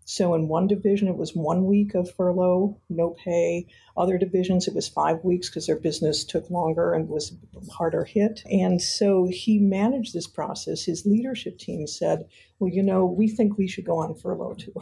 So 0.10 0.34
in 0.36 0.48
one 0.48 0.68
division, 0.68 1.10
it 1.10 1.18
was 1.18 1.36
one 1.36 1.66
week 1.66 1.94
of 1.94 2.10
furlough, 2.10 2.80
no 2.90 3.10
pay. 3.10 3.68
Other 3.98 4.18
divisions, 4.18 4.66
it 4.66 4.74
was 4.74 4.88
five 4.88 5.22
weeks 5.22 5.50
because 5.50 5.68
their 5.68 5.78
business 5.78 6.24
took 6.24 6.50
longer 6.50 6.94
and 6.94 7.10
was 7.10 7.36
harder 7.70 8.06
hit. 8.06 8.42
And 8.50 8.82
so 8.82 9.28
he 9.30 9.60
managed 9.60 10.14
this 10.14 10.26
process. 10.26 10.86
His 10.86 11.06
leadership 11.06 11.60
team 11.60 11.88
said, 11.88 12.26
well, 12.58 12.72
you 12.72 12.84
know, 12.84 13.06
we 13.06 13.28
think 13.28 13.58
we 13.58 13.68
should 13.68 13.84
go 13.84 13.98
on 13.98 14.16
furlough 14.16 14.54
too. 14.54 14.74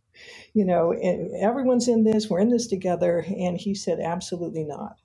you 0.54 0.64
know, 0.64 0.92
eh, 0.92 1.26
everyone's 1.40 1.88
in 1.88 2.04
this, 2.04 2.30
we're 2.30 2.38
in 2.38 2.50
this 2.50 2.68
together. 2.68 3.24
And 3.36 3.58
he 3.58 3.74
said, 3.74 3.98
absolutely 3.98 4.62
not. 4.62 5.00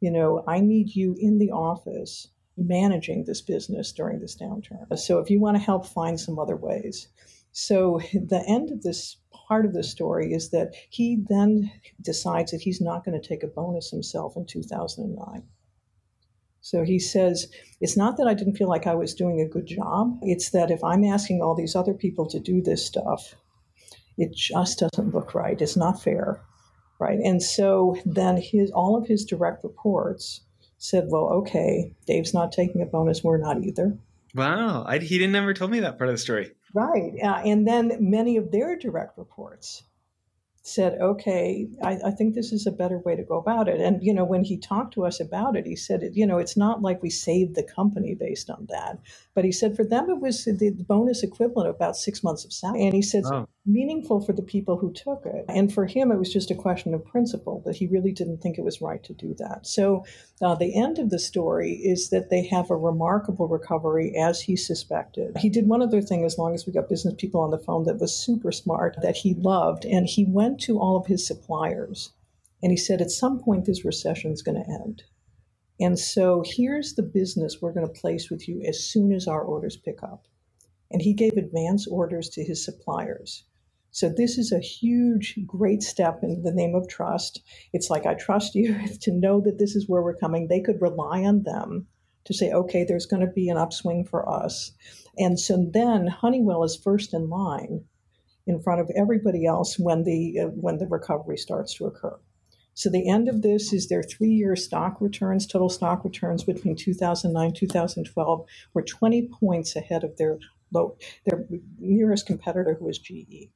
You 0.00 0.12
know, 0.12 0.42
I 0.48 0.60
need 0.60 0.96
you 0.96 1.14
in 1.20 1.38
the 1.38 1.50
office 1.50 2.28
managing 2.56 3.26
this 3.26 3.42
business 3.42 3.92
during 3.92 4.20
this 4.20 4.34
downturn. 4.34 4.98
So 4.98 5.18
if 5.18 5.28
you 5.28 5.40
want 5.40 5.58
to 5.58 5.62
help, 5.62 5.84
find 5.84 6.18
some 6.18 6.38
other 6.38 6.56
ways. 6.56 7.08
So 7.52 8.00
the 8.12 8.44
end 8.46 8.70
of 8.70 8.82
this 8.82 9.16
part 9.32 9.66
of 9.66 9.72
the 9.72 9.82
story 9.82 10.32
is 10.32 10.50
that 10.50 10.74
he 10.90 11.24
then 11.28 11.70
decides 12.00 12.52
that 12.52 12.60
he's 12.60 12.80
not 12.80 13.04
going 13.04 13.20
to 13.20 13.28
take 13.28 13.42
a 13.42 13.48
bonus 13.48 13.90
himself 13.90 14.36
in 14.36 14.46
2009. 14.46 15.42
So 16.60 16.84
he 16.84 16.98
says, 16.98 17.48
it's 17.80 17.96
not 17.96 18.16
that 18.18 18.28
I 18.28 18.34
didn't 18.34 18.56
feel 18.56 18.68
like 18.68 18.86
I 18.86 18.94
was 18.94 19.14
doing 19.14 19.40
a 19.40 19.48
good 19.48 19.66
job. 19.66 20.18
It's 20.22 20.50
that 20.50 20.70
if 20.70 20.84
I'm 20.84 21.04
asking 21.04 21.40
all 21.40 21.54
these 21.54 21.74
other 21.74 21.94
people 21.94 22.26
to 22.28 22.38
do 22.38 22.60
this 22.60 22.84
stuff, 22.84 23.34
it 24.18 24.34
just 24.34 24.78
doesn't 24.78 25.14
look 25.14 25.34
right. 25.34 25.60
It's 25.60 25.76
not 25.76 26.02
fair. 26.02 26.42
Right. 26.98 27.18
And 27.18 27.42
so 27.42 27.96
then 28.04 28.36
his 28.36 28.70
all 28.72 28.94
of 28.94 29.08
his 29.08 29.24
direct 29.24 29.64
reports 29.64 30.42
said, 30.76 31.06
well, 31.08 31.28
okay, 31.32 31.92
Dave's 32.06 32.34
not 32.34 32.52
taking 32.52 32.82
a 32.82 32.86
bonus. 32.86 33.24
We're 33.24 33.38
not 33.38 33.64
either. 33.64 33.98
Wow. 34.34 34.84
I, 34.86 34.98
he 34.98 35.18
didn't 35.18 35.34
ever 35.34 35.54
tell 35.54 35.68
me 35.68 35.80
that 35.80 35.96
part 35.96 36.10
of 36.10 36.14
the 36.14 36.18
story. 36.18 36.52
Right. 36.72 37.14
Uh, 37.22 37.42
and 37.44 37.66
then 37.66 37.96
many 38.00 38.36
of 38.36 38.50
their 38.50 38.76
direct 38.76 39.18
reports 39.18 39.82
said, 40.62 40.98
okay, 41.00 41.66
I, 41.82 41.98
I, 42.06 42.10
think 42.10 42.34
this 42.34 42.52
is 42.52 42.66
a 42.66 42.70
better 42.70 42.98
way 42.98 43.16
to 43.16 43.22
go 43.22 43.38
about 43.38 43.66
it. 43.66 43.80
And, 43.80 44.02
you 44.02 44.12
know, 44.12 44.24
when 44.24 44.44
he 44.44 44.58
talked 44.58 44.92
to 44.94 45.06
us 45.06 45.18
about 45.18 45.56
it, 45.56 45.64
he 45.64 45.74
said, 45.74 46.02
you 46.12 46.26
know, 46.26 46.36
it's 46.36 46.56
not 46.56 46.82
like 46.82 47.02
we 47.02 47.08
saved 47.08 47.54
the 47.54 47.62
company 47.62 48.14
based 48.14 48.50
on 48.50 48.66
that. 48.68 48.98
But 49.34 49.46
he 49.46 49.52
said 49.52 49.74
for 49.74 49.84
them, 49.84 50.10
it 50.10 50.20
was 50.20 50.44
the 50.44 50.70
bonus 50.86 51.22
equivalent 51.22 51.70
of 51.70 51.76
about 51.76 51.96
six 51.96 52.22
months 52.22 52.44
of 52.44 52.52
salary. 52.52 52.84
And 52.84 52.92
he 52.92 53.00
said, 53.00 53.24
oh. 53.24 53.48
meaningful 53.64 54.20
for 54.20 54.34
the 54.34 54.42
people 54.42 54.76
who 54.76 54.92
took 54.92 55.22
it. 55.24 55.46
And 55.48 55.72
for 55.72 55.86
him, 55.86 56.12
it 56.12 56.18
was 56.18 56.32
just 56.32 56.50
a 56.50 56.54
question 56.54 56.92
of 56.92 57.06
principle 57.06 57.62
that 57.64 57.76
he 57.76 57.86
really 57.86 58.12
didn't 58.12 58.42
think 58.42 58.58
it 58.58 58.64
was 58.64 58.82
right 58.82 59.02
to 59.04 59.14
do 59.14 59.34
that. 59.38 59.66
So 59.66 60.04
uh, 60.42 60.56
the 60.56 60.76
end 60.76 60.98
of 60.98 61.08
the 61.08 61.18
story 61.18 61.72
is 61.72 62.10
that 62.10 62.28
they 62.28 62.46
have 62.48 62.70
a 62.70 62.76
remarkable 62.76 63.48
recovery 63.48 64.14
as 64.14 64.42
he 64.42 64.56
suspected. 64.56 65.38
He 65.38 65.48
did 65.48 65.68
one 65.68 65.80
other 65.80 66.02
thing, 66.02 66.24
as 66.24 66.36
long 66.36 66.54
as 66.54 66.66
we 66.66 66.72
got 66.74 66.90
business 66.90 67.14
people 67.16 67.40
on 67.40 67.50
the 67.50 67.58
phone, 67.58 67.84
that 67.84 67.98
was 67.98 68.14
super 68.14 68.52
smart, 68.52 68.96
that 69.00 69.16
he 69.16 69.34
loved. 69.34 69.86
And 69.86 70.06
he 70.06 70.26
went 70.26 70.49
to 70.58 70.78
all 70.78 70.96
of 70.96 71.06
his 71.06 71.26
suppliers 71.26 72.12
and 72.62 72.70
he 72.70 72.76
said, 72.76 73.00
at 73.00 73.10
some 73.10 73.40
point, 73.40 73.64
this 73.64 73.84
recession 73.84 74.32
is 74.32 74.42
going 74.42 74.62
to 74.62 74.70
end. 74.70 75.04
And 75.80 75.98
so 75.98 76.42
here's 76.44 76.94
the 76.94 77.02
business 77.02 77.60
we're 77.60 77.72
going 77.72 77.86
to 77.86 78.00
place 78.00 78.30
with 78.30 78.46
you 78.46 78.62
as 78.68 78.84
soon 78.84 79.12
as 79.12 79.26
our 79.26 79.42
orders 79.42 79.78
pick 79.78 80.02
up. 80.02 80.26
And 80.90 81.00
he 81.00 81.14
gave 81.14 81.36
advance 81.36 81.86
orders 81.86 82.28
to 82.30 82.44
his 82.44 82.62
suppliers. 82.62 83.44
So 83.92 84.08
this 84.08 84.36
is 84.36 84.52
a 84.52 84.60
huge, 84.60 85.38
great 85.46 85.82
step 85.82 86.20
in 86.22 86.42
the 86.42 86.52
name 86.52 86.74
of 86.74 86.86
trust. 86.86 87.42
It's 87.72 87.88
like, 87.88 88.04
I 88.04 88.14
trust 88.14 88.54
you 88.54 88.76
to 89.00 89.10
know 89.10 89.40
that 89.40 89.58
this 89.58 89.74
is 89.74 89.88
where 89.88 90.02
we're 90.02 90.16
coming. 90.16 90.48
They 90.48 90.60
could 90.60 90.82
rely 90.82 91.22
on 91.22 91.44
them 91.44 91.86
to 92.26 92.34
say, 92.34 92.52
okay, 92.52 92.84
there's 92.84 93.06
going 93.06 93.26
to 93.26 93.32
be 93.32 93.48
an 93.48 93.56
upswing 93.56 94.04
for 94.04 94.28
us. 94.28 94.72
And 95.16 95.40
so 95.40 95.66
then 95.72 96.06
Honeywell 96.08 96.62
is 96.62 96.76
first 96.76 97.14
in 97.14 97.30
line 97.30 97.84
in 98.50 98.60
front 98.60 98.80
of 98.80 98.90
everybody 98.96 99.46
else 99.46 99.78
when 99.78 100.04
the 100.04 100.40
uh, 100.40 100.46
when 100.48 100.78
the 100.78 100.86
recovery 100.86 101.38
starts 101.38 101.74
to 101.74 101.86
occur. 101.86 102.18
So 102.74 102.90
the 102.90 103.08
end 103.08 103.28
of 103.28 103.42
this 103.42 103.72
is 103.72 103.88
their 103.88 104.02
three-year 104.02 104.56
stock 104.56 105.00
returns, 105.00 105.46
total 105.46 105.68
stock 105.68 106.04
returns 106.04 106.44
between 106.44 106.76
2009 106.76 107.52
2012 107.52 108.46
were 108.74 108.82
20 108.82 109.28
points 109.40 109.76
ahead 109.76 110.04
of 110.04 110.16
their 110.16 110.38
low, 110.72 110.96
their 111.26 111.46
nearest 111.78 112.26
competitor, 112.26 112.76
who 112.78 112.86
was 112.86 112.98
GE. 112.98 113.50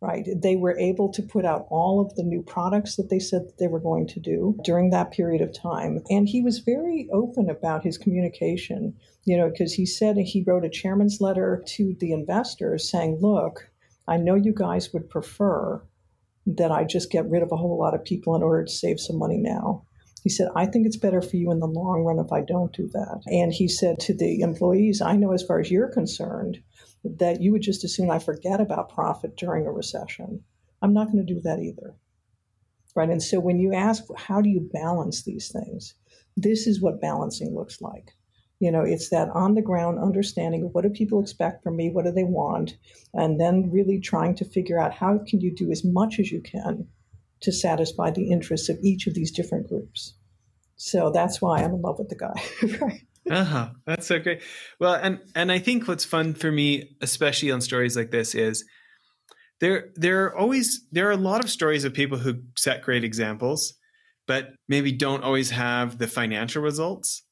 Right, 0.00 0.28
they 0.36 0.54
were 0.54 0.78
able 0.78 1.12
to 1.12 1.22
put 1.22 1.44
out 1.44 1.66
all 1.70 2.00
of 2.00 2.14
the 2.14 2.22
new 2.22 2.40
products 2.40 2.94
that 2.94 3.10
they 3.10 3.18
said 3.18 3.48
that 3.48 3.58
they 3.58 3.66
were 3.66 3.80
going 3.80 4.06
to 4.06 4.20
do 4.20 4.56
during 4.62 4.90
that 4.90 5.10
period 5.10 5.42
of 5.42 5.52
time, 5.52 6.04
and 6.08 6.28
he 6.28 6.40
was 6.40 6.60
very 6.60 7.08
open 7.12 7.50
about 7.50 7.82
his 7.82 7.98
communication. 7.98 8.94
You 9.24 9.36
know, 9.36 9.50
because 9.50 9.72
he 9.72 9.86
said 9.86 10.16
he 10.16 10.44
wrote 10.46 10.64
a 10.64 10.70
chairman's 10.70 11.20
letter 11.20 11.64
to 11.70 11.96
the 11.98 12.12
investors 12.12 12.88
saying, 12.88 13.18
"Look, 13.20 13.70
I 14.06 14.18
know 14.18 14.36
you 14.36 14.54
guys 14.54 14.92
would 14.92 15.10
prefer 15.10 15.82
that 16.56 16.72
I 16.72 16.84
just 16.84 17.10
get 17.10 17.28
rid 17.28 17.42
of 17.42 17.52
a 17.52 17.56
whole 17.56 17.78
lot 17.78 17.94
of 17.94 18.04
people 18.04 18.34
in 18.34 18.42
order 18.42 18.64
to 18.64 18.72
save 18.72 19.00
some 19.00 19.18
money 19.18 19.38
now. 19.38 19.84
He 20.24 20.30
said, 20.30 20.48
I 20.56 20.66
think 20.66 20.86
it's 20.86 20.96
better 20.96 21.22
for 21.22 21.36
you 21.36 21.50
in 21.52 21.60
the 21.60 21.66
long 21.66 22.04
run 22.04 22.18
if 22.18 22.32
I 22.32 22.40
don't 22.40 22.72
do 22.72 22.88
that. 22.88 23.22
And 23.26 23.52
he 23.52 23.68
said 23.68 24.00
to 24.00 24.14
the 24.14 24.40
employees, 24.40 25.00
I 25.00 25.16
know 25.16 25.32
as 25.32 25.42
far 25.42 25.60
as 25.60 25.70
you're 25.70 25.92
concerned 25.92 26.60
that 27.18 27.40
you 27.40 27.52
would 27.52 27.62
just 27.62 27.84
as 27.84 27.94
soon 27.94 28.10
I 28.10 28.18
forget 28.18 28.60
about 28.60 28.92
profit 28.92 29.36
during 29.36 29.66
a 29.66 29.72
recession. 29.72 30.42
I'm 30.82 30.92
not 30.92 31.06
going 31.06 31.24
to 31.24 31.34
do 31.34 31.40
that 31.40 31.60
either. 31.60 31.96
Right. 32.94 33.10
And 33.10 33.22
so 33.22 33.38
when 33.38 33.58
you 33.58 33.72
ask, 33.74 34.04
how 34.16 34.40
do 34.40 34.48
you 34.48 34.68
balance 34.72 35.22
these 35.22 35.52
things? 35.52 35.94
This 36.36 36.66
is 36.66 36.80
what 36.80 37.00
balancing 37.00 37.54
looks 37.54 37.80
like. 37.80 38.14
You 38.60 38.72
know, 38.72 38.82
it's 38.82 39.10
that 39.10 39.28
on 39.30 39.54
the 39.54 39.62
ground 39.62 40.00
understanding 40.00 40.64
of 40.64 40.74
what 40.74 40.82
do 40.82 40.90
people 40.90 41.20
expect 41.20 41.62
from 41.62 41.76
me, 41.76 41.90
what 41.90 42.04
do 42.04 42.10
they 42.10 42.24
want, 42.24 42.76
and 43.14 43.40
then 43.40 43.70
really 43.70 44.00
trying 44.00 44.34
to 44.36 44.44
figure 44.44 44.80
out 44.80 44.92
how 44.92 45.18
can 45.28 45.40
you 45.40 45.54
do 45.54 45.70
as 45.70 45.84
much 45.84 46.18
as 46.18 46.32
you 46.32 46.40
can 46.40 46.88
to 47.40 47.52
satisfy 47.52 48.10
the 48.10 48.32
interests 48.32 48.68
of 48.68 48.78
each 48.82 49.06
of 49.06 49.14
these 49.14 49.30
different 49.30 49.68
groups. 49.68 50.14
So 50.74 51.10
that's 51.10 51.40
why 51.40 51.62
I'm 51.62 51.74
in 51.74 51.82
love 51.82 51.98
with 51.98 52.08
the 52.08 52.16
guy. 52.16 52.42
right. 52.80 53.02
Uh-huh. 53.30 53.70
That's 53.86 54.06
so 54.06 54.18
great. 54.18 54.42
Well, 54.80 54.94
and 54.94 55.20
and 55.34 55.52
I 55.52 55.58
think 55.58 55.88
what's 55.88 56.04
fun 56.04 56.34
for 56.34 56.50
me, 56.50 56.96
especially 57.00 57.50
on 57.50 57.60
stories 57.60 57.96
like 57.96 58.10
this, 58.10 58.34
is 58.34 58.64
there 59.60 59.90
there 59.96 60.24
are 60.24 60.36
always 60.36 60.86
there 60.92 61.08
are 61.08 61.12
a 61.12 61.16
lot 61.16 61.42
of 61.42 61.50
stories 61.50 61.84
of 61.84 61.92
people 61.94 62.18
who 62.18 62.42
set 62.56 62.82
great 62.82 63.04
examples, 63.04 63.74
but 64.26 64.54
maybe 64.68 64.92
don't 64.92 65.24
always 65.24 65.50
have 65.50 65.98
the 65.98 66.06
financial 66.06 66.62
results. 66.62 67.22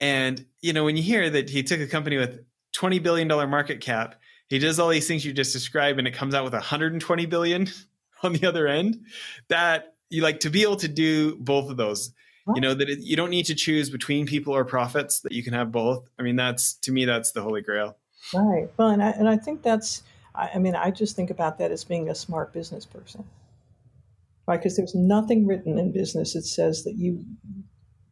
And 0.00 0.44
you 0.60 0.72
know, 0.72 0.84
when 0.84 0.96
you 0.96 1.02
hear 1.02 1.28
that 1.30 1.50
he 1.50 1.62
took 1.62 1.80
a 1.80 1.86
company 1.86 2.16
with 2.16 2.40
twenty 2.72 2.98
billion 2.98 3.28
dollar 3.28 3.46
market 3.46 3.80
cap, 3.80 4.16
he 4.48 4.58
does 4.58 4.78
all 4.78 4.88
these 4.88 5.08
things 5.08 5.24
you 5.24 5.32
just 5.32 5.52
described, 5.52 5.98
and 5.98 6.06
it 6.06 6.14
comes 6.14 6.34
out 6.34 6.44
with 6.44 6.52
120 6.52 7.26
billion 7.26 7.68
on 8.22 8.32
the 8.32 8.46
other 8.46 8.66
end. 8.66 9.04
That 9.48 9.94
you 10.08 10.22
like 10.22 10.40
to 10.40 10.50
be 10.50 10.62
able 10.62 10.76
to 10.76 10.88
do 10.88 11.36
both 11.36 11.70
of 11.70 11.76
those 11.76 12.12
you 12.54 12.60
know 12.60 12.74
that 12.74 12.88
it, 12.88 13.00
you 13.00 13.16
don't 13.16 13.30
need 13.30 13.46
to 13.46 13.54
choose 13.54 13.90
between 13.90 14.26
people 14.26 14.54
or 14.54 14.64
profits 14.64 15.20
that 15.20 15.32
you 15.32 15.42
can 15.42 15.52
have 15.52 15.72
both. 15.72 16.08
I 16.18 16.22
mean 16.22 16.36
that's 16.36 16.74
to 16.74 16.92
me 16.92 17.04
that's 17.04 17.32
the 17.32 17.42
holy 17.42 17.60
grail. 17.60 17.96
Right. 18.32 18.68
Well 18.76 18.88
and 18.88 19.02
i, 19.02 19.10
and 19.10 19.28
I 19.28 19.36
think 19.36 19.62
that's 19.62 20.02
I, 20.34 20.58
mean 20.58 20.76
i 20.76 20.90
just 20.90 21.16
think 21.16 21.30
about 21.30 21.58
that 21.58 21.70
as 21.70 21.82
being 21.82 22.08
a 22.08 22.14
smart 22.14 22.52
business 22.52 22.86
person. 22.86 23.24
Right? 24.46 24.58
Because 24.58 24.76
there's 24.76 24.94
nothing 24.94 25.46
written 25.46 25.76
in 25.76 25.90
business 25.90 26.34
that 26.34 26.44
says 26.44 26.84
that 26.84 26.94
you 26.94 27.24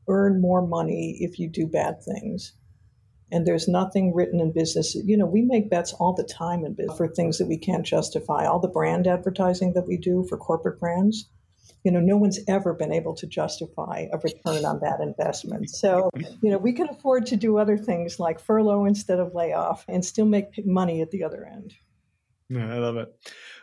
earn 0.08 0.40
more 0.40 0.66
money 0.66 1.16
if 1.20 1.38
you 1.38 1.48
do 1.48 1.66
bad 1.66 2.02
things. 2.02 2.54
And 3.30 3.46
there's 3.46 3.68
nothing 3.68 4.14
written 4.14 4.40
in 4.40 4.52
business 4.52 4.96
you 4.96 5.16
know 5.16 5.26
we 5.26 5.42
make 5.42 5.70
bets 5.70 5.92
all 5.92 6.12
the 6.12 6.24
time 6.24 6.64
in 6.64 6.74
business 6.74 6.96
for 6.96 7.06
things 7.06 7.38
that 7.38 7.46
we 7.46 7.56
can't 7.56 7.86
justify. 7.86 8.46
All 8.46 8.58
the 8.58 8.68
brand 8.68 9.06
advertising 9.06 9.74
that 9.74 9.86
we 9.86 9.96
do 9.96 10.26
for 10.28 10.36
corporate 10.36 10.80
brands 10.80 11.28
you 11.84 11.92
know, 11.92 12.00
no 12.00 12.16
one's 12.16 12.40
ever 12.48 12.72
been 12.72 12.92
able 12.92 13.14
to 13.14 13.26
justify 13.26 14.06
a 14.10 14.18
return 14.18 14.64
on 14.64 14.80
that 14.80 15.00
investment. 15.00 15.68
So, 15.68 16.10
you 16.40 16.50
know, 16.50 16.56
we 16.56 16.72
can 16.72 16.88
afford 16.88 17.26
to 17.26 17.36
do 17.36 17.58
other 17.58 17.76
things 17.76 18.18
like 18.18 18.40
furlough 18.40 18.86
instead 18.86 19.20
of 19.20 19.34
layoff 19.34 19.84
and 19.86 20.02
still 20.02 20.24
make 20.24 20.66
money 20.66 21.02
at 21.02 21.10
the 21.10 21.22
other 21.22 21.44
end. 21.44 21.74
Yeah, 22.48 22.74
I 22.74 22.78
love 22.78 22.96
it. 22.96 23.14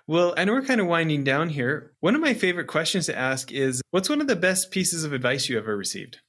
Well, 0.06 0.36
I 0.38 0.46
know 0.46 0.54
we're 0.54 0.62
kind 0.62 0.82
of 0.82 0.88
winding 0.88 1.24
down 1.24 1.50
here. 1.50 1.94
One 2.00 2.14
of 2.14 2.22
my 2.22 2.36
favorite 2.36 2.68
questions 2.68 3.08
to 3.08 3.18
ask 3.18 3.52
is 3.52 3.82
what's 3.90 4.10
one 4.10 4.22
of 4.22 4.28
the 4.28 4.36
best 4.36 4.70
pieces 4.70 5.04
of 5.04 5.14
advice 5.14 5.50
you 5.50 5.58
ever 5.58 5.76
received? 5.76 6.20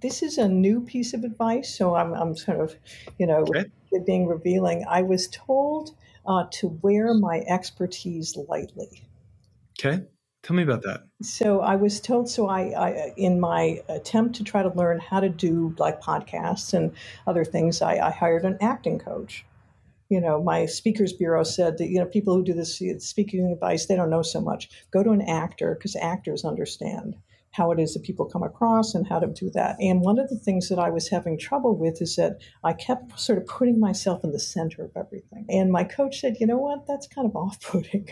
This 0.00 0.22
is 0.22 0.38
a 0.38 0.48
new 0.48 0.80
piece 0.80 1.12
of 1.12 1.24
advice, 1.24 1.76
so 1.76 1.96
I'm, 1.96 2.14
I'm 2.14 2.36
sort 2.36 2.60
of, 2.60 2.76
you 3.18 3.26
know, 3.26 3.40
okay. 3.40 3.64
being 4.06 4.26
revealing. 4.26 4.84
I 4.88 5.02
was 5.02 5.28
told 5.28 5.90
uh, 6.26 6.44
to 6.52 6.78
wear 6.82 7.12
my 7.14 7.40
expertise 7.48 8.36
lightly. 8.48 9.07
Okay. 9.78 10.04
Tell 10.42 10.56
me 10.56 10.62
about 10.62 10.82
that. 10.82 11.02
So 11.20 11.60
I 11.60 11.76
was 11.76 12.00
told. 12.00 12.30
So 12.30 12.48
I, 12.48 12.60
I, 12.70 13.12
in 13.16 13.40
my 13.40 13.82
attempt 13.88 14.36
to 14.36 14.44
try 14.44 14.62
to 14.62 14.72
learn 14.74 15.00
how 15.00 15.20
to 15.20 15.28
do 15.28 15.74
like 15.78 16.00
podcasts 16.00 16.72
and 16.72 16.92
other 17.26 17.44
things, 17.44 17.82
I, 17.82 17.98
I 17.98 18.10
hired 18.10 18.44
an 18.44 18.56
acting 18.60 18.98
coach. 18.98 19.44
You 20.08 20.20
know, 20.20 20.42
my 20.42 20.64
speakers 20.64 21.12
bureau 21.12 21.42
said 21.42 21.76
that 21.78 21.88
you 21.88 21.98
know 21.98 22.06
people 22.06 22.34
who 22.34 22.44
do 22.44 22.54
this 22.54 22.80
speaking 22.98 23.50
advice 23.52 23.86
they 23.86 23.96
don't 23.96 24.10
know 24.10 24.22
so 24.22 24.40
much. 24.40 24.70
Go 24.90 25.02
to 25.02 25.10
an 25.10 25.22
actor 25.22 25.74
because 25.74 25.96
actors 25.96 26.44
understand 26.44 27.16
how 27.50 27.72
it 27.72 27.80
is 27.80 27.94
that 27.94 28.04
people 28.04 28.24
come 28.24 28.42
across 28.42 28.94
and 28.94 29.06
how 29.06 29.18
to 29.18 29.26
do 29.26 29.50
that. 29.50 29.76
And 29.80 30.00
one 30.00 30.18
of 30.18 30.28
the 30.28 30.38
things 30.38 30.68
that 30.68 30.78
I 30.78 30.90
was 30.90 31.08
having 31.08 31.38
trouble 31.38 31.76
with 31.76 32.00
is 32.00 32.16
that 32.16 32.38
I 32.62 32.72
kept 32.72 33.18
sort 33.18 33.38
of 33.38 33.46
putting 33.46 33.80
myself 33.80 34.22
in 34.22 34.32
the 34.32 34.38
center 34.38 34.84
of 34.84 34.92
everything. 34.96 35.46
And 35.48 35.72
my 35.72 35.84
coach 35.84 36.20
said, 36.20 36.36
you 36.40 36.46
know 36.46 36.58
what, 36.58 36.86
that's 36.86 37.06
kind 37.06 37.26
of 37.26 37.34
off 37.34 37.60
putting 37.60 38.08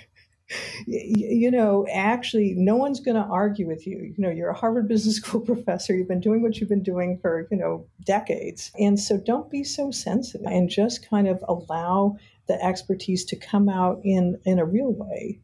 you 0.87 1.51
know, 1.51 1.87
actually, 1.93 2.55
no 2.57 2.77
one's 2.77 3.01
going 3.01 3.17
to 3.17 3.29
argue 3.29 3.67
with 3.67 3.87
you. 3.87 3.99
You 3.99 4.15
know, 4.19 4.31
you're 4.31 4.51
a 4.51 4.57
Harvard 4.57 4.89
Business 4.89 5.17
School 5.17 5.41
professor. 5.41 5.95
You've 5.95 6.09
been 6.09 6.21
doing 6.21 6.43
what 6.43 6.59
you've 6.59 6.69
been 6.69 6.83
doing 6.83 7.19
for, 7.19 7.49
you 7.51 7.57
know, 7.57 7.87
decades. 8.05 8.71
And 8.79 8.99
so 8.99 9.19
don't 9.19 9.51
be 9.51 9.65
so 9.65 9.91
sensitive 9.91 10.47
and 10.47 10.71
just 10.71 11.09
kind 11.09 11.29
of 11.29 11.45
allow 11.49 12.17
the 12.47 12.63
expertise 12.63 13.25
to 13.27 13.37
come 13.37 13.69
out 13.69 14.01
in, 14.05 14.39
in 14.45 14.59
a 14.59 14.65
real 14.65 14.93
way 14.93 15.41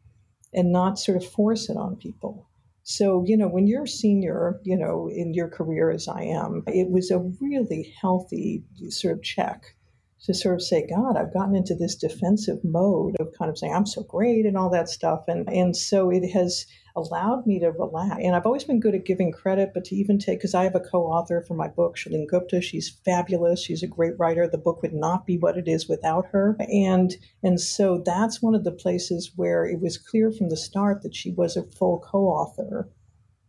and 0.53 0.71
not 0.71 0.99
sort 0.99 1.17
of 1.17 1.29
force 1.29 1.69
it 1.69 1.75
on 1.75 1.97
people. 1.97 2.47
So, 2.83 3.23
you 3.25 3.37
know, 3.37 3.47
when 3.47 3.67
you're 3.67 3.87
senior, 3.87 4.59
you 4.63 4.77
know, 4.77 5.09
in 5.09 5.33
your 5.33 5.47
career 5.47 5.89
as 5.89 6.07
I 6.07 6.23
am, 6.23 6.63
it 6.67 6.89
was 6.89 7.11
a 7.11 7.19
really 7.39 7.93
healthy 7.99 8.63
sort 8.89 9.13
of 9.13 9.23
check 9.23 9.75
to 10.23 10.33
sort 10.33 10.55
of 10.55 10.61
say, 10.61 10.87
God, 10.87 11.17
I've 11.17 11.33
gotten 11.33 11.55
into 11.55 11.75
this 11.75 11.95
defensive 11.95 12.63
mode 12.63 13.15
of 13.19 13.33
kind 13.37 13.49
of 13.49 13.57
saying, 13.57 13.73
I'm 13.73 13.85
so 13.85 14.03
great 14.03 14.45
and 14.45 14.57
all 14.57 14.69
that 14.69 14.87
stuff. 14.89 15.25
And, 15.27 15.47
and 15.49 15.75
so 15.75 16.09
it 16.09 16.29
has 16.31 16.65
allowed 16.95 17.45
me 17.45 17.59
to 17.59 17.71
relax. 17.71 18.21
And 18.23 18.35
I've 18.35 18.45
always 18.45 18.63
been 18.63 18.79
good 18.79 18.95
at 18.95 19.05
giving 19.05 19.31
credit, 19.31 19.71
but 19.73 19.83
to 19.85 19.95
even 19.95 20.19
take, 20.19 20.39
because 20.39 20.53
I 20.53 20.63
have 20.63 20.75
a 20.75 20.79
co 20.79 21.03
author 21.03 21.41
for 21.41 21.55
my 21.55 21.67
book, 21.67 21.97
Shalene 21.97 22.27
Gupta. 22.27 22.61
She's 22.61 22.89
fabulous. 23.03 23.61
She's 23.61 23.83
a 23.83 23.87
great 23.87 24.17
writer. 24.17 24.47
The 24.47 24.57
book 24.57 24.81
would 24.81 24.93
not 24.93 25.25
be 25.25 25.37
what 25.37 25.57
it 25.57 25.67
is 25.67 25.89
without 25.89 26.27
her. 26.31 26.55
And, 26.71 27.15
and 27.41 27.59
so 27.59 28.01
that's 28.05 28.41
one 28.41 28.55
of 28.55 28.63
the 28.63 28.71
places 28.71 29.31
where 29.35 29.65
it 29.65 29.81
was 29.81 29.97
clear 29.97 30.31
from 30.31 30.49
the 30.49 30.57
start 30.57 31.01
that 31.03 31.15
she 31.15 31.31
was 31.31 31.57
a 31.57 31.63
full 31.63 31.99
co 31.99 32.19
author 32.19 32.89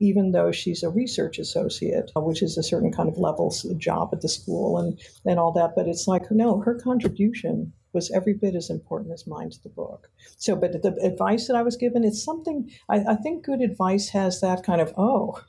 even 0.04 0.32
though 0.32 0.52
she's 0.52 0.82
a 0.82 0.90
research 0.90 1.38
associate, 1.38 2.10
which 2.14 2.42
is 2.42 2.58
a 2.58 2.62
certain 2.62 2.92
kind 2.92 3.08
of 3.08 3.16
level 3.16 3.54
job 3.78 4.10
at 4.12 4.20
the 4.20 4.28
school 4.28 4.78
and, 4.78 5.00
and 5.24 5.38
all 5.38 5.52
that. 5.52 5.72
But 5.74 5.88
it's 5.88 6.06
like, 6.06 6.30
no, 6.30 6.60
her 6.60 6.74
contribution 6.74 7.72
was 7.94 8.10
every 8.10 8.34
bit 8.34 8.54
as 8.54 8.68
important 8.68 9.14
as 9.14 9.26
mine 9.26 9.48
to 9.48 9.62
the 9.62 9.68
book. 9.70 10.10
So, 10.36 10.56
but 10.56 10.82
the 10.82 10.94
advice 11.02 11.46
that 11.46 11.56
I 11.56 11.62
was 11.62 11.76
given, 11.76 12.04
it's 12.04 12.22
something, 12.22 12.70
I, 12.88 13.04
I 13.08 13.14
think 13.14 13.46
good 13.46 13.62
advice 13.62 14.10
has 14.10 14.40
that 14.40 14.64
kind 14.64 14.80
of, 14.80 14.92
oh, 14.98 15.40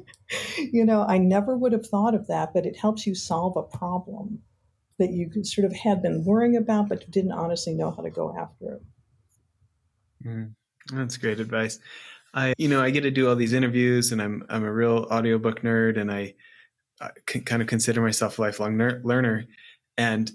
you 0.56 0.84
know, 0.84 1.04
I 1.06 1.18
never 1.18 1.56
would 1.56 1.72
have 1.72 1.86
thought 1.86 2.14
of 2.14 2.28
that, 2.28 2.54
but 2.54 2.64
it 2.64 2.76
helps 2.76 3.06
you 3.06 3.14
solve 3.14 3.56
a 3.56 3.62
problem 3.62 4.40
that 4.98 5.12
you 5.12 5.44
sort 5.44 5.64
of 5.64 5.76
had 5.76 6.00
been 6.00 6.24
worrying 6.24 6.56
about, 6.56 6.88
but 6.88 7.10
didn't 7.10 7.32
honestly 7.32 7.74
know 7.74 7.90
how 7.90 8.02
to 8.02 8.10
go 8.10 8.34
after 8.38 8.74
it. 8.74 8.82
Mm, 10.26 10.54
that's 10.92 11.16
great 11.16 11.40
advice. 11.40 11.78
I, 12.34 12.54
you 12.58 12.68
know, 12.68 12.82
I 12.82 12.90
get 12.90 13.02
to 13.02 13.10
do 13.10 13.28
all 13.28 13.36
these 13.36 13.52
interviews, 13.52 14.12
and 14.12 14.20
I'm 14.20 14.44
I'm 14.48 14.64
a 14.64 14.72
real 14.72 15.06
audiobook 15.10 15.62
nerd, 15.62 15.98
and 15.98 16.10
I, 16.10 16.34
I 17.00 17.10
kind 17.24 17.62
of 17.62 17.68
consider 17.68 18.00
myself 18.00 18.38
a 18.38 18.42
lifelong 18.42 18.76
ner- 18.76 19.00
learner. 19.04 19.46
And 19.96 20.30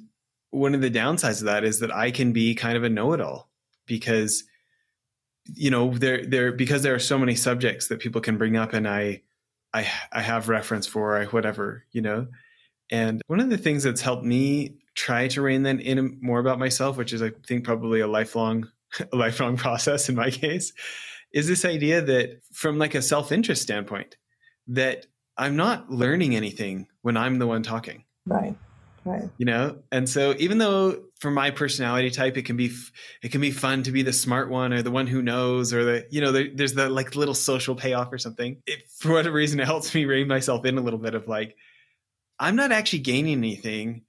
one 0.49 0.75
of 0.75 0.81
the 0.81 0.91
downsides 0.91 1.39
of 1.39 1.45
that 1.45 1.63
is 1.63 1.79
that 1.79 1.93
I 1.93 2.11
can 2.11 2.33
be 2.33 2.55
kind 2.55 2.77
of 2.77 2.83
a 2.83 2.89
know-it-all 2.89 3.49
because, 3.85 4.43
you 5.53 5.71
know, 5.71 5.93
there 5.93 6.25
there 6.25 6.51
because 6.51 6.83
there 6.83 6.95
are 6.95 6.99
so 6.99 7.17
many 7.17 7.35
subjects 7.35 7.87
that 7.87 7.99
people 7.99 8.21
can 8.21 8.37
bring 8.37 8.57
up, 8.57 8.73
and 8.73 8.87
I, 8.87 9.21
I 9.73 9.87
I 10.11 10.21
have 10.21 10.49
reference 10.49 10.87
for 10.87 11.17
I 11.17 11.25
whatever 11.25 11.85
you 11.91 12.01
know. 12.01 12.27
And 12.89 13.21
one 13.27 13.39
of 13.39 13.49
the 13.49 13.57
things 13.57 13.83
that's 13.83 14.01
helped 14.01 14.23
me 14.23 14.75
try 14.95 15.27
to 15.29 15.41
rein 15.41 15.63
that 15.63 15.79
in 15.79 16.17
more 16.21 16.39
about 16.39 16.59
myself, 16.59 16.97
which 16.97 17.13
is 17.13 17.21
I 17.21 17.31
think 17.47 17.63
probably 17.63 18.01
a 18.01 18.07
lifelong 18.07 18.67
a 19.11 19.15
lifelong 19.15 19.57
process 19.57 20.09
in 20.09 20.15
my 20.15 20.29
case, 20.31 20.73
is 21.33 21.47
this 21.47 21.65
idea 21.65 22.01
that 22.01 22.41
from 22.53 22.77
like 22.77 22.95
a 22.95 23.01
self-interest 23.01 23.61
standpoint 23.61 24.17
that 24.67 25.05
i'm 25.37 25.55
not 25.55 25.89
learning 25.89 26.35
anything 26.35 26.87
when 27.01 27.17
i'm 27.17 27.39
the 27.39 27.47
one 27.47 27.63
talking. 27.63 28.05
Right 28.25 28.55
right. 29.05 29.29
You 29.37 29.45
know? 29.45 29.77
And 29.91 30.09
so 30.09 30.33
even 30.37 30.57
though 30.57 31.03
for 31.19 31.31
my 31.31 31.51
personality 31.51 32.09
type 32.09 32.37
it 32.37 32.43
can 32.43 32.57
be 32.57 32.71
it 33.21 33.31
can 33.31 33.41
be 33.41 33.51
fun 33.51 33.83
to 33.83 33.91
be 33.91 34.01
the 34.01 34.13
smart 34.13 34.49
one 34.49 34.73
or 34.73 34.81
the 34.81 34.91
one 34.91 35.07
who 35.07 35.21
knows 35.21 35.73
or 35.73 35.83
the 35.83 36.07
you 36.09 36.21
know 36.21 36.31
the, 36.31 36.51
there's 36.53 36.73
the 36.73 36.89
like 36.89 37.15
little 37.15 37.33
social 37.33 37.75
payoff 37.75 38.11
or 38.11 38.17
something 38.17 38.61
it, 38.65 38.79
for 38.97 39.13
whatever 39.13 39.35
reason 39.35 39.59
it 39.59 39.65
helps 39.65 39.93
me 39.95 40.05
rein 40.05 40.27
myself 40.27 40.65
in 40.65 40.77
a 40.77 40.81
little 40.81 40.99
bit 40.99 41.15
of 41.15 41.27
like 41.27 41.55
i'm 42.39 42.55
not 42.55 42.71
actually 42.71 42.99
gaining 42.99 43.37
anything. 43.37 44.03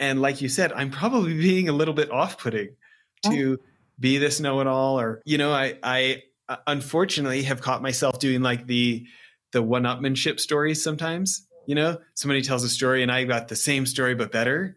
And 0.00 0.20
like 0.20 0.40
you 0.40 0.48
said 0.48 0.72
i'm 0.72 0.90
probably 0.90 1.34
being 1.34 1.68
a 1.68 1.72
little 1.72 1.94
bit 1.94 2.10
off-putting 2.10 2.76
to 3.24 3.58
be 3.98 4.18
this 4.18 4.38
know-it-all 4.38 5.00
or 5.00 5.22
you 5.24 5.38
know 5.38 5.52
i 5.52 5.76
i 5.82 6.22
uh, 6.48 6.56
unfortunately 6.66 7.42
have 7.42 7.60
caught 7.60 7.82
myself 7.82 8.18
doing 8.18 8.42
like 8.42 8.66
the 8.66 9.06
the 9.52 9.62
one 9.62 9.84
upmanship 9.84 10.38
stories 10.38 10.82
sometimes 10.82 11.46
you 11.66 11.74
know 11.74 11.98
somebody 12.14 12.42
tells 12.42 12.64
a 12.64 12.68
story 12.68 13.02
and 13.02 13.12
i 13.12 13.24
got 13.24 13.48
the 13.48 13.56
same 13.56 13.86
story 13.86 14.14
but 14.14 14.32
better 14.32 14.76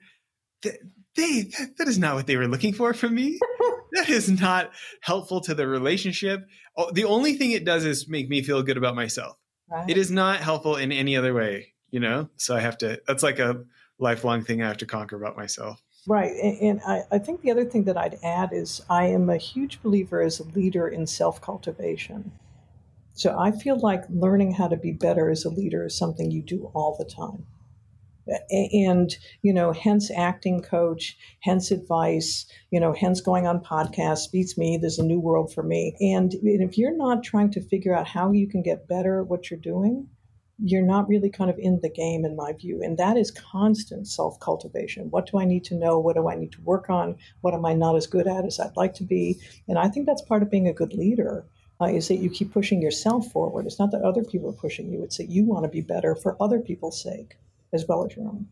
they, 0.63 0.77
they 1.15 1.51
that 1.77 1.87
is 1.87 1.97
not 1.97 2.15
what 2.15 2.27
they 2.27 2.37
were 2.37 2.47
looking 2.47 2.73
for 2.73 2.93
from 2.93 3.15
me 3.15 3.39
that 3.93 4.09
is 4.09 4.29
not 4.41 4.71
helpful 5.01 5.41
to 5.41 5.53
the 5.53 5.67
relationship 5.67 6.45
oh, 6.77 6.91
the 6.91 7.05
only 7.05 7.33
thing 7.33 7.51
it 7.51 7.65
does 7.65 7.85
is 7.85 8.07
make 8.07 8.29
me 8.29 8.41
feel 8.41 8.63
good 8.63 8.77
about 8.77 8.95
myself 8.95 9.37
Right. 9.71 9.89
It 9.89 9.97
is 9.97 10.11
not 10.11 10.41
helpful 10.41 10.75
in 10.75 10.91
any 10.91 11.15
other 11.15 11.33
way, 11.33 11.73
you 11.91 12.01
know? 12.01 12.29
So 12.35 12.55
I 12.55 12.59
have 12.59 12.77
to, 12.79 13.01
that's 13.07 13.23
like 13.23 13.39
a 13.39 13.63
lifelong 13.99 14.43
thing 14.43 14.61
I 14.61 14.67
have 14.67 14.77
to 14.77 14.85
conquer 14.85 15.15
about 15.15 15.37
myself. 15.37 15.81
Right. 16.07 16.31
And, 16.31 16.57
and 16.61 16.81
I, 16.85 17.03
I, 17.11 17.19
think 17.19 17.41
the 17.41 17.51
other 17.51 17.65
thing 17.65 17.83
that 17.83 17.97
I'd 17.97 18.17
add 18.23 18.49
is 18.53 18.81
I 18.89 19.05
am 19.05 19.29
a 19.29 19.37
huge 19.37 19.81
believer 19.83 20.21
as 20.21 20.39
a 20.39 20.43
leader 20.43 20.87
in 20.87 21.05
self 21.05 21.41
cultivation. 21.41 22.31
So 23.13 23.37
I 23.37 23.51
feel 23.51 23.77
like 23.77 24.03
learning 24.09 24.53
how 24.53 24.67
to 24.67 24.77
be 24.77 24.93
better 24.93 25.29
as 25.29 25.45
a 25.45 25.49
leader 25.49 25.85
is 25.85 25.97
something 25.97 26.31
you 26.31 26.41
do 26.41 26.71
all 26.73 26.95
the 26.97 27.05
time. 27.05 27.45
And, 28.49 29.15
you 29.41 29.53
know, 29.53 29.73
hence 29.73 30.09
acting 30.15 30.61
coach, 30.61 31.17
hence 31.41 31.69
advice, 31.69 32.45
you 32.69 32.79
know, 32.79 32.93
hence 32.93 33.19
going 33.19 33.45
on 33.45 33.59
podcasts, 33.59 34.31
beats 34.31 34.57
me, 34.57 34.77
there's 34.77 34.99
a 34.99 35.03
new 35.03 35.19
world 35.19 35.53
for 35.53 35.63
me. 35.63 35.95
And 35.99 36.33
if 36.43 36.77
you're 36.77 36.95
not 36.95 37.23
trying 37.23 37.51
to 37.51 37.61
figure 37.61 37.95
out 37.95 38.07
how 38.07 38.31
you 38.31 38.47
can 38.47 38.61
get 38.61 38.87
better 38.87 39.19
at 39.19 39.27
what 39.27 39.49
you're 39.49 39.59
doing, 39.59 40.07
you're 40.63 40.81
not 40.81 41.07
really 41.07 41.29
kind 41.29 41.49
of 41.49 41.57
in 41.57 41.79
the 41.81 41.89
game, 41.89 42.23
in 42.23 42.35
my 42.35 42.53
view. 42.53 42.81
And 42.83 42.97
that 42.97 43.17
is 43.17 43.31
constant 43.31 44.07
self 44.07 44.39
cultivation. 44.39 45.09
What 45.09 45.29
do 45.31 45.39
I 45.39 45.45
need 45.45 45.63
to 45.65 45.75
know? 45.75 45.99
What 45.99 46.15
do 46.15 46.29
I 46.29 46.35
need 46.35 46.51
to 46.53 46.61
work 46.61 46.89
on? 46.89 47.15
What 47.41 47.53
am 47.53 47.65
I 47.65 47.73
not 47.73 47.95
as 47.95 48.07
good 48.07 48.27
at 48.27 48.45
as 48.45 48.59
I'd 48.59 48.77
like 48.77 48.93
to 48.95 49.03
be? 49.03 49.39
And 49.67 49.77
I 49.77 49.87
think 49.87 50.05
that's 50.05 50.21
part 50.21 50.43
of 50.43 50.51
being 50.51 50.67
a 50.67 50.73
good 50.73 50.93
leader. 50.93 51.45
Uh, 51.79 51.85
is 51.85 52.09
that 52.09 52.17
you 52.17 52.29
keep 52.29 52.53
pushing 52.53 52.79
yourself 52.79 53.25
forward. 53.31 53.65
It's 53.65 53.79
not 53.79 53.89
that 53.89 54.03
other 54.03 54.23
people 54.23 54.47
are 54.47 54.53
pushing 54.53 54.91
you, 54.91 55.03
it's 55.03 55.17
that 55.17 55.31
you 55.31 55.45
want 55.45 55.63
to 55.63 55.67
be 55.67 55.81
better 55.81 56.13
for 56.13 56.37
other 56.39 56.59
people's 56.59 57.01
sake 57.01 57.39
as 57.73 57.87
well 57.87 58.05
as 58.05 58.15
your 58.15 58.27
own. 58.27 58.45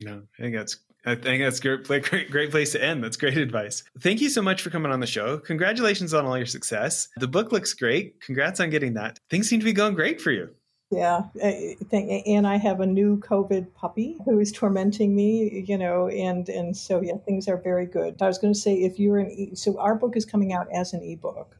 No, 0.00 0.22
I 0.36 0.42
think 0.42 0.56
that's 0.56 0.78
I 1.06 1.14
think 1.14 1.42
that's 1.42 1.60
great, 1.60 1.84
great, 1.84 2.30
great 2.30 2.50
place 2.50 2.72
to 2.72 2.82
end. 2.82 3.04
That's 3.04 3.16
great 3.16 3.38
advice. 3.38 3.84
Thank 4.00 4.20
you 4.20 4.28
so 4.28 4.42
much 4.42 4.62
for 4.62 4.70
coming 4.70 4.90
on 4.90 5.00
the 5.00 5.06
show. 5.06 5.38
Congratulations 5.38 6.12
on 6.12 6.26
all 6.26 6.36
your 6.36 6.46
success. 6.46 7.08
The 7.18 7.28
book 7.28 7.52
looks 7.52 7.72
great. 7.72 8.20
Congrats 8.20 8.58
on 8.58 8.70
getting 8.70 8.94
that. 8.94 9.18
Things 9.30 9.48
seem 9.48 9.60
to 9.60 9.64
be 9.64 9.72
going 9.72 9.94
great 9.94 10.20
for 10.20 10.32
you. 10.32 10.50
Yeah, 10.90 11.24
eh, 11.40 11.74
eh, 11.92 11.96
eh, 12.08 12.22
and 12.26 12.46
I 12.46 12.56
have 12.56 12.80
a 12.80 12.86
new 12.86 13.18
COVID 13.18 13.74
puppy 13.74 14.18
who 14.24 14.38
is 14.40 14.52
tormenting 14.52 15.14
me, 15.14 15.64
you 15.66 15.76
know, 15.76 16.08
and 16.08 16.48
and 16.48 16.74
so 16.76 17.02
yeah, 17.02 17.18
things 17.18 17.46
are 17.46 17.58
very 17.58 17.84
good. 17.84 18.20
I 18.22 18.26
was 18.26 18.38
going 18.38 18.54
to 18.54 18.58
say 18.58 18.74
if 18.74 18.98
you're 18.98 19.18
an 19.18 19.30
e- 19.30 19.54
so 19.54 19.78
our 19.78 19.94
book 19.94 20.16
is 20.16 20.24
coming 20.24 20.52
out 20.54 20.66
as 20.72 20.94
an 20.94 21.02
ebook, 21.02 21.58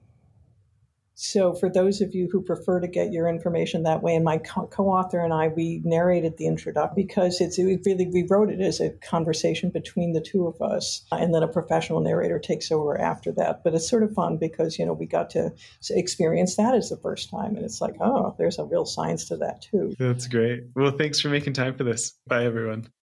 so, 1.21 1.53
for 1.53 1.69
those 1.69 2.01
of 2.01 2.15
you 2.15 2.29
who 2.31 2.41
prefer 2.41 2.79
to 2.79 2.87
get 2.87 3.11
your 3.11 3.27
information 3.27 3.83
that 3.83 4.05
way, 4.05 4.15
and 4.15 4.25
my 4.25 4.39
co 4.39 4.87
author 4.87 5.19
and 5.19 5.33
I, 5.33 5.49
we 5.49 5.83
narrated 5.85 6.37
the 6.37 6.47
introduction 6.47 6.95
because 6.95 7.41
it's 7.41 7.59
it 7.59 7.81
really, 7.85 8.07
we 8.07 8.25
wrote 8.31 8.51
it 8.51 8.61
as 8.61 8.79
a 8.79 8.91
conversation 8.91 9.71
between 9.71 10.13
the 10.13 10.21
two 10.21 10.47
of 10.47 10.63
us, 10.63 11.05
uh, 11.11 11.17
and 11.17 11.35
then 11.35 11.43
a 11.43 11.49
professional 11.49 11.99
narrator 11.99 12.39
takes 12.39 12.71
over 12.71 12.97
after 12.97 13.33
that. 13.33 13.65
But 13.65 13.75
it's 13.75 13.89
sort 13.89 14.05
of 14.05 14.15
fun 14.15 14.37
because, 14.37 14.79
you 14.79 14.87
know, 14.87 14.93
we 14.93 15.07
got 15.07 15.29
to 15.31 15.53
experience 15.91 16.55
that 16.55 16.77
as 16.77 16.89
the 16.89 16.97
first 16.97 17.31
time. 17.31 17.57
And 17.57 17.65
it's 17.65 17.81
like, 17.81 17.97
oh, 18.01 18.37
there's 18.39 18.61
a 18.61 18.65
real 18.65 18.87
science 18.87 19.25
to 19.27 19.37
that 19.39 19.63
too. 19.63 19.95
That's 19.99 20.29
great. 20.29 20.67
Well, 20.77 20.93
thanks 20.93 21.19
for 21.19 21.31
making 21.31 21.55
time 21.55 21.75
for 21.75 21.83
this. 21.83 22.13
Bye, 22.29 22.45
everyone. 22.45 22.91